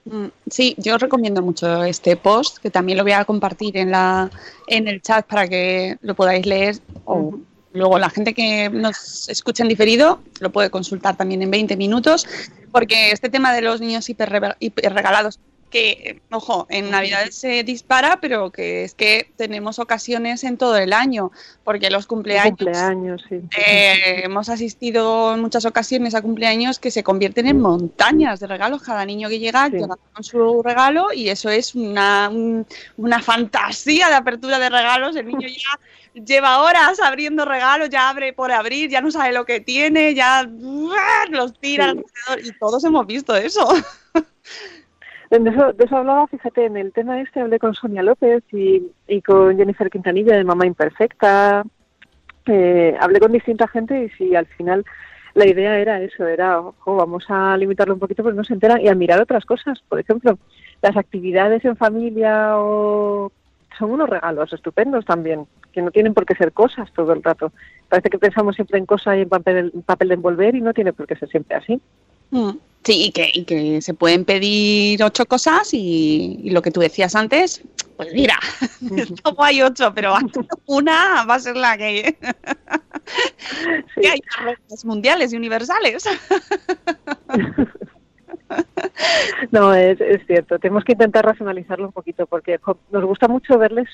Mm, 0.07 0.27
Sí, 0.51 0.75
yo 0.79 0.99
recomiendo 0.99 1.41
mucho 1.43 1.85
este 1.85 2.17
post, 2.17 2.59
que 2.59 2.71
también 2.71 2.99
lo 2.99 3.05
voy 3.05 3.13
a 3.13 3.25
compartir 3.25 3.77
en 3.77 3.91
la 3.91 4.31
en 4.67 4.89
el 4.89 5.01
chat 5.01 5.27
para 5.27 5.49
que 5.49 5.97
lo 6.03 6.15
podáis 6.15 6.45
leer. 6.45 6.77
O 7.05 7.39
luego 7.73 7.99
la 7.99 8.11
gente 8.11 8.35
que 8.35 8.69
nos 8.71 9.29
escucha 9.29 9.63
en 9.63 9.69
diferido 9.69 10.21
lo 10.41 10.51
puede 10.51 10.71
consultar 10.71 11.17
también 11.17 11.43
en 11.43 11.51
20 11.51 11.77
minutos, 11.77 12.27
porque 12.71 13.11
este 13.13 13.29
tema 13.31 13.53
de 13.55 13.63
los 13.63 13.81
niños 13.81 14.09
hiperrega- 14.11 14.57
hiperregalados, 14.61 15.41
que, 15.75 16.23
ojo, 16.31 16.69
en 16.71 16.89
Navidades 16.93 17.35
se 17.35 17.65
dispara, 17.65 18.21
pero 18.21 18.53
que 18.53 18.85
es 18.85 18.95
que 18.95 19.33
tenemos 19.37 19.81
ocasiones 19.81 20.45
en 20.45 20.57
todo 20.57 20.77
el 20.77 20.93
año, 20.93 21.33
porque 21.65 21.91
los 21.91 22.07
cumpleaños 22.07 22.57
Cumpleaños, 22.57 23.25
sí. 23.29 23.41
eh, 23.59 24.21
hemos 24.23 24.49
asistido 24.49 25.35
en 25.35 25.41
muchas 25.41 25.65
ocasiones 25.65 26.15
a 26.15 26.23
cumpleaños 26.23 26.79
que 26.79 26.93
se 26.93 27.03
convierten 27.03 27.49
en 27.49 27.61
montañas 27.61 28.39
de 28.39 28.47
regalos. 28.47 28.83
Cada 28.83 29.05
niño 29.05 29.29
que 29.29 29.41
llega 29.41 29.67
Sí. 29.67 29.73
llega 29.79 29.97
con 30.13 30.23
su 30.23 30.63
regalo 30.63 31.13
y 31.13 31.29
eso 31.29 31.51
es 31.51 31.75
una, 31.75 32.29
un- 32.29 32.65
una 32.97 33.21
fantasía 33.21 34.09
de 34.09 34.15
apertura 34.15 34.61
de 34.61 34.71
regalos. 34.71 35.17
El 35.17 35.27
niño 35.27 35.49
ya 35.49 35.81
lleva 36.25 36.61
horas 36.63 37.01
abriendo 37.01 37.45
regalos, 37.45 37.91
ya 37.91 38.09
abre 38.11 38.33
por 38.33 38.53
abrir, 38.53 38.89
ya 38.91 39.01
no 39.01 39.11
sabe 39.11 39.33
lo 39.33 39.45
que 39.45 39.59
tiene, 39.59 40.15
ya 40.15 40.49
los 41.31 41.59
tira 41.59 41.87
Sí. 41.87 41.99
alrededor 42.29 42.47
y 42.55 42.59
todos 42.61 42.85
hemos 42.85 43.05
visto 43.09 43.35
eso. 43.35 43.69
De 45.41 45.51
eso, 45.51 45.73
de 45.73 45.85
eso 45.85 45.97
hablaba, 45.97 46.29
fíjate, 46.29 46.67
en 46.67 46.77
el 46.77 46.93
tema 46.93 47.21
este 47.21 47.41
hablé 47.41 47.59
con 47.59 47.75
Sonia 47.75 48.05
López 48.05 48.45
y, 48.53 48.87
y 49.09 49.21
con 49.21 49.57
Jennifer 49.57 49.91
Quintanilla 49.91 50.37
de 50.37 50.45
Mamá 50.45 50.65
Imperfecta. 50.65 51.65
Eh, 52.47 52.97
hablé 53.01 53.19
con 53.19 53.33
distinta 53.33 53.67
gente 53.67 54.05
y 54.05 54.09
sí, 54.11 54.37
al 54.37 54.47
final 54.47 54.85
la 55.35 55.47
idea 55.47 55.77
era 55.79 56.01
eso, 56.01 56.29
era, 56.29 56.61
ojo, 56.61 56.95
vamos 56.95 57.25
a 57.29 57.57
limitarlo 57.57 57.95
un 57.95 58.01
poquito 58.01 58.23
porque 58.23 58.37
no 58.37 58.45
se 58.45 58.55
enteran 58.55 58.81
y 58.81 58.87
a 58.87 58.95
mirar 58.95 59.21
otras 59.21 59.45
cosas. 59.45 59.83
Por 59.89 59.99
ejemplo, 59.99 60.39
las 60.83 60.97
actividades 60.97 61.65
en 61.65 61.77
familia 61.77 62.59
o 62.59 63.33
son 63.77 63.91
unos 63.91 64.09
regalos 64.09 64.53
estupendos 64.53 65.05
también, 65.05 65.49
que 65.73 65.83
no 65.83 65.91
tienen 65.91 66.15
por 66.15 66.27
qué 66.27 66.37
ser 66.37 66.53
cosas 66.53 66.93
todo 66.93 67.13
el 67.13 67.25
rato. 67.25 67.51
Parece 67.89 68.09
que 68.09 68.19
pensamos 68.19 68.55
siempre 68.55 68.79
en 68.79 68.87
cosas 68.87 69.17
y 69.17 69.23
en 69.23 69.29
papel, 69.29 69.73
en 69.75 69.83
papel 69.83 70.09
de 70.09 70.15
envolver 70.15 70.55
y 70.55 70.61
no 70.61 70.73
tiene 70.73 70.93
por 70.93 71.09
qué 71.09 71.17
ser 71.17 71.29
siempre 71.29 71.57
así. 71.57 71.81
Mm, 72.31 72.53
Sí, 72.85 73.07
y 73.07 73.13
que, 73.13 73.31
y 73.33 73.45
que 73.45 73.81
se 73.81 73.95
pueden 73.95 74.27
pedir 74.27 75.03
ocho 75.03 75.25
cosas 75.25 75.73
y, 75.73 76.39
y 76.43 76.51
lo 76.51 76.61
que 76.61 76.71
tú 76.71 76.81
decías 76.81 77.15
antes, 77.15 77.63
pues 77.97 78.13
mira, 78.13 78.39
no 78.83 79.43
hay 79.43 79.63
ocho, 79.63 79.93
pero 79.95 80.15
una 80.67 81.25
va 81.25 81.37
a 81.37 81.41
ser 81.41 81.57
la 81.57 81.79
que, 81.79 82.15
que 83.99 84.09
hay 84.09 84.21
reglas 84.45 84.85
mundiales 84.85 85.33
y 85.33 85.37
universales. 85.37 86.05
No, 89.51 89.75
es, 89.75 90.01
es 90.01 90.25
cierto. 90.27 90.59
Tenemos 90.59 90.85
que 90.85 90.93
intentar 90.93 91.25
racionalizarlo 91.25 91.87
un 91.87 91.93
poquito 91.93 92.27
porque 92.27 92.61
nos 92.93 93.05
gusta 93.05 93.27
mucho 93.27 93.59
verles 93.59 93.89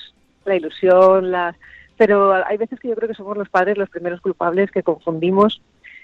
la 0.45 0.55
ilusión, 0.55 1.31
las... 1.31 1.55
pero 1.97 2.33
hay 2.33 2.57
veces 2.57 2.79
que 2.79 2.89
yo 2.89 2.95
creo 2.95 3.07
que 3.07 3.15
somos 3.15 3.37
los 3.37 3.49
padres 3.49 3.77
los 3.77 3.89
primeros 3.89 4.21
culpables 4.21 4.69
que 4.69 4.83
confundimos 4.83 5.61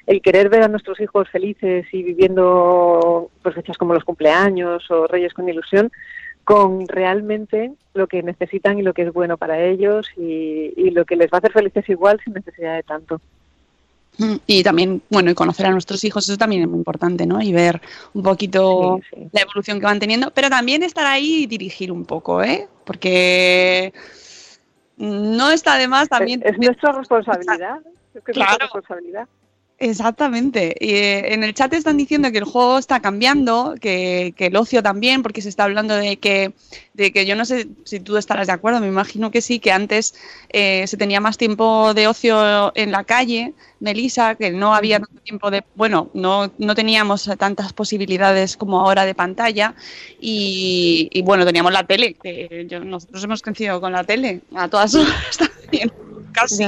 el 0.08 0.22
querer 0.22 0.50
ver 0.50 0.64
a 0.64 0.68
nuestros 0.68 1.00
hijos 1.00 1.30
felices 1.30 1.86
y 1.92 2.02
viviendo 2.02 3.30
pues, 3.44 3.54
fechas 3.56 3.78
como 3.78 3.94
los 3.94 4.04
cumpleaños 4.04 4.90
o 4.90 5.06
reyes 5.08 5.34
con 5.34 5.48
ilusión 5.48 5.92
con 6.44 6.88
realmente 6.88 7.74
lo 7.94 8.08
que 8.08 8.24
necesitan 8.24 8.80
y 8.80 8.82
lo 8.82 8.94
que 8.94 9.02
es 9.02 9.12
bueno 9.14 9.36
para 9.38 9.60
ellos 9.62 10.08
y, 10.16 10.74
y 10.78 10.92
lo 10.92 11.04
que 11.04 11.18
les 11.18 11.28
va 11.30 11.36
a 11.36 11.40
hacer 11.40 11.52
felices 11.52 11.88
igual 11.90 12.20
sin 12.24 12.34
necesidad 12.34 12.76
de 12.76 12.84
tanto. 12.84 13.20
Mm, 14.18 14.36
Y 14.48 14.64
también, 14.64 15.02
bueno, 15.10 15.30
y 15.30 15.34
conocer 15.34 15.66
a 15.66 15.72
nuestros 15.72 16.04
hijos, 16.06 16.28
eso 16.30 16.38
también 16.38 16.62
es 16.62 16.70
muy 16.70 16.78
importante, 16.78 17.26
¿no? 17.26 17.42
Y 17.42 17.52
ver 17.52 17.82
un 18.14 18.24
poquito 18.24 19.00
Sí, 19.12 19.18
sí. 19.24 19.30
la 19.34 19.42
evolución 19.42 19.80
que 19.82 19.86
van 19.88 20.00
teniendo, 20.00 20.32
pero 20.32 20.50
también 20.50 20.84
estar 20.84 21.06
ahí 21.06 21.44
y 21.44 21.48
dirigir 21.48 21.92
un 21.92 22.06
poco, 22.06 22.42
¿eh? 22.42 22.68
Porque 22.86 23.94
no 24.96 25.52
está 25.52 25.78
de 25.78 25.88
más 25.90 26.08
también... 26.08 26.42
Es, 26.46 26.54
es 26.54 26.60
nuestra 26.60 26.94
responsabilidad. 26.94 27.80
Es 28.16 28.24
que 28.24 28.32
es 28.32 28.36
Claro. 28.38 28.52
nuestra 28.52 28.66
responsabilidad. 28.68 29.28
Exactamente. 29.80 30.76
Y, 30.80 30.90
eh, 30.96 31.34
en 31.36 31.44
el 31.44 31.54
chat 31.54 31.72
están 31.74 31.98
diciendo 31.98 32.32
que 32.32 32.40
el 32.40 32.46
juego 32.46 32.80
está 32.80 33.00
cambiando, 33.00 33.76
que, 33.80 34.34
que 34.36 34.48
el 34.48 34.56
ocio 34.56 34.82
también, 34.82 35.22
porque 35.22 35.44
se 35.44 35.50
está 35.50 35.66
hablando 35.66 35.94
de 35.96 36.18
que, 36.18 36.54
de 36.96 37.12
que 37.14 37.28
yo 37.28 37.36
no 37.36 37.46
sé 37.46 37.68
si 37.86 38.00
tú 38.00 38.18
estarás 38.18 38.48
de 38.48 38.54
acuerdo, 38.54 38.80
me 38.80 38.88
imagino 38.88 39.30
que 39.30 39.40
sí, 39.40 39.60
que 39.60 39.72
antes 39.72 40.16
eh, 40.50 40.88
se 40.88 40.98
tenía 40.98 41.20
más 41.22 41.38
tiempo 41.38 41.94
de 41.94 42.08
ocio 42.08 42.72
en 42.76 42.92
la 42.92 43.04
calle, 43.04 43.54
Melissa, 43.80 44.34
que 44.34 44.50
no 44.50 44.74
había 44.74 44.98
tanto 45.00 45.22
tiempo 45.22 45.52
de, 45.52 45.64
bueno, 45.76 46.10
no, 46.16 46.52
no 46.58 46.74
teníamos 46.74 47.30
tantas 47.38 47.72
posibilidades 47.72 48.58
como 48.58 48.80
ahora 48.80 49.06
de 49.06 49.14
pantalla 49.14 49.76
y, 50.20 51.08
y, 51.12 51.22
bueno, 51.22 51.46
teníamos 51.46 51.72
la 51.72 51.86
tele, 51.86 52.16
que 52.16 52.66
yo- 52.68 52.80
nosotros 52.84 53.24
hemos 53.24 53.44
crecido 53.44 53.80
con 53.80 53.92
la 53.92 54.04
tele 54.04 54.42
a 54.56 54.68
todas 54.70 54.96
horas 54.96 55.38
también, 55.38 55.92
casi. 56.32 56.64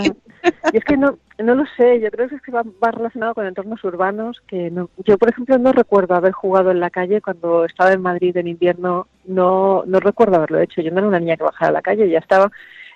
Y 0.74 0.78
es 0.78 0.84
que 0.84 0.98
no, 0.98 1.18
no 1.38 1.56
lo 1.56 1.66
sé, 1.78 2.00
yo 2.00 2.10
creo 2.12 2.30
que 2.30 2.36
es 2.36 2.42
que 2.42 2.52
va, 2.52 2.64
va 2.64 2.92
relacionado 2.92 3.34
con 3.34 3.46
entornos 3.46 3.84
urbanos, 3.84 4.42
que 4.48 4.70
no, 4.72 4.90
yo 5.06 5.18
por 5.18 5.30
ejemplo 5.30 5.58
no 5.58 5.72
recuerdo 5.72 6.16
haber 6.16 6.32
jugado 6.32 6.72
en 6.72 6.80
la 6.80 6.90
calle 6.90 7.22
cuando 7.22 7.66
estaba 7.66 7.92
en 7.92 8.02
Madrid 8.02 8.36
en 8.38 8.48
invierno, 8.48 9.08
no, 9.26 9.84
no 9.86 10.00
recuerdo 10.00 10.36
haberlo 10.36 10.60
hecho, 10.60 10.82
yo 10.82 10.92
no 10.92 11.00
era 11.00 11.08
una 11.08 11.20
niña 11.20 11.38
que 11.38 11.44
bajara 11.44 11.70
a 11.70 11.74
la 11.74 11.82
calle, 11.82 12.10
ya 12.10 12.20
estaba 12.20 12.52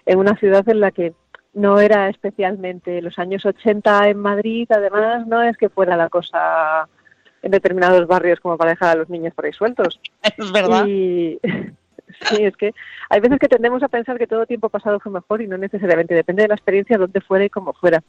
en 0.05 0.19
una 0.19 0.35
ciudad 0.37 0.67
en 0.67 0.79
la 0.79 0.91
que 0.91 1.13
no 1.53 1.79
era 1.79 2.09
especialmente 2.09 3.01
los 3.01 3.17
años 3.19 3.45
80 3.45 4.09
en 4.09 4.17
Madrid, 4.17 4.67
además 4.69 5.27
no 5.27 5.41
es 5.41 5.55
que 5.57 5.69
fuera 5.69 5.95
la 5.95 6.09
cosa 6.09 6.87
en 7.41 7.51
determinados 7.51 8.07
barrios 8.07 8.39
como 8.39 8.57
para 8.57 8.71
dejar 8.71 8.89
a 8.89 8.99
los 8.99 9.09
niños 9.09 9.33
por 9.33 9.45
ahí 9.45 9.53
sueltos. 9.53 9.99
Es 10.37 10.51
verdad. 10.51 10.85
Y 10.87 11.39
sí, 12.21 12.43
es 12.43 12.55
que 12.55 12.71
hay 13.09 13.19
veces 13.19 13.39
que 13.39 13.47
tendemos 13.47 13.83
a 13.83 13.87
pensar 13.87 14.17
que 14.17 14.27
todo 14.27 14.45
tiempo 14.45 14.69
pasado 14.69 14.99
fue 14.99 15.11
mejor 15.11 15.41
y 15.41 15.47
no 15.47 15.57
necesariamente, 15.57 16.13
depende 16.13 16.43
de 16.43 16.49
la 16.49 16.55
experiencia, 16.55 16.97
dónde 16.97 17.21
fuera 17.21 17.45
y 17.45 17.49
cómo 17.49 17.73
fuera. 17.73 18.03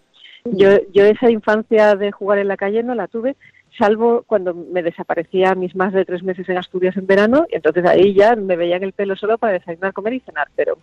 Yo, 0.44 0.68
yo 0.92 1.04
esa 1.04 1.30
infancia 1.30 1.96
de 1.96 2.12
jugar 2.12 2.38
en 2.38 2.48
la 2.48 2.56
calle 2.56 2.82
no 2.82 2.94
la 2.94 3.08
tuve, 3.08 3.36
salvo 3.78 4.24
cuando 4.26 4.54
me 4.54 4.82
desaparecía 4.82 5.54
mis 5.54 5.74
más 5.74 5.92
de 5.92 6.04
tres 6.04 6.22
meses 6.22 6.48
en 6.48 6.58
Asturias 6.58 6.96
en 6.96 7.06
verano 7.06 7.46
y 7.50 7.56
entonces 7.56 7.84
ahí 7.86 8.14
ya 8.14 8.36
me 8.36 8.56
veían 8.56 8.82
el 8.82 8.92
pelo 8.92 9.16
solo 9.16 9.38
para 9.38 9.54
desayunar, 9.54 9.92
comer 9.92 10.14
y 10.14 10.20
cenar, 10.20 10.48
pero 10.54 10.78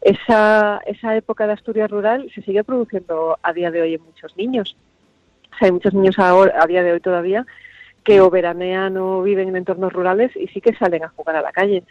esa, 0.00 0.80
esa 0.86 1.16
época 1.16 1.46
de 1.46 1.52
Asturias 1.54 1.90
rural 1.90 2.30
se 2.34 2.42
sigue 2.42 2.64
produciendo 2.64 3.38
a 3.42 3.52
día 3.52 3.70
de 3.70 3.82
hoy 3.82 3.94
en 3.94 4.02
muchos 4.02 4.36
niños. 4.36 4.76
O 5.52 5.58
sea, 5.58 5.66
hay 5.66 5.72
muchos 5.72 5.94
niños 5.94 6.18
ahora, 6.18 6.62
a 6.62 6.66
día 6.66 6.82
de 6.82 6.92
hoy 6.92 7.00
todavía 7.00 7.44
que 8.04 8.20
o 8.20 8.30
veranean 8.30 8.96
o 8.96 9.22
viven 9.22 9.48
en 9.48 9.56
entornos 9.56 9.92
rurales 9.92 10.34
y 10.36 10.48
sí 10.48 10.60
que 10.60 10.74
salen 10.74 11.04
a 11.04 11.08
jugar 11.08 11.36
a 11.36 11.42
la 11.42 11.52
calle. 11.52 11.84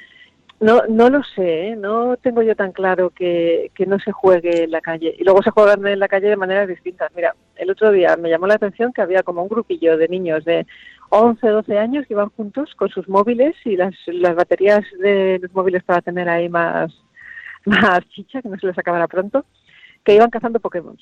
No, 0.61 0.83
no 0.87 1.09
lo 1.09 1.23
sé, 1.23 1.69
¿eh? 1.69 1.75
no 1.75 2.17
tengo 2.17 2.43
yo 2.43 2.55
tan 2.55 2.71
claro 2.71 3.09
que, 3.09 3.71
que 3.73 3.87
no 3.87 3.97
se 3.97 4.11
juegue 4.11 4.65
en 4.65 4.71
la 4.71 4.79
calle. 4.79 5.15
Y 5.17 5.23
luego 5.23 5.41
se 5.41 5.49
juegan 5.49 5.87
en 5.87 5.97
la 5.97 6.07
calle 6.07 6.29
de 6.29 6.37
maneras 6.37 6.67
distintas. 6.67 7.11
Mira, 7.15 7.35
el 7.55 7.71
otro 7.71 7.91
día 7.91 8.15
me 8.15 8.29
llamó 8.29 8.45
la 8.45 8.53
atención 8.53 8.93
que 8.93 9.01
había 9.01 9.23
como 9.23 9.41
un 9.41 9.49
grupillo 9.49 9.97
de 9.97 10.07
niños 10.07 10.45
de 10.45 10.67
11, 11.09 11.47
12 11.47 11.79
años 11.79 12.05
que 12.05 12.13
iban 12.13 12.29
juntos 12.29 12.75
con 12.75 12.89
sus 12.89 13.09
móviles 13.09 13.55
y 13.65 13.75
las, 13.75 13.95
las 14.05 14.35
baterías 14.35 14.81
de 14.99 15.39
los 15.41 15.51
móviles 15.51 15.83
para 15.83 16.03
tener 16.03 16.29
ahí 16.29 16.47
más, 16.47 16.93
más 17.65 18.07
chicha, 18.09 18.43
que 18.43 18.49
no 18.49 18.59
se 18.59 18.67
les 18.67 18.77
acabara 18.77 19.07
pronto, 19.07 19.45
que 20.03 20.13
iban 20.13 20.29
cazando 20.29 20.59
Pokémon. 20.59 20.95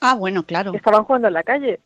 Ah, 0.00 0.16
bueno, 0.16 0.42
claro. 0.42 0.74
Estaban 0.74 1.04
jugando 1.04 1.28
en 1.28 1.34
la 1.34 1.44
calle. 1.44 1.78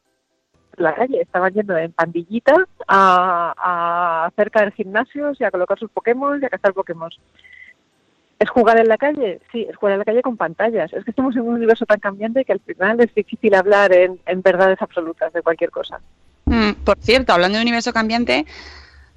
La 0.76 0.94
calle, 0.94 1.20
estaban 1.20 1.52
yendo 1.52 1.76
en 1.76 1.92
pandillita 1.92 2.54
a, 2.86 4.24
a 4.26 4.30
cerca 4.36 4.64
de 4.64 4.72
gimnasios 4.72 5.40
y 5.40 5.44
a 5.44 5.50
colocar 5.50 5.78
sus 5.78 5.90
Pokémon 5.90 6.40
y 6.40 6.46
a 6.46 6.48
cazar 6.48 6.72
Pokémon. 6.72 7.10
¿Es 8.38 8.48
jugar 8.48 8.80
en 8.80 8.88
la 8.88 8.96
calle? 8.96 9.40
Sí, 9.52 9.66
es 9.68 9.76
jugar 9.76 9.92
en 9.92 9.98
la 9.98 10.04
calle 10.04 10.22
con 10.22 10.36
pantallas. 10.36 10.92
Es 10.94 11.04
que 11.04 11.10
estamos 11.10 11.36
en 11.36 11.42
un 11.42 11.54
universo 11.54 11.84
tan 11.84 12.00
cambiante 12.00 12.44
que 12.44 12.52
al 12.52 12.60
final 12.60 13.00
es 13.00 13.14
difícil 13.14 13.54
hablar 13.54 13.92
en, 13.92 14.18
en 14.24 14.40
verdades 14.40 14.80
absolutas 14.80 15.32
de 15.32 15.42
cualquier 15.42 15.70
cosa. 15.70 16.00
Mm, 16.46 16.72
por 16.84 16.98
cierto, 16.98 17.34
hablando 17.34 17.58
de 17.58 17.62
universo 17.62 17.92
cambiante, 17.92 18.46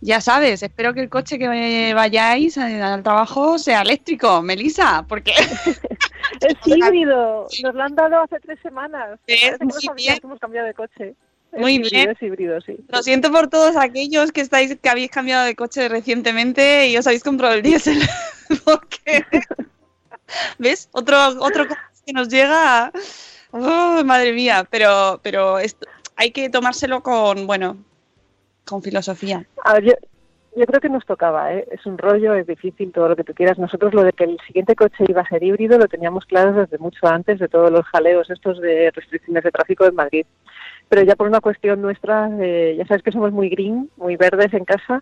ya 0.01 0.19
sabes, 0.19 0.61
espero 0.61 0.93
que 0.93 0.99
el 0.99 1.09
coche 1.09 1.39
que 1.39 1.93
vayáis 1.93 2.57
al 2.57 3.03
trabajo 3.03 3.57
sea 3.57 3.81
eléctrico, 3.83 4.41
Melissa, 4.41 5.05
porque 5.07 5.31
Es 6.41 6.55
híbrido. 6.65 7.47
Nos 7.63 7.75
lo 7.75 7.83
han 7.83 7.95
dado 7.95 8.21
hace 8.21 8.39
tres 8.39 8.59
semanas. 8.61 9.19
Es 9.27 9.59
muy 9.61 9.95
bien. 9.95 10.19
que 10.19 10.27
hemos 10.27 10.39
cambiado 10.39 10.67
de 10.67 10.73
coche. 10.73 11.15
Es 11.53 11.59
Muy 11.59 11.75
híbrido, 11.75 11.91
bien. 11.91 12.09
Es 12.09 12.21
híbrido, 12.21 12.61
sí. 12.61 12.77
lo 12.87 13.03
siento 13.03 13.31
por 13.31 13.47
todos 13.47 13.75
aquellos 13.75 14.31
que 14.31 14.41
estáis 14.41 14.75
que 14.75 14.89
habéis 14.89 15.11
cambiado 15.11 15.45
de 15.45 15.55
coche 15.55 15.87
recientemente 15.87 16.87
y 16.87 16.97
os 16.97 17.05
habéis 17.05 17.23
comprado 17.23 17.53
el 17.53 17.61
diésel, 17.61 17.99
porque 18.65 19.23
¿ves? 20.57 20.89
Otro 20.93 21.15
otro 21.39 21.67
coche 21.67 21.79
que 22.05 22.13
nos 22.13 22.27
llega, 22.29 22.91
¡Oh, 23.51 24.03
madre 24.03 24.33
mía, 24.33 24.67
pero 24.69 25.19
pero 25.21 25.59
esto, 25.59 25.87
hay 26.15 26.31
que 26.31 26.49
tomárselo 26.49 27.03
con 27.03 27.45
bueno, 27.45 27.77
con 28.65 28.81
filosofía. 28.81 29.45
A 29.63 29.73
ver, 29.75 29.83
yo, 29.83 29.93
yo 30.55 30.65
creo 30.65 30.81
que 30.81 30.89
nos 30.89 31.05
tocaba, 31.05 31.53
¿eh? 31.53 31.67
es 31.71 31.85
un 31.85 31.97
rollo, 31.97 32.33
es 32.33 32.45
difícil, 32.45 32.91
todo 32.91 33.09
lo 33.09 33.15
que 33.15 33.23
tú 33.23 33.33
quieras. 33.33 33.57
Nosotros 33.57 33.93
lo 33.93 34.03
de 34.03 34.13
que 34.13 34.23
el 34.23 34.37
siguiente 34.45 34.75
coche 34.75 35.05
iba 35.07 35.21
a 35.21 35.29
ser 35.29 35.43
híbrido 35.43 35.77
lo 35.77 35.87
teníamos 35.87 36.25
claro 36.25 36.53
desde 36.53 36.77
mucho 36.77 37.07
antes 37.07 37.39
de 37.39 37.47
todos 37.47 37.71
los 37.71 37.85
jaleos 37.85 38.29
estos 38.29 38.59
de 38.59 38.91
restricciones 38.91 39.43
de 39.43 39.51
tráfico 39.51 39.85
en 39.85 39.95
Madrid. 39.95 40.25
Pero 40.93 41.07
ya 41.07 41.15
por 41.15 41.27
una 41.27 41.41
cuestión 41.41 41.81
nuestra, 41.81 42.29
eh, 42.39 42.75
ya 42.77 42.85
sabes 42.85 43.01
que 43.01 43.11
somos 43.11 43.31
muy 43.31 43.49
green, 43.49 43.89
muy 43.97 44.15
verdes 44.15 44.53
en 44.53 44.63
casa, 44.63 45.01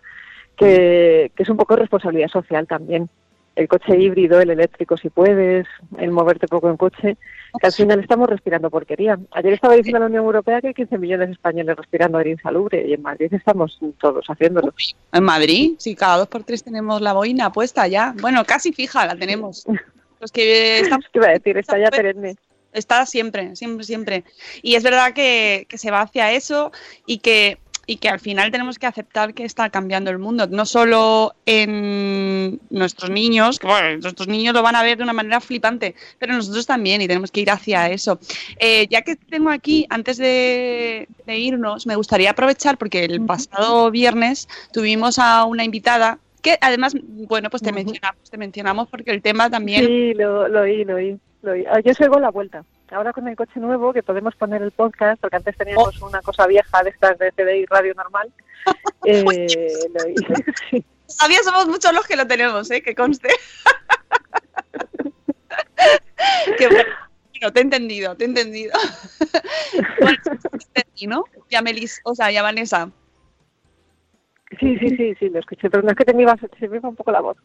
que, 0.56 1.30
que 1.36 1.42
es 1.42 1.48
un 1.50 1.58
poco 1.58 1.76
responsabilidad 1.76 2.28
social 2.28 2.66
también. 2.66 3.10
El 3.56 3.68
coche 3.68 3.98
híbrido, 3.98 4.40
el 4.40 4.48
eléctrico 4.48 4.96
si 4.96 5.10
puedes, 5.10 5.66
el 5.98 6.10
moverte 6.10 6.48
poco 6.48 6.70
en 6.70 6.78
coche, 6.78 7.18
que 7.60 7.66
al 7.66 7.74
final 7.74 8.00
estamos 8.00 8.26
respirando 8.26 8.70
porquería. 8.70 9.18
Ayer 9.32 9.52
estaba 9.52 9.74
diciendo 9.74 9.98
la 9.98 10.06
Unión 10.06 10.24
Europea 10.24 10.62
que 10.62 10.68
hay 10.68 10.72
15 10.72 10.96
millones 10.96 11.28
de 11.28 11.34
españoles 11.34 11.76
respirando 11.76 12.16
aire 12.16 12.30
insalubre 12.30 12.86
y 12.88 12.94
en 12.94 13.02
Madrid 13.02 13.28
estamos 13.30 13.78
todos 14.00 14.24
haciéndolo. 14.26 14.72
En 15.12 15.24
Madrid, 15.24 15.74
sí, 15.76 15.94
cada 15.94 16.16
dos 16.16 16.28
por 16.28 16.42
tres 16.42 16.64
tenemos 16.64 17.02
la 17.02 17.12
boina 17.12 17.52
puesta 17.52 17.86
ya. 17.86 18.14
Bueno, 18.18 18.46
casi 18.46 18.72
fija 18.72 19.04
la 19.04 19.14
tenemos. 19.14 19.66
Los 20.20 20.32
que 20.32 20.80
estamos 20.80 21.04
¿Qué 21.12 21.18
iba 21.18 21.26
a 21.26 21.32
decir? 21.32 21.58
Está 21.58 21.78
ya 21.78 21.90
perenne. 21.90 22.36
Está 22.72 23.06
siempre, 23.06 23.54
siempre, 23.56 23.84
siempre. 23.84 24.24
Y 24.62 24.74
es 24.74 24.82
verdad 24.82 25.12
que, 25.12 25.66
que 25.68 25.78
se 25.78 25.90
va 25.90 26.02
hacia 26.02 26.32
eso 26.32 26.72
y 27.06 27.18
que, 27.18 27.58
y 27.86 27.96
que 27.96 28.08
al 28.08 28.20
final 28.20 28.50
tenemos 28.50 28.78
que 28.78 28.86
aceptar 28.86 29.34
que 29.34 29.44
está 29.44 29.70
cambiando 29.70 30.10
el 30.10 30.18
mundo, 30.18 30.46
no 30.46 30.64
solo 30.64 31.34
en 31.46 32.60
nuestros 32.70 33.10
niños, 33.10 33.58
que 33.58 33.66
bueno, 33.66 33.98
nuestros 33.98 34.28
niños 34.28 34.54
lo 34.54 34.62
van 34.62 34.76
a 34.76 34.82
ver 34.82 34.96
de 34.96 35.02
una 35.02 35.12
manera 35.12 35.40
flipante, 35.40 35.94
pero 36.18 36.34
nosotros 36.34 36.66
también 36.66 37.02
y 37.02 37.08
tenemos 37.08 37.30
que 37.30 37.40
ir 37.40 37.50
hacia 37.50 37.90
eso. 37.90 38.18
Eh, 38.58 38.86
ya 38.88 39.02
que 39.02 39.16
tengo 39.16 39.50
aquí, 39.50 39.86
antes 39.90 40.16
de, 40.16 41.08
de 41.26 41.38
irnos, 41.38 41.86
me 41.86 41.96
gustaría 41.96 42.30
aprovechar 42.30 42.78
porque 42.78 43.04
el 43.04 43.20
pasado 43.26 43.90
viernes 43.90 44.48
tuvimos 44.72 45.18
a 45.18 45.44
una 45.44 45.64
invitada 45.64 46.18
que 46.40 46.58
además, 46.60 46.94
bueno, 47.02 47.50
pues 47.50 47.62
te 47.62 47.72
mencionamos, 47.72 48.28
te 48.28 48.36
mencionamos 48.36 48.88
porque 48.88 49.12
el 49.12 49.22
tema 49.22 49.48
también... 49.48 49.86
Sí, 49.86 50.12
lo, 50.14 50.48
lo 50.48 50.62
oí, 50.62 50.84
lo 50.84 50.96
oí. 50.96 51.18
Lo. 51.42 51.52
Ah, 51.70 51.80
Yo 51.80 51.92
salgo 51.94 52.16
a 52.16 52.20
la 52.20 52.30
vuelta. 52.30 52.64
Ahora 52.90 53.12
con 53.12 53.28
el 53.28 53.36
coche 53.36 53.60
nuevo, 53.60 53.92
que 53.92 54.02
podemos 54.02 54.34
poner 54.36 54.62
el 54.62 54.70
podcast, 54.70 55.20
porque 55.20 55.36
antes 55.36 55.54
teníamos 55.56 56.00
una 56.02 56.22
cosa 56.22 56.46
vieja 56.46 56.82
de 56.82 56.90
estas 56.90 57.18
de 57.18 57.32
CDI 57.32 57.66
radio 57.66 57.94
normal. 57.94 58.32
eh, 59.04 59.22
lo 59.24 59.30
oí. 60.04 60.14
Sí. 60.70 60.84
Todavía 61.18 61.42
somos 61.42 61.66
muchos 61.68 61.92
los 61.92 62.06
que 62.06 62.16
lo 62.16 62.26
tenemos, 62.26 62.70
¿eh? 62.70 62.82
Que 62.82 62.94
conste. 62.94 63.28
que 66.58 66.68
bueno, 66.68 67.52
te 67.52 67.60
he 67.60 67.62
entendido, 67.62 68.16
te 68.16 68.24
he 68.24 68.28
entendido. 68.28 68.72
bueno, 70.00 70.18
¿no? 71.06 71.24
Ya 71.50 71.60
Melis, 71.60 72.00
o 72.04 72.14
sea, 72.14 72.30
ya 72.30 72.42
Vanessa. 72.42 72.90
Sí, 74.60 74.76
sí, 74.78 74.88
sí, 74.96 75.14
sí, 75.18 75.28
lo 75.30 75.38
escuché, 75.38 75.70
pero 75.70 75.82
no 75.82 75.90
es 75.90 75.96
que 75.96 76.04
te 76.04 76.12
me 76.12 76.22
iba, 76.22 76.36
se 76.58 76.68
me 76.68 76.76
iba 76.76 76.88
un 76.88 76.94
poco 76.96 77.10
la 77.10 77.20
voz. 77.20 77.36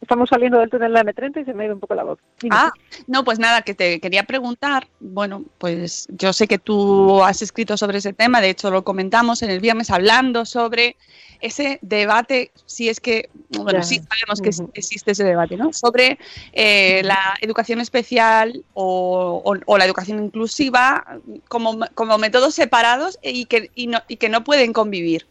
Estamos 0.00 0.28
saliendo 0.28 0.58
del 0.60 0.70
túnel 0.70 0.92
de 0.92 1.02
la 1.02 1.12
M30 1.12 1.42
y 1.42 1.44
se 1.44 1.52
me 1.54 1.64
ido 1.64 1.74
un 1.74 1.80
poco 1.80 1.94
la 1.94 2.04
voz. 2.04 2.18
Dime. 2.40 2.54
Ah, 2.56 2.70
no, 3.08 3.24
pues 3.24 3.38
nada, 3.40 3.62
que 3.62 3.74
te 3.74 3.98
quería 4.00 4.22
preguntar. 4.24 4.86
Bueno, 5.00 5.44
pues 5.58 6.06
yo 6.10 6.32
sé 6.32 6.46
que 6.46 6.58
tú 6.58 7.22
has 7.24 7.42
escrito 7.42 7.76
sobre 7.76 7.98
ese 7.98 8.12
tema, 8.12 8.40
de 8.40 8.50
hecho 8.50 8.70
lo 8.70 8.84
comentamos 8.84 9.42
en 9.42 9.50
el 9.50 9.58
viernes 9.60 9.90
hablando 9.90 10.44
sobre 10.44 10.96
ese 11.40 11.78
debate, 11.82 12.52
si 12.64 12.88
es 12.88 13.00
que, 13.00 13.28
bueno, 13.50 13.80
Ya. 13.80 13.82
sí 13.82 14.00
sabemos 14.08 14.40
que 14.40 14.78
existe 14.78 15.10
ese 15.12 15.24
debate, 15.24 15.56
¿no? 15.56 15.72
Sobre 15.72 16.18
eh, 16.52 17.02
la 17.04 17.36
educación 17.40 17.80
especial 17.80 18.64
o, 18.72 19.42
o- 19.44 19.56
o 19.66 19.78
la 19.78 19.84
educación 19.84 20.22
inclusiva 20.24 21.04
como, 21.48 21.78
como 21.94 22.18
métodos 22.18 22.54
separados 22.54 23.18
y 23.22 23.46
que, 23.46 23.70
y 23.74 23.88
no, 23.88 23.98
y 24.08 24.16
que 24.16 24.28
no 24.28 24.44
pueden 24.44 24.72
convivir, 24.72 25.26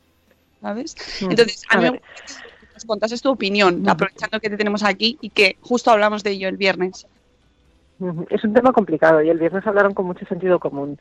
¿sabes? 0.66 0.95
Ujú. 1.22 1.30
Entonces, 1.32 1.63
a 1.70 1.78
A 1.78 1.82
mí 1.82 1.91
me 1.91 1.99
que 1.99 2.03
nos 2.74 2.86
contases 2.86 3.22
tu 3.22 3.30
opinión, 3.30 3.82
Ujú. 3.82 3.89
aprovechando 3.89 4.39
que 4.39 4.49
te 4.49 4.57
tenemos 4.57 4.84
aquí 4.84 5.18
y 5.22 5.30
que 5.30 5.57
justo 5.61 5.91
hablamos 5.91 6.24
de 6.24 6.32
ello 6.32 6.49
el 6.49 6.57
viernes. 6.57 7.05
Ujú. 7.99 8.26
Es 8.32 8.43
un 8.43 8.53
tema 8.53 8.74
complicado 8.74 9.22
y 9.22 9.30
el 9.30 9.38
viernes 9.38 9.66
hablaron 9.68 9.93
con 9.93 10.05
mucho 10.07 10.26
sentido 10.26 10.59
común. 10.59 10.97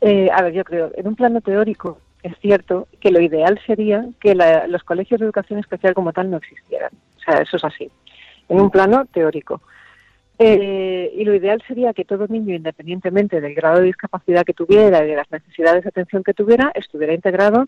Eh, 0.00 0.28
a 0.32 0.42
ver, 0.42 0.52
yo 0.52 0.62
creo, 0.64 0.92
en 0.94 1.08
un 1.08 1.16
plano 1.16 1.40
teórico 1.40 1.98
es 2.22 2.34
cierto 2.40 2.86
que 3.00 3.10
lo 3.10 3.20
ideal 3.20 3.58
sería 3.66 4.04
que 4.20 4.34
la- 4.34 4.66
los 4.66 4.82
colegios 4.84 5.18
de 5.20 5.26
educación 5.26 5.58
especial 5.58 5.94
como 5.94 6.12
tal 6.12 6.30
no 6.30 6.36
existieran. 6.36 6.90
O 7.16 7.20
sea, 7.20 7.40
eso 7.42 7.56
es 7.56 7.64
así, 7.64 7.90
en 8.48 8.60
un 8.60 8.70
plano 8.70 9.06
teórico. 9.06 9.62
Eh, 10.38 11.10
y 11.16 11.24
lo 11.24 11.34
ideal 11.34 11.60
sería 11.66 11.92
que 11.92 12.04
todo 12.04 12.26
niño, 12.28 12.54
independientemente 12.54 13.40
del 13.40 13.54
grado 13.54 13.78
de 13.78 13.86
discapacidad 13.86 14.44
que 14.44 14.54
tuviera 14.54 15.04
y 15.04 15.08
de 15.08 15.16
las 15.16 15.30
necesidades 15.32 15.82
de 15.82 15.88
atención 15.88 16.22
que 16.22 16.34
tuviera, 16.34 16.70
estuviera 16.74 17.12
integrado 17.12 17.66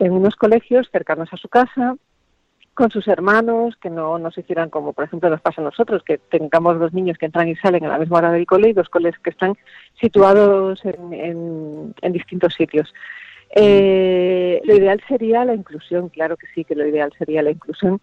en 0.00 0.12
unos 0.12 0.34
colegios 0.34 0.88
cercanos 0.90 1.28
a 1.32 1.36
su 1.36 1.48
casa, 1.48 1.94
con 2.74 2.90
sus 2.90 3.06
hermanos, 3.06 3.76
que 3.76 3.90
no 3.90 4.18
nos 4.18 4.36
hicieran 4.38 4.70
como, 4.70 4.94
por 4.94 5.04
ejemplo, 5.04 5.28
nos 5.28 5.42
pasa 5.42 5.60
a 5.60 5.64
nosotros, 5.64 6.02
que 6.02 6.18
tengamos 6.18 6.78
dos 6.80 6.94
niños 6.94 7.18
que 7.18 7.26
entran 7.26 7.48
y 7.48 7.56
salen 7.56 7.84
a 7.84 7.88
la 7.88 7.98
misma 7.98 8.18
hora 8.18 8.32
del 8.32 8.46
cole 8.46 8.70
y 8.70 8.72
dos 8.72 8.88
coles 8.88 9.14
que 9.22 9.30
están 9.30 9.56
situados 10.00 10.80
en, 10.84 11.94
distintos 12.12 12.54
sitios. 12.54 12.92
Eh, 13.54 14.62
lo 14.64 14.74
ideal 14.74 15.02
sería 15.06 15.44
la 15.44 15.54
inclusión, 15.54 16.08
claro 16.08 16.36
que 16.38 16.46
sí, 16.54 16.64
que 16.64 16.74
lo 16.74 16.86
ideal 16.86 17.12
sería 17.18 17.42
la 17.42 17.50
inclusión. 17.50 18.00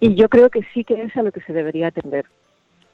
Y 0.00 0.14
yo 0.14 0.28
creo 0.28 0.50
que 0.50 0.62
sí 0.74 0.84
que 0.84 1.02
es 1.02 1.16
a 1.16 1.22
lo 1.22 1.32
que 1.32 1.40
se 1.40 1.54
debería 1.54 1.88
atender 1.88 2.26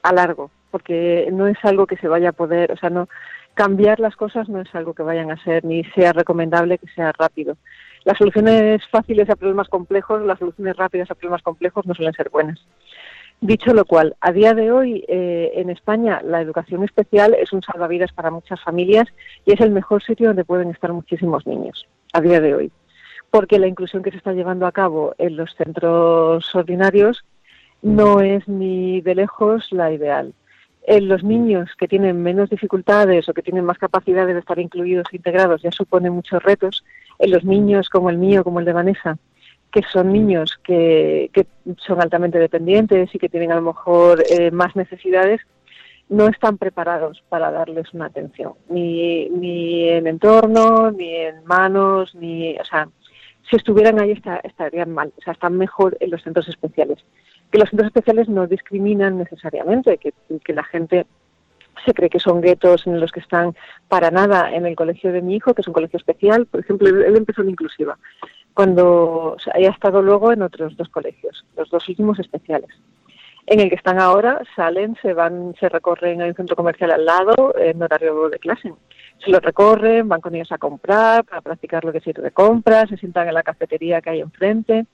a 0.03 0.13
largo, 0.13 0.51
porque 0.71 1.29
no 1.33 1.49
es 1.49 1.59
algo 1.65 1.87
que 1.87 1.97
se 1.97 2.07
vaya 2.07 2.29
a 2.29 2.33
poder, 2.33 2.71
o 2.71 2.77
sea, 2.77 2.91
no 2.91 3.09
cambiar 3.55 4.01
las 4.01 4.17
cosas 4.17 4.49
no 4.49 4.61
es 4.61 4.75
algo 4.75 4.95
que 4.95 5.03
vayan 5.03 5.31
a 5.31 5.43
ser 5.43 5.65
ni 5.65 5.85
sea 5.95 6.13
recomendable 6.13 6.79
que 6.79 6.89
sea 6.89 7.13
rápido. 7.13 7.57
Las 8.05 8.19
soluciones 8.19 8.87
fáciles 8.89 9.31
a 9.31 9.37
problemas 9.37 9.69
complejos, 9.69 10.23
las 10.23 10.39
soluciones 10.39 10.77
rápidas 10.77 11.11
a 11.11 11.15
problemas 11.15 11.43
complejos 11.43 11.87
no 11.87 11.95
suelen 11.95 12.15
ser 12.15 12.31
buenas. 12.31 12.61
Dicho 13.41 13.75
lo 13.75 13.85
cual, 13.85 14.17
a 14.21 14.33
día 14.33 14.55
de 14.55 14.73
hoy 14.73 15.05
eh, 15.09 15.53
en 15.57 15.69
España 15.69 16.21
la 16.25 16.41
educación 16.41 16.83
especial 16.85 17.35
es 17.35 17.53
un 17.53 17.63
salvavidas 17.63 18.13
para 18.13 18.31
muchas 18.31 18.63
familias 18.63 19.07
y 19.45 19.53
es 19.53 19.61
el 19.61 19.71
mejor 19.71 20.03
sitio 20.03 20.29
donde 20.29 20.45
pueden 20.45 20.71
estar 20.71 20.93
muchísimos 20.93 21.47
niños 21.47 21.87
a 22.13 22.21
día 22.21 22.41
de 22.41 22.55
hoy. 22.55 22.73
Porque 23.31 23.59
la 23.59 23.67
inclusión 23.67 24.03
que 24.03 24.13
se 24.13 24.17
está 24.17 24.33
llevando 24.33 24.67
a 24.67 24.73
cabo 24.73 25.15
en 25.19 25.37
los 25.37 25.55
centros 25.57 26.55
ordinarios 26.55 27.25
no 27.83 28.21
es 28.21 28.49
ni 28.49 29.03
de 29.03 29.15
lejos 29.15 29.71
la 29.73 29.93
ideal. 29.93 30.33
En 30.87 31.09
los 31.09 31.23
niños 31.23 31.71
que 31.79 31.89
tienen 31.89 32.23
menos 32.23 32.49
dificultades 32.49 33.29
o 33.29 33.35
que 33.35 33.43
tienen 33.43 33.65
más 33.65 33.79
capacidades 33.79 34.35
de 34.35 34.41
estar 34.41 34.59
incluidos 34.59 35.07
e 35.13 35.17
integrados 35.17 35.63
ya 35.63 35.71
supone 35.71 36.11
muchos 36.11 36.43
retos. 36.43 36.85
En 37.19 37.31
los 37.31 37.45
niños 37.45 37.89
como 37.89 38.11
el 38.11 38.19
mío, 38.19 38.45
como 38.45 38.61
el 38.61 38.65
de 38.67 38.73
Vanessa, 38.73 39.17
que 39.71 39.83
son 39.93 40.13
niños 40.13 40.59
que, 40.63 41.31
que 41.33 41.47
son 41.79 42.01
altamente 42.01 42.39
dependientes 42.39 43.13
y 43.15 43.19
que 43.19 43.29
tienen 43.29 43.53
a 43.53 43.57
lo 43.57 43.63
mejor 43.63 44.23
eh, 44.31 44.51
más 44.51 44.77
necesidades, 44.77 45.41
no 46.09 46.29
están 46.29 46.59
preparados 46.59 47.23
para 47.29 47.51
darles 47.51 47.93
una 47.95 48.07
atención, 48.07 48.53
ni, 48.69 49.29
ni 49.31 49.89
en 49.89 50.07
entorno, 50.07 50.91
ni 50.91 51.15
en 51.17 51.45
manos, 51.45 52.15
ni, 52.15 52.57
o 52.59 52.65
sea, 52.65 52.89
si 53.49 53.57
estuvieran 53.57 53.99
ahí 54.01 54.13
está- 54.13 54.41
estarían 54.45 54.93
mal, 54.93 55.13
o 55.19 55.23
sea, 55.23 55.33
están 55.33 55.57
mejor 55.57 55.97
en 56.01 56.11
los 56.11 56.23
centros 56.23 56.49
especiales. 56.49 56.99
que 57.51 57.59
los 57.59 57.69
centros 57.71 57.87
especiales 57.87 58.29
no 58.29 58.47
discriminan 58.49 59.17
necesariamente, 59.17 59.97
que, 59.99 60.13
que 60.45 60.53
la 60.53 60.65
gente 60.65 61.07
se 61.85 61.95
cree 61.95 62.11
que 62.11 62.21
son 62.21 62.41
guetos 62.41 62.87
en 62.87 63.01
los 63.01 63.13
que 63.13 63.21
están 63.21 63.55
para 63.89 64.11
nada 64.11 64.53
en 64.53 64.67
el 64.67 64.77
colegio 64.77 65.13
de 65.13 65.23
mi 65.23 65.37
hijo, 65.37 65.55
que 65.55 65.63
es 65.63 65.69
un 65.69 65.75
colegio 65.75 65.99
especial. 65.99 66.47
Por 66.47 66.61
ejemplo, 66.61 66.89
él 66.89 67.17
empezó 67.17 67.43
en 67.43 67.51
inclusiva, 67.51 67.99
cuando 68.55 68.87
o 68.87 69.37
haya 69.53 69.71
estado 69.71 70.03
luego 70.03 70.33
en 70.33 70.43
otros 70.43 70.77
dos 70.77 70.89
colegios, 70.89 71.45
los 71.57 71.69
dos 71.71 71.89
últimos 71.89 72.19
especiales. 72.19 72.71
En 73.47 73.61
el 73.61 73.69
que 73.69 73.75
están 73.75 74.01
ahora, 74.01 74.41
salen, 74.57 74.97
se 75.03 75.13
van, 75.13 75.55
se 75.61 75.69
recorren 75.69 76.23
a 76.23 76.27
un 76.27 76.35
centro 76.35 76.57
comercial 76.57 76.93
al 76.93 77.05
lado 77.05 77.55
en 77.59 77.83
horario 77.83 78.31
de 78.31 78.39
clase. 78.39 78.73
Se 79.23 79.31
lo 79.31 79.39
recorren, 79.39 80.09
van 80.09 80.23
con 80.23 80.35
ellos 80.35 80.51
a 80.51 80.57
comprar, 80.59 81.25
para 81.25 81.43
practicar 81.43 81.85
lo 81.85 81.93
que 81.93 82.01
ir 82.07 82.23
de 82.23 82.31
compras, 82.31 82.89
se 82.89 82.97
sientan 82.97 83.29
en 83.29 83.35
la 83.35 83.43
cafetería 83.43 84.01
que 84.01 84.11
hay 84.11 84.21
enfrente. 84.21 84.87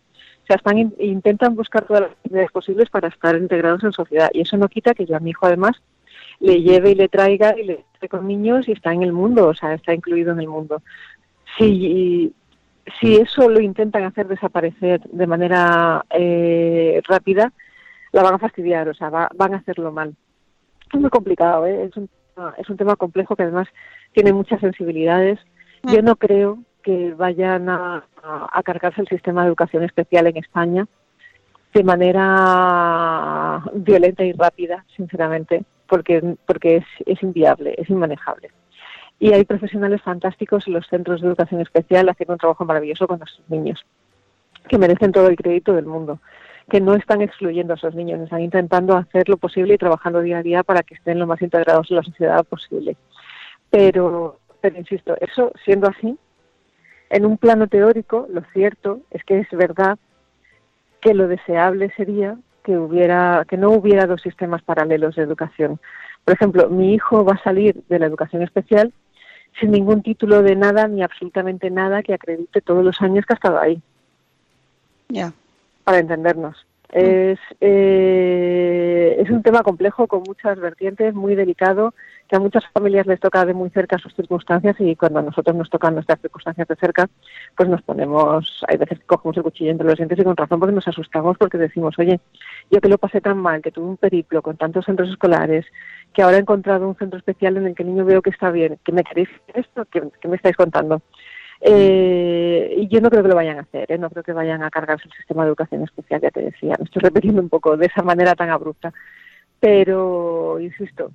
O 0.42 0.46
sea, 0.46 0.56
están, 0.56 0.78
in- 0.78 0.94
intentan 0.98 1.54
buscar 1.54 1.84
todas 1.84 2.02
las 2.02 2.10
actividades 2.10 2.50
posibles 2.50 2.90
para 2.90 3.06
estar 3.06 3.36
integrados 3.36 3.84
en 3.84 3.92
sociedad. 3.92 4.30
Y 4.32 4.40
eso 4.40 4.56
no 4.56 4.68
quita 4.68 4.94
que 4.94 5.06
yo 5.06 5.16
a 5.16 5.20
mi 5.20 5.30
hijo, 5.30 5.46
además, 5.46 5.80
le 6.40 6.62
lleve 6.62 6.90
y 6.90 6.94
le 6.94 7.08
traiga 7.08 7.54
y 7.58 7.64
le 7.64 7.84
esté 7.94 8.08
con 8.08 8.26
niños 8.26 8.66
y 8.68 8.72
está 8.72 8.92
en 8.92 9.02
el 9.02 9.12
mundo, 9.12 9.46
o 9.48 9.54
sea, 9.54 9.74
está 9.74 9.94
incluido 9.94 10.32
en 10.32 10.40
el 10.40 10.48
mundo. 10.48 10.82
Si, 11.58 12.32
si 13.00 13.16
eso 13.16 13.48
lo 13.48 13.60
intentan 13.60 14.04
hacer 14.04 14.26
desaparecer 14.26 15.00
de 15.02 15.26
manera 15.26 16.04
eh, 16.10 17.00
rápida, 17.06 17.52
la 18.12 18.22
van 18.22 18.34
a 18.34 18.38
fastidiar, 18.38 18.88
o 18.88 18.94
sea, 18.94 19.10
va- 19.10 19.30
van 19.34 19.54
a 19.54 19.58
hacerlo 19.58 19.92
mal. 19.92 20.14
Es 20.92 20.98
muy 21.00 21.10
complicado, 21.10 21.66
¿eh? 21.66 21.84
es, 21.84 21.96
un, 21.96 22.08
tema- 22.34 22.54
es 22.58 22.68
un 22.70 22.76
tema 22.76 22.96
complejo 22.96 23.36
que 23.36 23.42
además 23.44 23.68
tiene 24.12 24.32
muchas 24.32 24.60
sensibilidades. 24.60 25.38
Yo 25.84 26.02
no 26.02 26.16
creo 26.16 26.58
que 26.82 27.12
vayan 27.14 27.68
a- 27.68 28.04
a 28.52 28.62
cargarse 28.62 29.00
el 29.02 29.08
sistema 29.08 29.42
de 29.42 29.48
educación 29.48 29.82
especial 29.84 30.26
en 30.26 30.38
España 30.38 30.86
de 31.74 31.84
manera 31.84 33.62
violenta 33.74 34.24
y 34.24 34.32
rápida, 34.32 34.84
sinceramente, 34.96 35.62
porque, 35.90 36.36
porque 36.46 36.76
es, 36.76 36.84
es 37.04 37.22
inviable, 37.22 37.74
es 37.76 37.90
inmanejable. 37.90 38.50
Y 39.18 39.34
hay 39.34 39.44
profesionales 39.44 40.00
fantásticos 40.00 40.66
en 40.66 40.74
los 40.74 40.86
centros 40.86 41.20
de 41.20 41.28
educación 41.28 41.60
especial 41.60 42.08
haciendo 42.08 42.34
un 42.34 42.38
trabajo 42.38 42.64
maravilloso 42.64 43.06
con 43.06 43.18
nuestros 43.18 43.46
niños, 43.50 43.84
que 44.68 44.78
merecen 44.78 45.12
todo 45.12 45.26
el 45.26 45.36
crédito 45.36 45.74
del 45.74 45.84
mundo, 45.84 46.20
que 46.70 46.80
no 46.80 46.94
están 46.94 47.20
excluyendo 47.20 47.74
a 47.74 47.76
esos 47.76 47.94
niños, 47.94 48.20
están 48.20 48.40
intentando 48.40 48.96
hacer 48.96 49.28
lo 49.28 49.36
posible 49.36 49.74
y 49.74 49.78
trabajando 49.78 50.20
día 50.20 50.38
a 50.38 50.42
día 50.42 50.62
para 50.62 50.84
que 50.84 50.94
estén 50.94 51.18
lo 51.18 51.26
más 51.26 51.42
integrados 51.42 51.90
en 51.90 51.96
la 51.96 52.02
sociedad 52.04 52.44
posible. 52.44 52.96
Pero, 53.68 54.38
pero 54.60 54.78
insisto, 54.78 55.16
eso 55.20 55.52
siendo 55.64 55.88
así, 55.88 56.16
en 57.10 57.26
un 57.26 57.36
plano 57.36 57.66
teórico, 57.66 58.28
lo 58.30 58.42
cierto 58.52 59.00
es 59.10 59.24
que 59.24 59.40
es 59.40 59.50
verdad 59.50 59.98
que 61.00 61.14
lo 61.14 61.26
deseable 61.26 61.92
sería 61.96 62.38
que 62.70 62.78
hubiera 62.78 63.44
que 63.48 63.56
no 63.56 63.70
hubiera 63.70 64.06
dos 64.06 64.22
sistemas 64.22 64.62
paralelos 64.62 65.16
de 65.16 65.22
educación. 65.24 65.80
Por 66.24 66.34
ejemplo, 66.34 66.68
mi 66.70 66.94
hijo 66.94 67.24
va 67.24 67.32
a 67.34 67.42
salir 67.42 67.82
de 67.88 67.98
la 67.98 68.06
educación 68.06 68.42
especial 68.42 68.92
sin 69.58 69.72
ningún 69.72 70.02
título 70.02 70.40
de 70.42 70.54
nada 70.54 70.86
ni 70.86 71.02
absolutamente 71.02 71.68
nada 71.68 72.04
que 72.04 72.14
acredite 72.14 72.60
todos 72.60 72.84
los 72.84 73.00
años 73.00 73.26
que 73.26 73.32
ha 73.32 73.40
estado 73.40 73.58
ahí, 73.58 73.82
Ya. 75.08 75.32
para 75.82 75.98
entendernos. 75.98 76.64
Es, 76.92 77.38
eh, 77.60 79.16
es 79.18 79.30
un 79.30 79.42
tema 79.42 79.62
complejo 79.62 80.08
con 80.08 80.22
muchas 80.26 80.58
vertientes, 80.58 81.14
muy 81.14 81.36
delicado, 81.36 81.94
que 82.28 82.36
a 82.36 82.40
muchas 82.40 82.64
familias 82.72 83.06
les 83.06 83.20
toca 83.20 83.44
de 83.44 83.54
muy 83.54 83.70
cerca 83.70 83.98
sus 83.98 84.14
circunstancias 84.14 84.76
y 84.80 84.96
cuando 84.96 85.20
a 85.20 85.22
nosotros 85.22 85.54
nos 85.54 85.70
tocan 85.70 85.94
nuestras 85.94 86.20
circunstancias 86.20 86.66
de 86.66 86.76
cerca, 86.76 87.08
pues 87.56 87.68
nos 87.68 87.82
ponemos, 87.82 88.64
hay 88.66 88.76
veces 88.76 88.98
que 88.98 89.06
cogemos 89.06 89.36
el 89.36 89.42
cuchillo 89.44 89.70
entre 89.70 89.86
los 89.86 89.96
dientes 89.96 90.18
y 90.18 90.24
con 90.24 90.36
razón 90.36 90.58
porque 90.58 90.74
nos 90.74 90.88
asustamos 90.88 91.38
porque 91.38 91.58
decimos, 91.58 91.94
oye, 91.98 92.20
yo 92.70 92.80
que 92.80 92.88
lo 92.88 92.98
pasé 92.98 93.20
tan 93.20 93.38
mal, 93.38 93.62
que 93.62 93.70
tuve 93.70 93.86
un 93.86 93.96
periplo 93.96 94.42
con 94.42 94.56
tantos 94.56 94.84
centros 94.84 95.10
escolares, 95.10 95.66
que 96.12 96.22
ahora 96.22 96.38
he 96.38 96.40
encontrado 96.40 96.88
un 96.88 96.96
centro 96.96 97.18
especial 97.18 97.56
en 97.56 97.66
el 97.66 97.74
que 97.74 97.84
el 97.84 97.90
niño 97.90 98.04
veo 98.04 98.22
que 98.22 98.30
está 98.30 98.50
bien, 98.50 98.78
¿qué 98.84 98.92
me 98.92 99.04
queréis 99.04 99.28
esto? 99.54 99.84
¿Qué, 99.90 100.02
qué 100.20 100.28
me 100.28 100.36
estáis 100.36 100.56
contando? 100.56 101.02
Eh, 101.60 102.74
y 102.78 102.88
yo 102.88 103.00
no 103.00 103.10
creo 103.10 103.22
que 103.22 103.28
lo 103.28 103.34
vayan 103.34 103.58
a 103.58 103.62
hacer, 103.62 103.92
¿eh? 103.92 103.98
no 103.98 104.08
creo 104.08 104.22
que 104.22 104.32
vayan 104.32 104.62
a 104.62 104.70
cargarse 104.70 105.06
el 105.08 105.14
sistema 105.14 105.42
de 105.42 105.48
educación 105.48 105.82
especial, 105.82 106.20
ya 106.22 106.30
te 106.30 106.40
decía, 106.40 106.74
me 106.78 106.84
estoy 106.84 107.02
repitiendo 107.02 107.42
un 107.42 107.50
poco 107.50 107.76
de 107.76 107.86
esa 107.86 108.02
manera 108.02 108.34
tan 108.34 108.48
abrupta. 108.50 108.92
Pero, 109.60 110.58
insisto, 110.58 111.12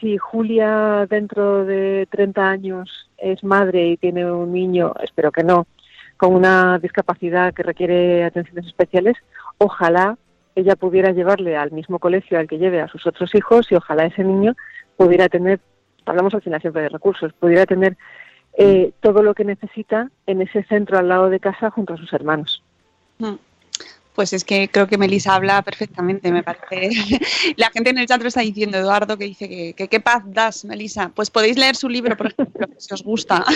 si 0.00 0.16
Julia 0.16 1.06
dentro 1.10 1.64
de 1.64 2.06
30 2.10 2.48
años 2.48 3.10
es 3.18 3.42
madre 3.42 3.88
y 3.88 3.96
tiene 3.96 4.30
un 4.30 4.52
niño, 4.52 4.94
espero 5.02 5.32
que 5.32 5.42
no, 5.42 5.66
con 6.16 6.34
una 6.34 6.78
discapacidad 6.78 7.52
que 7.52 7.64
requiere 7.64 8.24
atenciones 8.24 8.66
especiales, 8.66 9.16
ojalá 9.58 10.16
ella 10.54 10.76
pudiera 10.76 11.12
llevarle 11.12 11.56
al 11.56 11.72
mismo 11.72 11.98
colegio 11.98 12.38
al 12.38 12.46
que 12.46 12.58
lleve 12.58 12.80
a 12.80 12.88
sus 12.88 13.06
otros 13.06 13.34
hijos 13.34 13.70
y 13.70 13.74
ojalá 13.74 14.04
ese 14.04 14.22
niño 14.22 14.54
pudiera 14.96 15.28
tener, 15.28 15.60
hablamos 16.06 16.34
al 16.34 16.42
final 16.42 16.60
siempre 16.60 16.82
de 16.82 16.88
recursos, 16.88 17.32
pudiera 17.34 17.66
tener 17.66 17.96
eh, 18.54 18.92
todo 19.00 19.22
lo 19.22 19.34
que 19.34 19.44
necesita 19.44 20.10
en 20.26 20.42
ese 20.42 20.62
centro 20.64 20.98
al 20.98 21.08
lado 21.08 21.30
de 21.30 21.40
casa 21.40 21.70
junto 21.70 21.94
a 21.94 21.96
sus 21.96 22.12
hermanos. 22.12 22.62
Mm. 23.18 23.34
Pues 24.14 24.32
es 24.32 24.44
que 24.44 24.68
creo 24.68 24.86
que 24.86 24.98
Melissa 24.98 25.34
habla 25.34 25.62
perfectamente, 25.62 26.32
me 26.32 26.42
parece. 26.42 26.90
La 27.56 27.70
gente 27.70 27.90
en 27.90 27.98
el 27.98 28.06
chat 28.06 28.20
lo 28.20 28.28
está 28.28 28.40
diciendo, 28.40 28.76
Eduardo, 28.76 29.16
que 29.16 29.24
dice 29.24 29.48
que, 29.48 29.72
que 29.74 29.88
qué 29.88 30.00
paz 30.00 30.22
das, 30.26 30.64
Melissa. 30.64 31.10
Pues 31.14 31.30
podéis 31.30 31.56
leer 31.56 31.76
su 31.76 31.88
libro, 31.88 32.16
por 32.16 32.26
ejemplo, 32.26 32.66
si 32.78 32.92
os 32.92 33.02
gusta. 33.02 33.44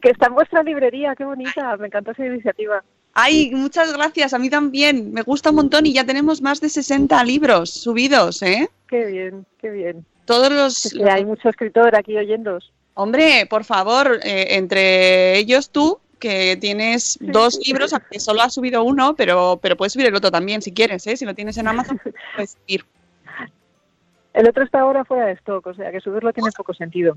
Que 0.00 0.10
está 0.10 0.26
en 0.26 0.34
vuestra 0.34 0.62
librería, 0.62 1.16
qué 1.16 1.24
bonita, 1.24 1.76
me 1.78 1.86
encanta 1.86 2.12
esa 2.12 2.24
iniciativa. 2.24 2.84
Ay, 3.12 3.50
muchas 3.52 3.92
gracias, 3.92 4.34
a 4.34 4.38
mí 4.38 4.50
también. 4.50 5.12
Me 5.12 5.22
gusta 5.22 5.50
un 5.50 5.56
montón 5.56 5.86
y 5.86 5.94
ya 5.94 6.04
tenemos 6.04 6.42
más 6.42 6.60
de 6.60 6.68
60 6.68 7.24
libros 7.24 7.70
subidos, 7.70 8.42
¿eh? 8.42 8.68
Qué 8.88 9.06
bien, 9.06 9.46
qué 9.58 9.70
bien. 9.70 10.06
Todos 10.26 10.50
los... 10.52 10.84
Es 10.86 10.92
que 10.94 11.08
hay 11.10 11.24
mucho 11.24 11.48
escritor 11.48 11.96
aquí 11.96 12.16
oyéndos. 12.16 12.72
Hombre, 12.94 13.46
por 13.48 13.64
favor, 13.64 14.18
eh, 14.22 14.56
entre 14.56 15.38
ellos 15.38 15.70
tú, 15.70 15.98
que 16.18 16.56
tienes 16.56 17.18
dos 17.20 17.58
libros, 17.66 17.92
aunque 17.92 18.18
solo 18.20 18.42
has 18.42 18.54
subido 18.54 18.82
uno, 18.84 19.14
pero, 19.14 19.58
pero 19.62 19.76
puedes 19.76 19.92
subir 19.92 20.06
el 20.06 20.14
otro 20.14 20.30
también 20.30 20.62
si 20.62 20.72
quieres, 20.72 21.06
¿eh? 21.06 21.16
Si 21.16 21.24
lo 21.24 21.34
tienes 21.34 21.56
en 21.58 21.68
Amazon, 21.68 22.00
puedes 22.34 22.56
ir. 22.66 22.84
El 24.32 24.48
otro 24.48 24.64
está 24.64 24.80
ahora 24.80 25.04
fuera 25.04 25.26
de 25.26 25.32
stock, 25.32 25.66
o 25.66 25.74
sea 25.74 25.90
que 25.90 26.00
subirlo 26.00 26.32
tiene 26.32 26.50
poco 26.52 26.74
sentido. 26.74 27.16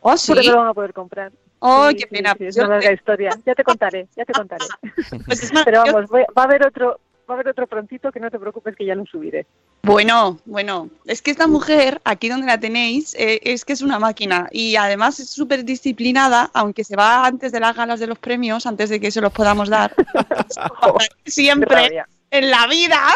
¿Oh, 0.00 0.16
sí? 0.16 0.32
Porque 0.32 0.46
no 0.48 0.52
lo 0.52 0.58
van 0.58 0.68
a 0.68 0.74
poder 0.74 0.92
comprar. 0.92 1.32
¡Oh, 1.60 1.88
Sí, 1.90 1.96
qué 1.96 2.02
sí, 2.02 2.06
pena! 2.14 2.34
sí, 2.38 2.46
es 2.46 2.56
una 2.58 2.68
larga 2.68 2.92
historia. 2.92 3.30
Ya 3.44 3.54
te 3.54 3.64
contaré, 3.64 4.06
ya 4.16 4.24
te 4.24 4.32
contaré. 4.32 4.64
Pues 5.26 5.42
es 5.42 5.52
Pero 5.64 5.82
vamos, 5.84 6.08
voy- 6.08 6.24
va 6.36 6.42
a 6.42 6.44
haber 6.44 6.66
otro, 6.66 7.00
va 7.28 7.34
a 7.34 7.36
haber 7.36 7.48
otro 7.48 7.66
prontito 7.66 8.10
que 8.10 8.20
no 8.20 8.30
te 8.30 8.38
preocupes 8.38 8.74
que 8.76 8.86
ya 8.86 8.94
lo 8.94 9.04
subiré. 9.06 9.46
Bueno, 9.82 10.38
bueno, 10.44 10.88
es 11.04 11.22
que 11.22 11.30
esta 11.30 11.46
mujer, 11.46 12.00
aquí 12.04 12.28
donde 12.28 12.46
la 12.46 12.58
tenéis, 12.58 13.14
eh, 13.14 13.40
es 13.44 13.64
que 13.64 13.72
es 13.74 13.82
una 13.82 13.98
máquina 13.98 14.48
y 14.50 14.76
además 14.76 15.20
es 15.20 15.30
súper 15.30 15.64
disciplinada, 15.64 16.50
aunque 16.54 16.84
se 16.84 16.96
va 16.96 17.26
antes 17.26 17.52
de 17.52 17.60
las 17.60 17.76
galas 17.76 18.00
de 18.00 18.06
los 18.06 18.18
premios, 18.18 18.66
antes 18.66 18.88
de 18.90 18.98
que 19.00 19.10
se 19.10 19.20
los 19.20 19.32
podamos 19.32 19.68
dar. 19.68 19.94
Siempre 21.26 22.04
en 22.30 22.50
la 22.50 22.66
vida. 22.66 23.00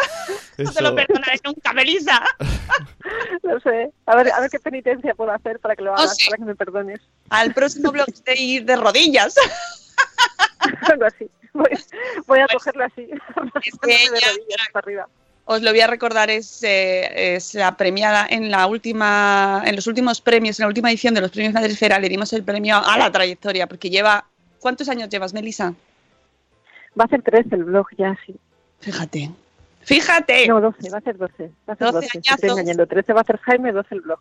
No 0.55 0.71
te 0.71 0.83
lo 0.83 0.93
perdonaré 0.93 1.39
nunca, 1.43 1.73
Melissa. 1.73 2.21
No 3.43 3.59
sé. 3.59 3.91
A 4.05 4.15
ver, 4.15 4.31
a 4.31 4.39
ver 4.39 4.49
qué 4.51 4.59
penitencia 4.59 5.13
puedo 5.15 5.31
hacer 5.31 5.59
para 5.59 5.75
que 5.75 5.81
lo 5.83 5.91
Oh, 5.91 5.95
hagas, 5.95 6.15
sí. 6.15 6.25
para 6.29 6.37
que 6.37 6.45
me 6.45 6.55
perdones. 6.55 7.01
Al 7.29 7.53
próximo 7.53 7.91
blog 7.91 8.07
de 8.23 8.35
ir 8.39 8.63
de 8.65 8.75
rodillas. 8.75 9.35
Algo 10.81 11.05
así. 11.05 11.29
Voy, 11.63 11.69
voy 12.25 12.39
a 12.39 12.47
cogerlo 12.47 12.85
así. 12.85 13.07
Es 13.63 13.79
que 13.79 13.91
ella- 14.05 14.63
arriba. 14.73 15.07
Os 15.45 15.61
lo 15.61 15.71
voy 15.71 15.81
a 15.81 15.87
recordar, 15.87 16.29
es, 16.29 16.63
eh, 16.63 17.35
es 17.35 17.53
la 17.53 17.75
premiada 17.75 18.25
en 18.29 18.49
la 18.49 18.65
última, 18.65 19.61
en 19.65 19.75
los 19.75 19.87
últimos 19.87 20.21
premios, 20.21 20.57
en 20.59 20.63
la 20.63 20.67
última 20.69 20.89
edición 20.89 21.13
de 21.13 21.19
los 21.21 21.31
premios 21.31 21.53
Madresfera, 21.53 21.99
le 21.99 22.07
dimos 22.07 22.31
el 22.31 22.43
premio 22.43 22.77
a 22.77 22.97
la 22.97 23.11
trayectoria, 23.11 23.67
porque 23.67 23.89
lleva. 23.89 24.25
¿Cuántos 24.59 24.87
años 24.87 25.09
llevas, 25.09 25.33
Melissa? 25.33 25.73
Va 26.97 27.03
a 27.03 27.07
ser 27.09 27.21
13 27.21 27.55
el 27.55 27.65
blog 27.65 27.87
ya, 27.97 28.17
sí. 28.25 28.35
Fíjate. 28.79 29.29
Fíjate. 29.81 30.47
No, 30.47 30.61
12, 30.61 30.89
va 30.89 30.99
a 30.99 31.01
ser 31.01 31.17
12. 31.17 31.51
Va 31.67 31.73
a 31.73 31.75
ser 31.75 31.91
12 31.91 32.07
12. 32.07 32.21
Te 32.21 32.29
estoy 32.29 32.49
engañando. 32.49 32.87
13 32.87 33.11
va 33.13 33.21
a 33.21 33.23
ser 33.25 33.37
Jaime, 33.39 33.73
12 33.73 33.95
el 33.95 34.01
blog. 34.01 34.19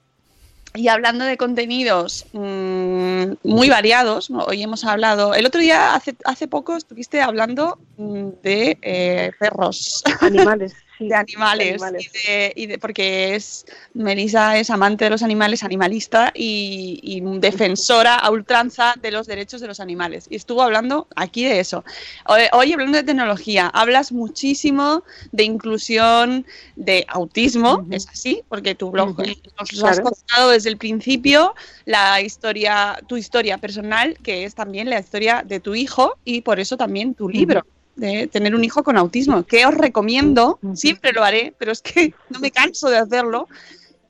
Y 0.74 0.88
hablando 0.88 1.24
de 1.24 1.36
contenidos 1.36 2.26
mm, 2.32 3.32
muy 3.42 3.68
variados, 3.68 4.30
hoy 4.30 4.62
hemos 4.62 4.84
hablado, 4.84 5.34
el 5.34 5.44
otro 5.44 5.60
día, 5.60 5.94
hace, 5.94 6.16
hace 6.24 6.48
poco, 6.48 6.76
estuviste 6.76 7.20
hablando 7.20 7.78
mm, 7.98 8.28
de 8.42 8.78
eh, 8.80 9.32
perros, 9.38 10.02
Animales, 10.20 10.74
sí. 11.02 11.08
de 11.08 11.14
animales, 11.14 11.82
animales. 11.82 12.10
Y, 12.14 12.28
de, 12.28 12.52
y 12.56 12.66
de- 12.66 12.78
porque 12.78 13.34
es, 13.34 13.66
Melissa 13.94 14.58
es 14.58 14.70
amante 14.70 15.04
de 15.04 15.10
los 15.10 15.22
animales, 15.22 15.62
animalista 15.62 16.32
y, 16.34 16.98
y 17.02 17.20
defensora 17.38 18.16
a 18.16 18.30
ultranza 18.30 18.94
de 19.00 19.10
los 19.10 19.26
derechos 19.26 19.60
de 19.60 19.66
los 19.66 19.80
animales. 19.80 20.26
Y 20.30 20.36
estuvo 20.36 20.62
hablando 20.62 21.08
aquí 21.16 21.44
de 21.44 21.60
eso. 21.60 21.84
Hoy, 22.26 22.42
hoy 22.52 22.72
hablando 22.72 22.98
de 22.98 23.04
tecnología, 23.04 23.68
hablas 23.68 24.12
muchísimo 24.12 25.04
de 25.30 25.44
inclusión, 25.44 26.46
de 26.76 27.04
autismo, 27.08 27.86
es 27.90 28.08
así, 28.08 28.42
porque 28.48 28.74
tu 28.74 28.90
blog 28.90 29.20
eh, 29.24 29.36
nos 29.58 29.84
has 29.84 30.00
contado 30.00 30.50
desde 30.50 30.68
el 30.70 30.76
principio, 30.76 31.54
la 31.84 32.20
historia, 32.20 32.98
tu 33.06 33.16
historia 33.16 33.58
personal, 33.58 34.16
que 34.22 34.44
es 34.44 34.54
también 34.54 34.88
la 34.88 34.98
historia 35.00 35.42
de 35.46 35.60
tu 35.60 35.74
hijo 35.74 36.16
y 36.24 36.40
por 36.42 36.60
eso 36.60 36.76
también 36.76 37.14
tu 37.14 37.28
libro. 37.28 37.64
De 37.96 38.26
tener 38.26 38.54
un 38.54 38.64
hijo 38.64 38.82
con 38.82 38.96
autismo, 38.96 39.44
que 39.44 39.66
os 39.66 39.74
recomiendo, 39.74 40.58
siempre 40.74 41.12
lo 41.12 41.24
haré, 41.24 41.54
pero 41.58 41.72
es 41.72 41.82
que 41.82 42.14
no 42.30 42.40
me 42.40 42.50
canso 42.50 42.88
de 42.88 42.98
hacerlo, 42.98 43.48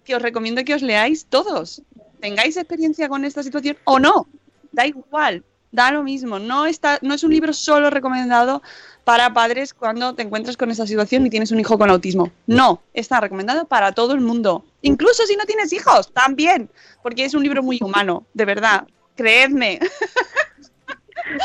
que 0.04 0.14
os 0.14 0.22
recomiendo 0.22 0.64
que 0.64 0.74
os 0.74 0.82
leáis 0.82 1.26
todos. 1.26 1.82
Tengáis 2.20 2.56
experiencia 2.56 3.08
con 3.08 3.24
esta 3.24 3.42
situación 3.42 3.76
o 3.84 3.98
no, 3.98 4.26
da 4.70 4.86
igual, 4.86 5.44
da 5.72 5.90
lo 5.90 6.02
mismo. 6.02 6.38
No, 6.38 6.66
está, 6.66 6.98
no 7.02 7.14
es 7.14 7.24
un 7.24 7.32
libro 7.32 7.52
solo 7.52 7.90
recomendado 7.90 8.62
para 9.04 9.32
padres 9.32 9.74
cuando 9.74 10.14
te 10.14 10.22
encuentras 10.22 10.56
con 10.56 10.70
esa 10.70 10.86
situación 10.86 11.26
y 11.26 11.30
tienes 11.30 11.50
un 11.50 11.58
hijo 11.58 11.76
con 11.76 11.90
autismo. 11.90 12.30
No, 12.46 12.82
está 12.94 13.20
recomendado 13.20 13.66
para 13.66 13.92
todo 13.92 14.14
el 14.14 14.20
mundo. 14.20 14.64
Incluso 14.82 15.26
si 15.26 15.34
no 15.34 15.44
tienes 15.44 15.72
hijos, 15.72 16.12
también, 16.12 16.70
porque 17.02 17.24
es 17.24 17.34
un 17.34 17.42
libro 17.42 17.62
muy 17.62 17.78
humano, 17.80 18.24
de 18.34 18.44
verdad. 18.44 18.86
Creedme. 19.16 19.80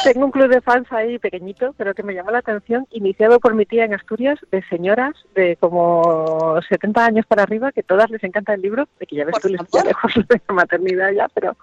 Tengo 0.04 0.26
un 0.26 0.32
club 0.32 0.50
de 0.50 0.62
fans 0.62 0.92
ahí 0.92 1.20
pequeñito, 1.20 1.74
pero 1.78 1.94
que 1.94 2.04
me 2.04 2.14
llamó 2.14 2.32
la 2.32 2.40
atención, 2.40 2.88
iniciado 2.92 3.40
por 3.40 3.54
mi 3.54 3.66
tía 3.66 3.86
en 3.86 3.94
Asturias, 3.94 4.40
de 4.52 4.64
señoras 4.64 5.14
de 5.36 5.56
como 5.58 6.60
70 6.68 7.06
años 7.06 7.26
para 7.26 7.44
arriba, 7.44 7.72
que 7.72 7.84
todas 7.84 8.10
les 8.10 8.24
encanta 8.24 8.54
el 8.54 8.62
libro, 8.62 8.88
de 9.00 9.06
que 9.06 9.16
ya 9.16 9.26
ves 9.26 9.36
tú, 9.42 9.50
les 9.50 9.60
lejos 9.86 10.14
de 10.16 10.42
la 10.48 10.54
maternidad 10.54 11.12
ya, 11.12 11.28
pero 11.34 11.56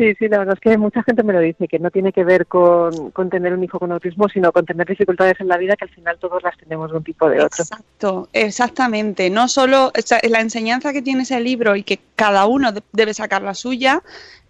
sí, 0.00 0.14
sí, 0.18 0.28
la 0.28 0.38
verdad 0.38 0.54
es 0.54 0.60
que 0.60 0.78
mucha 0.78 1.02
gente 1.02 1.22
me 1.22 1.34
lo 1.34 1.40
dice, 1.40 1.68
que 1.68 1.78
no 1.78 1.90
tiene 1.90 2.10
que 2.12 2.24
ver 2.24 2.46
con, 2.46 3.12
tener 3.30 3.52
un 3.52 3.62
hijo 3.62 3.78
con 3.78 3.92
autismo, 3.92 4.28
sino 4.30 4.50
con 4.50 4.64
tener 4.64 4.86
dificultades 4.86 5.38
en 5.40 5.48
la 5.48 5.58
vida, 5.58 5.76
que 5.76 5.84
al 5.84 5.90
final 5.90 6.18
todos 6.18 6.42
las 6.42 6.56
tenemos 6.56 6.90
de 6.90 6.96
un 6.96 7.04
tipo 7.04 7.26
o 7.26 7.28
de 7.28 7.42
otro. 7.42 7.62
Exacto, 7.62 8.28
exactamente. 8.32 9.28
No 9.28 9.46
solo 9.46 9.88
o 9.88 10.02
sea, 10.02 10.18
la 10.28 10.40
enseñanza 10.40 10.94
que 10.94 11.02
tiene 11.02 11.24
ese 11.24 11.38
libro 11.40 11.76
y 11.76 11.82
que 11.82 12.00
cada 12.16 12.46
uno 12.46 12.72
de- 12.72 12.82
debe 12.92 13.12
sacar 13.12 13.42
la 13.42 13.52
suya, 13.52 14.02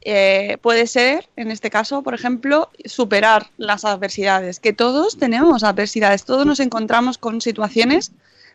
eh, 0.02 0.56
puede 0.62 0.86
ser, 0.86 1.28
en 1.36 1.50
este 1.50 1.68
caso, 1.68 2.02
por 2.02 2.14
ejemplo, 2.14 2.70
superar 2.84 3.48
las 3.58 3.84
adversidades, 3.84 4.60
que 4.60 4.72
todos 4.72 5.18
tenemos 5.18 5.64
adversidades, 5.64 6.24
todos 6.24 6.46
nos 6.46 6.60
encontramos 6.60 7.18
con 7.18 7.40
situaciones 7.40 8.12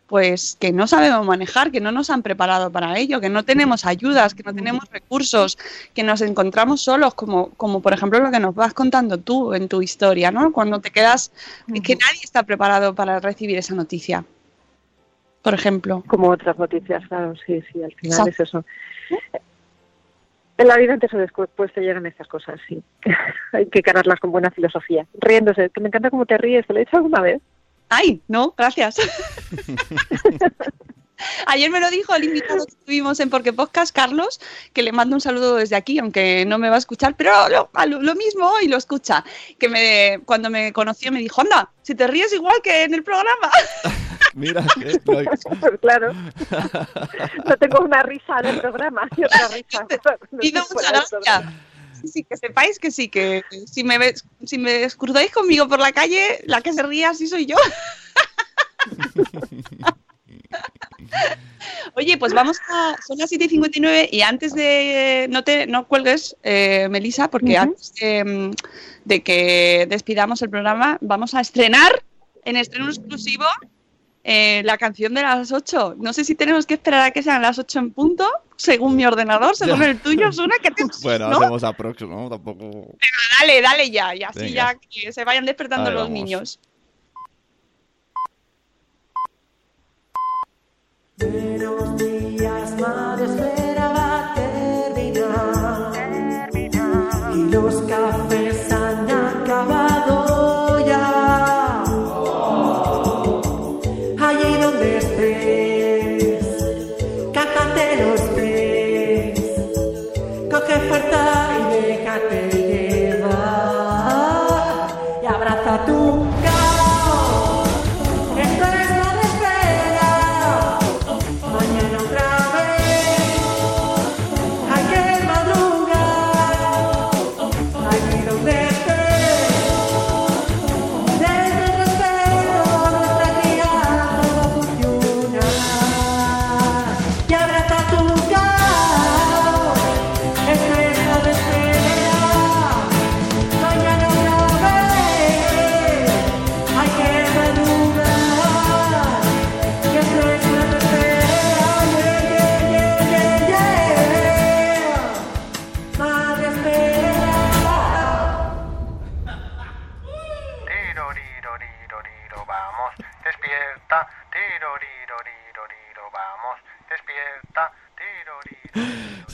pues 0.08 0.56
que 0.60 0.72
no 0.72 0.88
sabemos 0.88 1.26
manejar, 1.26 1.72
que 1.72 1.82
no 1.82 1.91
nos 1.91 2.10
han 2.10 2.22
preparado 2.22 2.72
para 2.72 2.97
ello, 2.97 3.20
que 3.20 3.30
no 3.30 3.43
tenemos 3.43 3.86
ayudas, 3.86 4.36
que 4.36 4.43
no 4.43 4.53
tenemos 4.53 4.89
recursos, 4.91 5.58
que 5.93 6.03
nos 6.03 6.22
encontramos 6.22 6.82
solos, 6.82 7.16
como, 7.16 7.49
como 7.51 7.82
por 7.82 7.93
ejemplo 7.93 8.20
lo 8.20 8.32
que 8.32 8.39
nos 8.39 8.53
vas 8.53 8.74
contando 8.74 9.18
tú 9.18 9.53
en 9.53 9.68
tu 9.68 9.82
historia, 9.82 10.32
¿no? 10.32 10.51
Cuando 10.51 10.80
te 10.80 10.91
quedas, 10.91 11.32
es 11.74 11.82
que 11.82 11.95
nadie 11.95 12.20
está 12.24 12.43
preparado 12.43 12.93
para 12.93 13.20
recibir 13.20 13.58
esa 13.58 13.74
noticia, 13.74 14.24
por 15.41 15.53
ejemplo. 15.56 16.03
Como 16.06 16.30
otras 16.30 16.58
noticias, 16.60 17.08
claro, 17.08 17.34
sí, 17.45 17.64
sí, 17.72 17.82
al 17.84 17.93
final 17.93 18.20
Exacto. 18.20 18.30
es 18.30 18.39
eso. 18.39 18.66
En 20.58 20.68
la 20.68 20.78
vida 20.78 20.93
antes 20.93 21.14
o 21.14 21.18
después 21.18 21.74
te 21.74 21.82
llegan 21.82 22.06
estas 22.06 22.28
cosas, 22.28 22.60
sí. 22.68 22.82
Hay 23.51 23.66
que 23.66 23.82
cargarlas 23.82 24.20
con 24.20 24.32
buena 24.32 24.51
filosofía. 24.51 25.06
Riéndose, 25.20 25.70
que 25.70 25.82
me 25.82 25.88
encanta 25.88 26.10
cómo 26.10 26.26
te 26.26 26.38
ríes, 26.38 26.66
¿te 26.66 26.74
lo 26.74 26.80
he 26.80 26.86
dicho 26.86 26.95
alguna 26.95 27.22
vez? 27.22 27.41
Ay, 27.89 28.21
no, 28.27 28.53
gracias. 28.57 28.95
Ayer 31.47 31.71
me 31.71 31.79
lo 31.79 31.89
dijo 31.89 32.13
el 32.13 32.25
invitado 32.25 32.65
que 32.65 32.75
tuvimos 32.86 33.19
en 33.21 33.29
Porque 33.29 33.53
Podcast, 33.53 33.95
Carlos, 33.95 34.41
que 34.73 34.83
le 34.83 34.91
mando 34.91 35.15
un 35.15 35.21
saludo 35.21 35.55
desde 35.55 35.77
aquí, 35.77 35.97
aunque 35.97 36.43
no 36.45 36.57
me 36.57 36.67
va 36.69 36.75
a 36.75 36.79
escuchar, 36.79 37.15
pero 37.15 37.47
lo, 37.47 37.69
a 37.73 37.86
lo- 37.86 38.01
lo 38.01 38.15
mismo 38.15 38.45
hoy 38.49 38.67
lo 38.67 38.75
escucha. 38.75 39.23
Que 39.57 39.69
me, 39.69 40.19
cuando 40.25 40.49
me 40.49 40.73
conoció 40.73 41.13
me 41.13 41.19
dijo, 41.19 41.39
anda, 41.41 41.71
si 41.83 41.95
te 41.95 42.05
ríes 42.07 42.33
igual 42.33 42.57
que 42.61 42.83
en 42.83 42.93
el 42.95 43.03
programa. 43.03 43.49
Mira, 44.33 44.65
Pues 45.05 45.27
claro. 45.81 46.11
No 47.45 47.57
tengo 47.57 47.79
una 47.86 48.03
risa 48.03 48.41
del 48.43 48.59
programa 48.59 49.07
y 49.15 49.23
otra 49.23 49.47
risa. 49.47 49.88
Y 50.41 50.51
no 50.51 50.65
mucha 50.69 50.89
gracia. 50.91 51.53
Sí, 52.06 52.24
que 52.24 52.38
sepáis 52.38 52.80
que 52.80 52.91
sí, 52.91 53.10
que 53.10 53.43
si 53.66 53.84
me 53.84 53.97
ves, 53.97 54.24
si 54.45 54.58
me 54.58 54.89
cruzáis 54.91 55.32
conmigo 55.32 55.68
por 55.68 55.80
la 55.80 55.91
calle, 55.91 56.39
la 56.45 56.62
que 56.62 56.74
se 56.74 56.84
ríe 56.84 57.06
así 57.06 57.28
soy 57.28 57.45
yo. 57.45 57.58
Oye, 61.95 62.18
pues 62.18 62.34
vamos 62.34 62.58
a. 62.70 62.95
Son 63.08 63.18
las 63.18 63.30
7 63.30 63.45
y 63.45 63.49
59 63.49 64.10
y 64.12 64.22
antes 64.22 64.53
de. 64.53 65.28
No 65.30 65.43
te 65.43 65.68
no 65.68 65.88
cuelgues, 65.88 66.36
eh, 66.43 66.88
Melissa, 66.89 67.30
porque 67.30 67.58
antes 67.58 67.93
de, 67.95 68.51
de 69.06 69.24
que 69.24 69.88
despidamos 69.89 70.41
el 70.41 70.49
programa, 70.49 70.97
vamos 71.01 71.34
a 71.34 71.41
estrenar 71.41 72.03
en 72.43 72.58
estreno 72.58 72.89
exclusivo 72.89 73.45
eh, 74.28 74.63
la 74.65 74.78
canción 74.80 75.13
de 75.13 75.21
las 75.21 75.51
8. 75.51 75.95
No 75.99 76.11
sé 76.11 76.23
si 76.26 76.34
tenemos 76.34 76.65
que 76.65 76.73
esperar 76.73 77.01
a 77.01 77.11
que 77.11 77.21
sean 77.21 77.41
las 77.43 77.59
8 77.59 77.78
en 77.80 77.91
punto, 77.91 78.28
según 78.55 78.95
mi 78.95 79.05
ordenador, 79.05 79.55
según 79.55 79.80
Ya. 79.82 79.86
el 79.91 79.99
tuyo, 79.99 80.32
Suna, 80.32 80.55
que 80.61 80.71
te. 80.76 80.84
Bueno, 81.03 81.30
¿no? 81.30 81.38
hacemos 81.38 81.63
aprox, 81.63 82.01
¿no? 82.01 82.28
Tampoco... 82.30 82.95
Dale, 83.39 83.61
dale 83.61 83.91
ya, 83.91 84.15
y 84.15 84.23
así 84.23 84.39
Venga. 84.39 84.73
ya 84.73 84.76
que 84.89 85.13
se 85.13 85.23
vayan 85.23 85.45
despertando 85.45 85.89
Ahí 85.89 85.93
los 85.93 86.03
vamos. 86.05 86.13
niños. 86.13 86.59
Buenos 91.17 91.97
días, 91.97 92.71
madre, 92.80 93.26
espera 93.26 93.88
va 93.89 94.32
a 94.32 94.36
terminar. 94.36 95.91
Y 97.34 97.49
los 97.49 97.82
cafés 97.84 98.71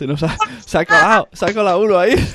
Se 0.01 0.07
nos 0.07 0.23
ha, 0.23 0.35
se 0.65 0.79
ha 0.79 0.83
colado, 0.83 1.29
se 1.31 1.45
ha 1.45 1.53
colado 1.53 1.79
uno 1.79 1.99
ahí. 1.99 2.15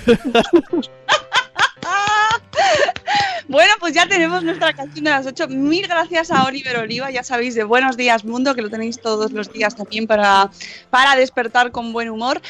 Bueno, 3.48 3.74
pues 3.78 3.94
ya 3.94 4.08
tenemos 4.08 4.42
nuestra 4.42 4.72
canción 4.72 5.04
de 5.04 5.10
las 5.10 5.24
8. 5.24 5.46
Mil 5.48 5.86
gracias 5.86 6.32
a 6.32 6.44
Oliver 6.44 6.78
Oliva, 6.78 7.12
ya 7.12 7.22
sabéis, 7.22 7.54
de 7.54 7.62
Buenos 7.62 7.96
Días 7.96 8.24
Mundo, 8.24 8.56
que 8.56 8.62
lo 8.62 8.70
tenéis 8.70 9.00
todos 9.00 9.30
los 9.30 9.52
días 9.52 9.76
también 9.76 10.08
para, 10.08 10.50
para 10.90 11.14
despertar 11.14 11.70
con 11.70 11.92
buen 11.92 12.10
humor. 12.10 12.40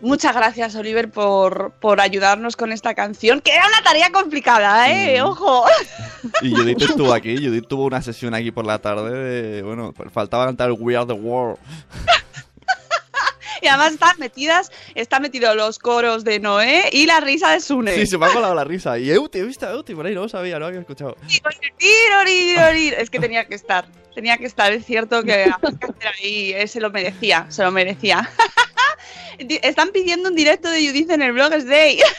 Muchas 0.00 0.34
gracias, 0.34 0.74
Oliver, 0.74 1.10
por, 1.10 1.72
por 1.80 2.00
ayudarnos 2.00 2.56
con 2.56 2.72
esta 2.72 2.94
canción, 2.94 3.40
que 3.40 3.52
era 3.52 3.66
una 3.66 3.82
tarea 3.82 4.10
complicada, 4.10 4.90
¿eh? 4.90 5.20
Mm. 5.20 5.26
Ojo. 5.26 5.64
Y 6.40 6.50
Judith 6.50 6.82
estuvo 6.82 7.12
aquí, 7.12 7.36
Judith 7.36 7.68
tuvo 7.68 7.84
una 7.84 8.02
sesión 8.02 8.34
aquí 8.34 8.50
por 8.50 8.66
la 8.66 8.78
tarde 8.78 9.12
de, 9.12 9.62
bueno, 9.62 9.94
faltaba 10.12 10.46
cantar 10.46 10.72
We 10.72 10.96
Are 10.96 11.06
The 11.06 11.12
World. 11.12 11.58
Y 13.62 13.68
además 13.68 13.92
están 13.92 14.18
metidas, 14.18 14.72
están 14.96 15.22
metidos 15.22 15.54
los 15.54 15.78
coros 15.78 16.24
de 16.24 16.40
Noé 16.40 16.90
y 16.90 17.06
la 17.06 17.20
risa 17.20 17.52
de 17.52 17.60
Sune. 17.60 17.94
Sí, 17.94 18.06
se 18.06 18.18
me 18.18 18.26
ha 18.26 18.30
colado 18.30 18.54
la 18.56 18.64
risa. 18.64 18.98
Y 18.98 19.10
Euti, 19.10 19.38
he 19.38 19.44
visto 19.44 19.66
a 19.66 19.70
Euti 19.70 19.94
por 19.94 20.04
ahí, 20.04 20.14
no 20.14 20.22
lo 20.22 20.28
sabía, 20.28 20.58
no 20.58 20.66
había 20.66 20.80
escuchado. 20.80 21.16
Es 23.02 23.10
que 23.10 23.18
tenía 23.20 23.46
que 23.46 23.54
estar, 23.54 23.86
tenía 24.14 24.36
que 24.38 24.46
estar. 24.46 24.72
Es 24.72 24.84
cierto 24.84 25.22
que 25.22 25.50
ahí, 26.20 26.52
eh, 26.52 26.66
se 26.66 26.80
lo 26.80 26.90
merecía, 26.90 27.46
se 27.48 27.62
lo 27.62 27.70
merecía. 27.70 28.28
Están 29.38 29.90
pidiendo 29.90 30.28
un 30.28 30.34
directo 30.34 30.68
de 30.68 30.86
Judith 30.86 31.10
en 31.10 31.22
el 31.22 31.32
Blogs 31.32 31.66
Day. 31.66 32.00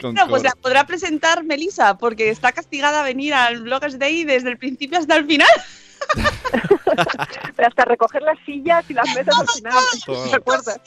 Bueno, 0.00 0.28
pues 0.28 0.42
la 0.42 0.52
podrá 0.52 0.86
presentar 0.86 1.42
Melissa, 1.42 1.96
porque 1.96 2.30
está 2.30 2.52
castigada 2.52 3.00
a 3.00 3.02
venir 3.02 3.34
al 3.34 3.62
Bloggers 3.62 3.98
Day 3.98 4.24
desde 4.24 4.50
el 4.50 4.58
principio 4.58 4.98
hasta 4.98 5.16
el 5.16 5.26
final. 5.26 5.48
Pero 7.56 7.68
hasta 7.68 7.84
recoger 7.84 8.22
las 8.22 8.38
sillas 8.44 8.84
y 8.88 8.94
las 8.94 9.06
mesas 9.14 9.34
al 9.38 9.48
final. 9.48 9.74
¿Te 10.30 10.36
acuerdas? 10.36 10.80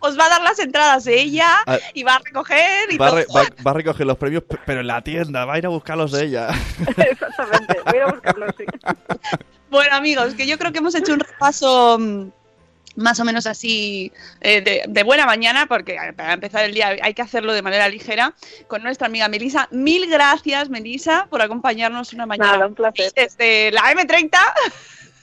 Os 0.00 0.18
va 0.18 0.26
a 0.26 0.28
dar 0.28 0.42
las 0.42 0.58
entradas 0.58 1.06
ella 1.06 1.56
Ah. 1.66 1.78
y 1.94 2.02
va 2.02 2.16
a 2.16 2.18
recoger 2.18 2.92
y 2.92 2.98
Va 2.98 3.06
a, 3.06 3.10
todo. 3.10 3.18
re- 3.20 3.26
va- 3.34 3.62
va 3.66 3.70
a 3.70 3.74
recoger 3.74 4.06
los 4.06 4.18
premios, 4.18 4.42
pe- 4.44 4.58
pero 4.66 4.80
en 4.80 4.86
la 4.86 5.00
tienda, 5.02 5.44
va 5.44 5.54
a 5.54 5.58
ir 5.58 5.66
a 5.66 5.70
buscarlos 5.70 6.12
de 6.12 6.24
ella. 6.24 6.48
Exactamente. 6.96 7.80
Voy 7.84 7.94
a 7.94 7.96
ir 7.96 8.02
a 8.02 8.06
buscarlo, 8.12 8.46
sí. 8.58 8.64
Bueno, 9.70 9.96
amigos, 9.96 10.34
que 10.34 10.46
yo 10.46 10.58
creo 10.58 10.72
que 10.72 10.78
hemos 10.78 10.94
hecho 10.94 11.12
un 11.14 11.20
repaso 11.20 11.98
mm, 11.98 12.28
más 12.96 13.18
o 13.20 13.24
menos 13.24 13.46
así 13.46 14.12
eh, 14.40 14.60
de, 14.60 14.82
de 14.86 15.02
buena 15.02 15.26
mañana, 15.26 15.66
porque 15.66 15.96
para 16.16 16.34
empezar 16.34 16.64
el 16.64 16.74
día 16.74 16.96
hay 17.02 17.14
que 17.14 17.22
hacerlo 17.22 17.52
de 17.52 17.62
manera 17.62 17.88
ligera, 17.88 18.34
con 18.68 18.82
nuestra 18.82 19.06
amiga 19.06 19.28
Melisa. 19.28 19.68
Mil 19.70 20.08
gracias, 20.08 20.70
Melisa, 20.70 21.26
por 21.30 21.42
acompañarnos 21.42 22.12
una 22.12 22.26
mañana 22.26 22.52
Nada, 22.52 22.66
un 22.66 22.74
placer. 22.74 23.12
desde 23.14 23.72
la 23.72 23.82
M30. 23.92 24.30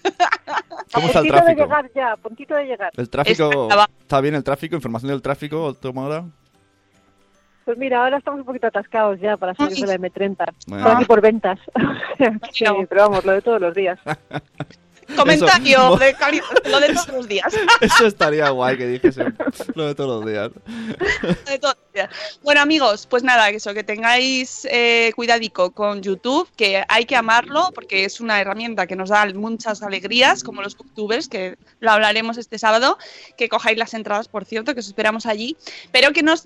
¿Cómo 0.94 1.08
está 1.08 1.20
el 1.20 1.28
puntito 1.28 1.36
de 1.36 1.42
tráfico? 1.42 1.64
llegar 1.64 1.92
ya, 1.96 2.12
a 2.14 2.18
puntito 2.18 2.56
de 2.56 2.66
llegar. 2.66 2.92
¿El 2.98 3.10
tráfico 3.10 3.70
Está- 4.02 4.22
bien? 4.22 4.36
¿El 4.36 4.44
tráfico? 4.44 4.76
¿Información 4.76 5.12
del 5.12 5.22
tráfico? 5.22 5.76
Pues 7.66 7.78
mira, 7.78 8.04
ahora 8.04 8.18
estamos 8.18 8.40
un 8.40 8.46
poquito 8.46 8.68
atascados 8.68 9.20
ya 9.20 9.38
para 9.38 9.54
salir 9.54 9.78
de 9.78 9.88
la 9.88 9.96
M30. 9.96 10.54
Bueno. 10.68 10.84
Por 10.84 10.96
aquí 10.96 11.06
por 11.06 11.22
ventas. 11.22 11.60
sí, 12.52 12.66
pero 12.90 13.04
vamos, 13.10 13.24
lo 13.24 13.34
de 13.34 13.42
todos 13.42 13.62
los 13.62 13.76
días. 13.76 14.00
Comentario 15.16 15.96
de 15.98 16.14
cali- 16.16 16.42
lo 16.70 16.80
de 16.80 16.94
todos 16.94 17.08
los 17.10 17.28
días. 17.28 17.54
Eso 17.82 18.06
estaría 18.08 18.50
guay 18.50 18.78
que 18.78 18.88
dijese 18.88 19.26
lo 19.76 19.88
de 19.88 19.96
todos 19.96 20.24
los 20.24 20.32
días. 20.32 20.52
de 21.46 21.60
todos 21.60 21.76
los 21.76 21.91
días. 21.91 21.91
Bueno, 22.44 22.62
amigos, 22.62 23.08
pues 23.08 23.24
nada, 23.24 23.50
eso, 23.50 23.74
que 23.74 23.84
tengáis 23.84 24.68
eh, 24.72 25.12
cuidadico 25.16 25.72
con 25.72 26.02
YouTube, 26.02 26.50
que 26.56 26.84
hay 26.88 27.06
que 27.06 27.16
amarlo 27.16 27.72
porque 27.74 28.06
es 28.06 28.22
una 28.22 28.40
herramienta 28.40 28.88
que 28.88 28.96
nos 28.96 29.10
da 29.10 29.26
muchas 29.34 29.82
alegrías, 29.82 30.44
como 30.44 30.62
los 30.62 30.78
booktubers, 30.78 31.28
que 31.28 31.58
lo 31.80 31.92
hablaremos 31.92 32.38
este 32.38 32.58
sábado, 32.58 32.98
que 33.38 33.50
cojáis 33.50 33.78
las 33.78 33.94
entradas, 33.94 34.28
por 34.28 34.46
cierto, 34.46 34.74
que 34.74 34.80
os 34.80 34.88
esperamos 34.88 35.26
allí, 35.26 35.58
pero 35.92 36.14
que, 36.14 36.24
nos, 36.24 36.46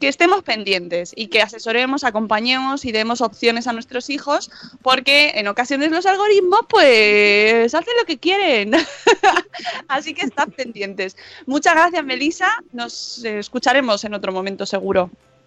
que 0.00 0.08
estemos 0.08 0.42
pendientes 0.42 1.12
y 1.14 1.28
que 1.28 1.42
asesoremos, 1.42 2.04
acompañemos 2.04 2.84
y 2.84 2.92
demos 2.92 3.20
opciones 3.20 3.66
a 3.66 3.72
nuestros 3.72 4.10
hijos, 4.10 4.50
porque 4.82 5.32
en 5.36 5.48
ocasiones 5.48 5.90
los 5.90 6.06
algoritmos, 6.06 6.60
pues, 6.68 7.74
hacen 7.74 7.94
lo 7.98 8.06
que 8.06 8.18
quieren. 8.18 8.72
Así 9.88 10.14
que 10.14 10.22
estad 10.22 10.48
pendientes. 10.48 11.16
Muchas 11.46 11.74
gracias, 11.74 12.04
Melisa. 12.04 12.48
Nos 12.72 13.24
eh, 13.24 13.38
escucharemos 13.38 14.04
en 14.04 14.14
otro 14.14 14.32
momento 14.32 14.66
seguro. 14.66 14.79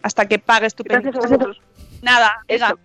Hasta 0.01 0.27
que 0.27 0.39
pagues 0.39 0.75
tu 0.75 0.83
Gracias 0.83 1.15
a 1.15 1.19
pensión. 1.19 1.39
vosotros. 1.39 1.61
Nada, 2.01 2.41
Ega. 2.47 2.75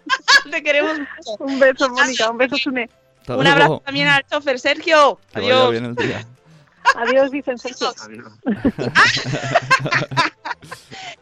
Te 0.50 0.62
queremos 0.62 0.98
mucho. 0.98 1.36
Un 1.44 1.58
beso, 1.58 1.88
Mónica. 1.90 2.30
Un 2.30 2.38
beso, 2.38 2.56
Sune. 2.56 2.88
Un 3.28 3.34
luego. 3.34 3.50
abrazo 3.50 3.82
también 3.84 4.08
al 4.08 4.24
chofer 4.26 4.58
Sergio. 4.60 5.18
Que 5.34 5.40
vaya 5.40 5.54
Adiós. 5.54 5.70
bien 5.72 5.84
el 5.84 5.94
día. 5.96 6.24
Adiós, 6.96 7.30
dicen 7.30 7.58
Sergio. 7.58 7.92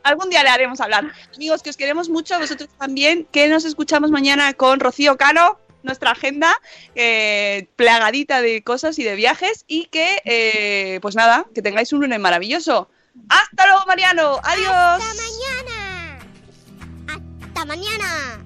Algún 0.03 0.31
día 0.31 0.43
le 0.43 0.51
haremos 0.51 0.81
hablar. 0.81 1.11
Amigos, 1.35 1.63
que 1.63 1.71
os 1.71 1.77
queremos 1.77 2.09
mucho, 2.09 2.39
vosotros 2.39 2.69
también, 2.79 3.27
que 3.33 3.49
nos 3.49 3.65
escuchamos 3.65 4.11
mañana 4.11 4.53
con 4.55 4.79
Rocío 4.79 5.17
Cano, 5.17 5.59
nuestra 5.83 6.13
agenda 6.13 6.57
eh, 6.95 7.69
plagadita 7.77 8.41
de 8.41 8.63
cosas 8.63 8.99
y 8.99 9.03
de 9.05 9.17
viajes 9.17 9.65
y 9.67 9.87
que, 9.87 10.23
eh, 10.25 10.99
pues 11.03 11.17
nada, 11.17 11.47
que 11.55 11.63
tengáis 11.63 11.93
un 11.93 12.01
lunes 12.03 12.21
maravilloso. 12.21 12.89
Hasta 13.29 13.67
luego, 13.67 13.85
Mariano. 13.87 14.41
Adiós. 14.43 15.03
Hasta 15.03 15.15
mañana. 15.15 16.19
Hasta 17.43 17.65
mañana. 17.65 18.46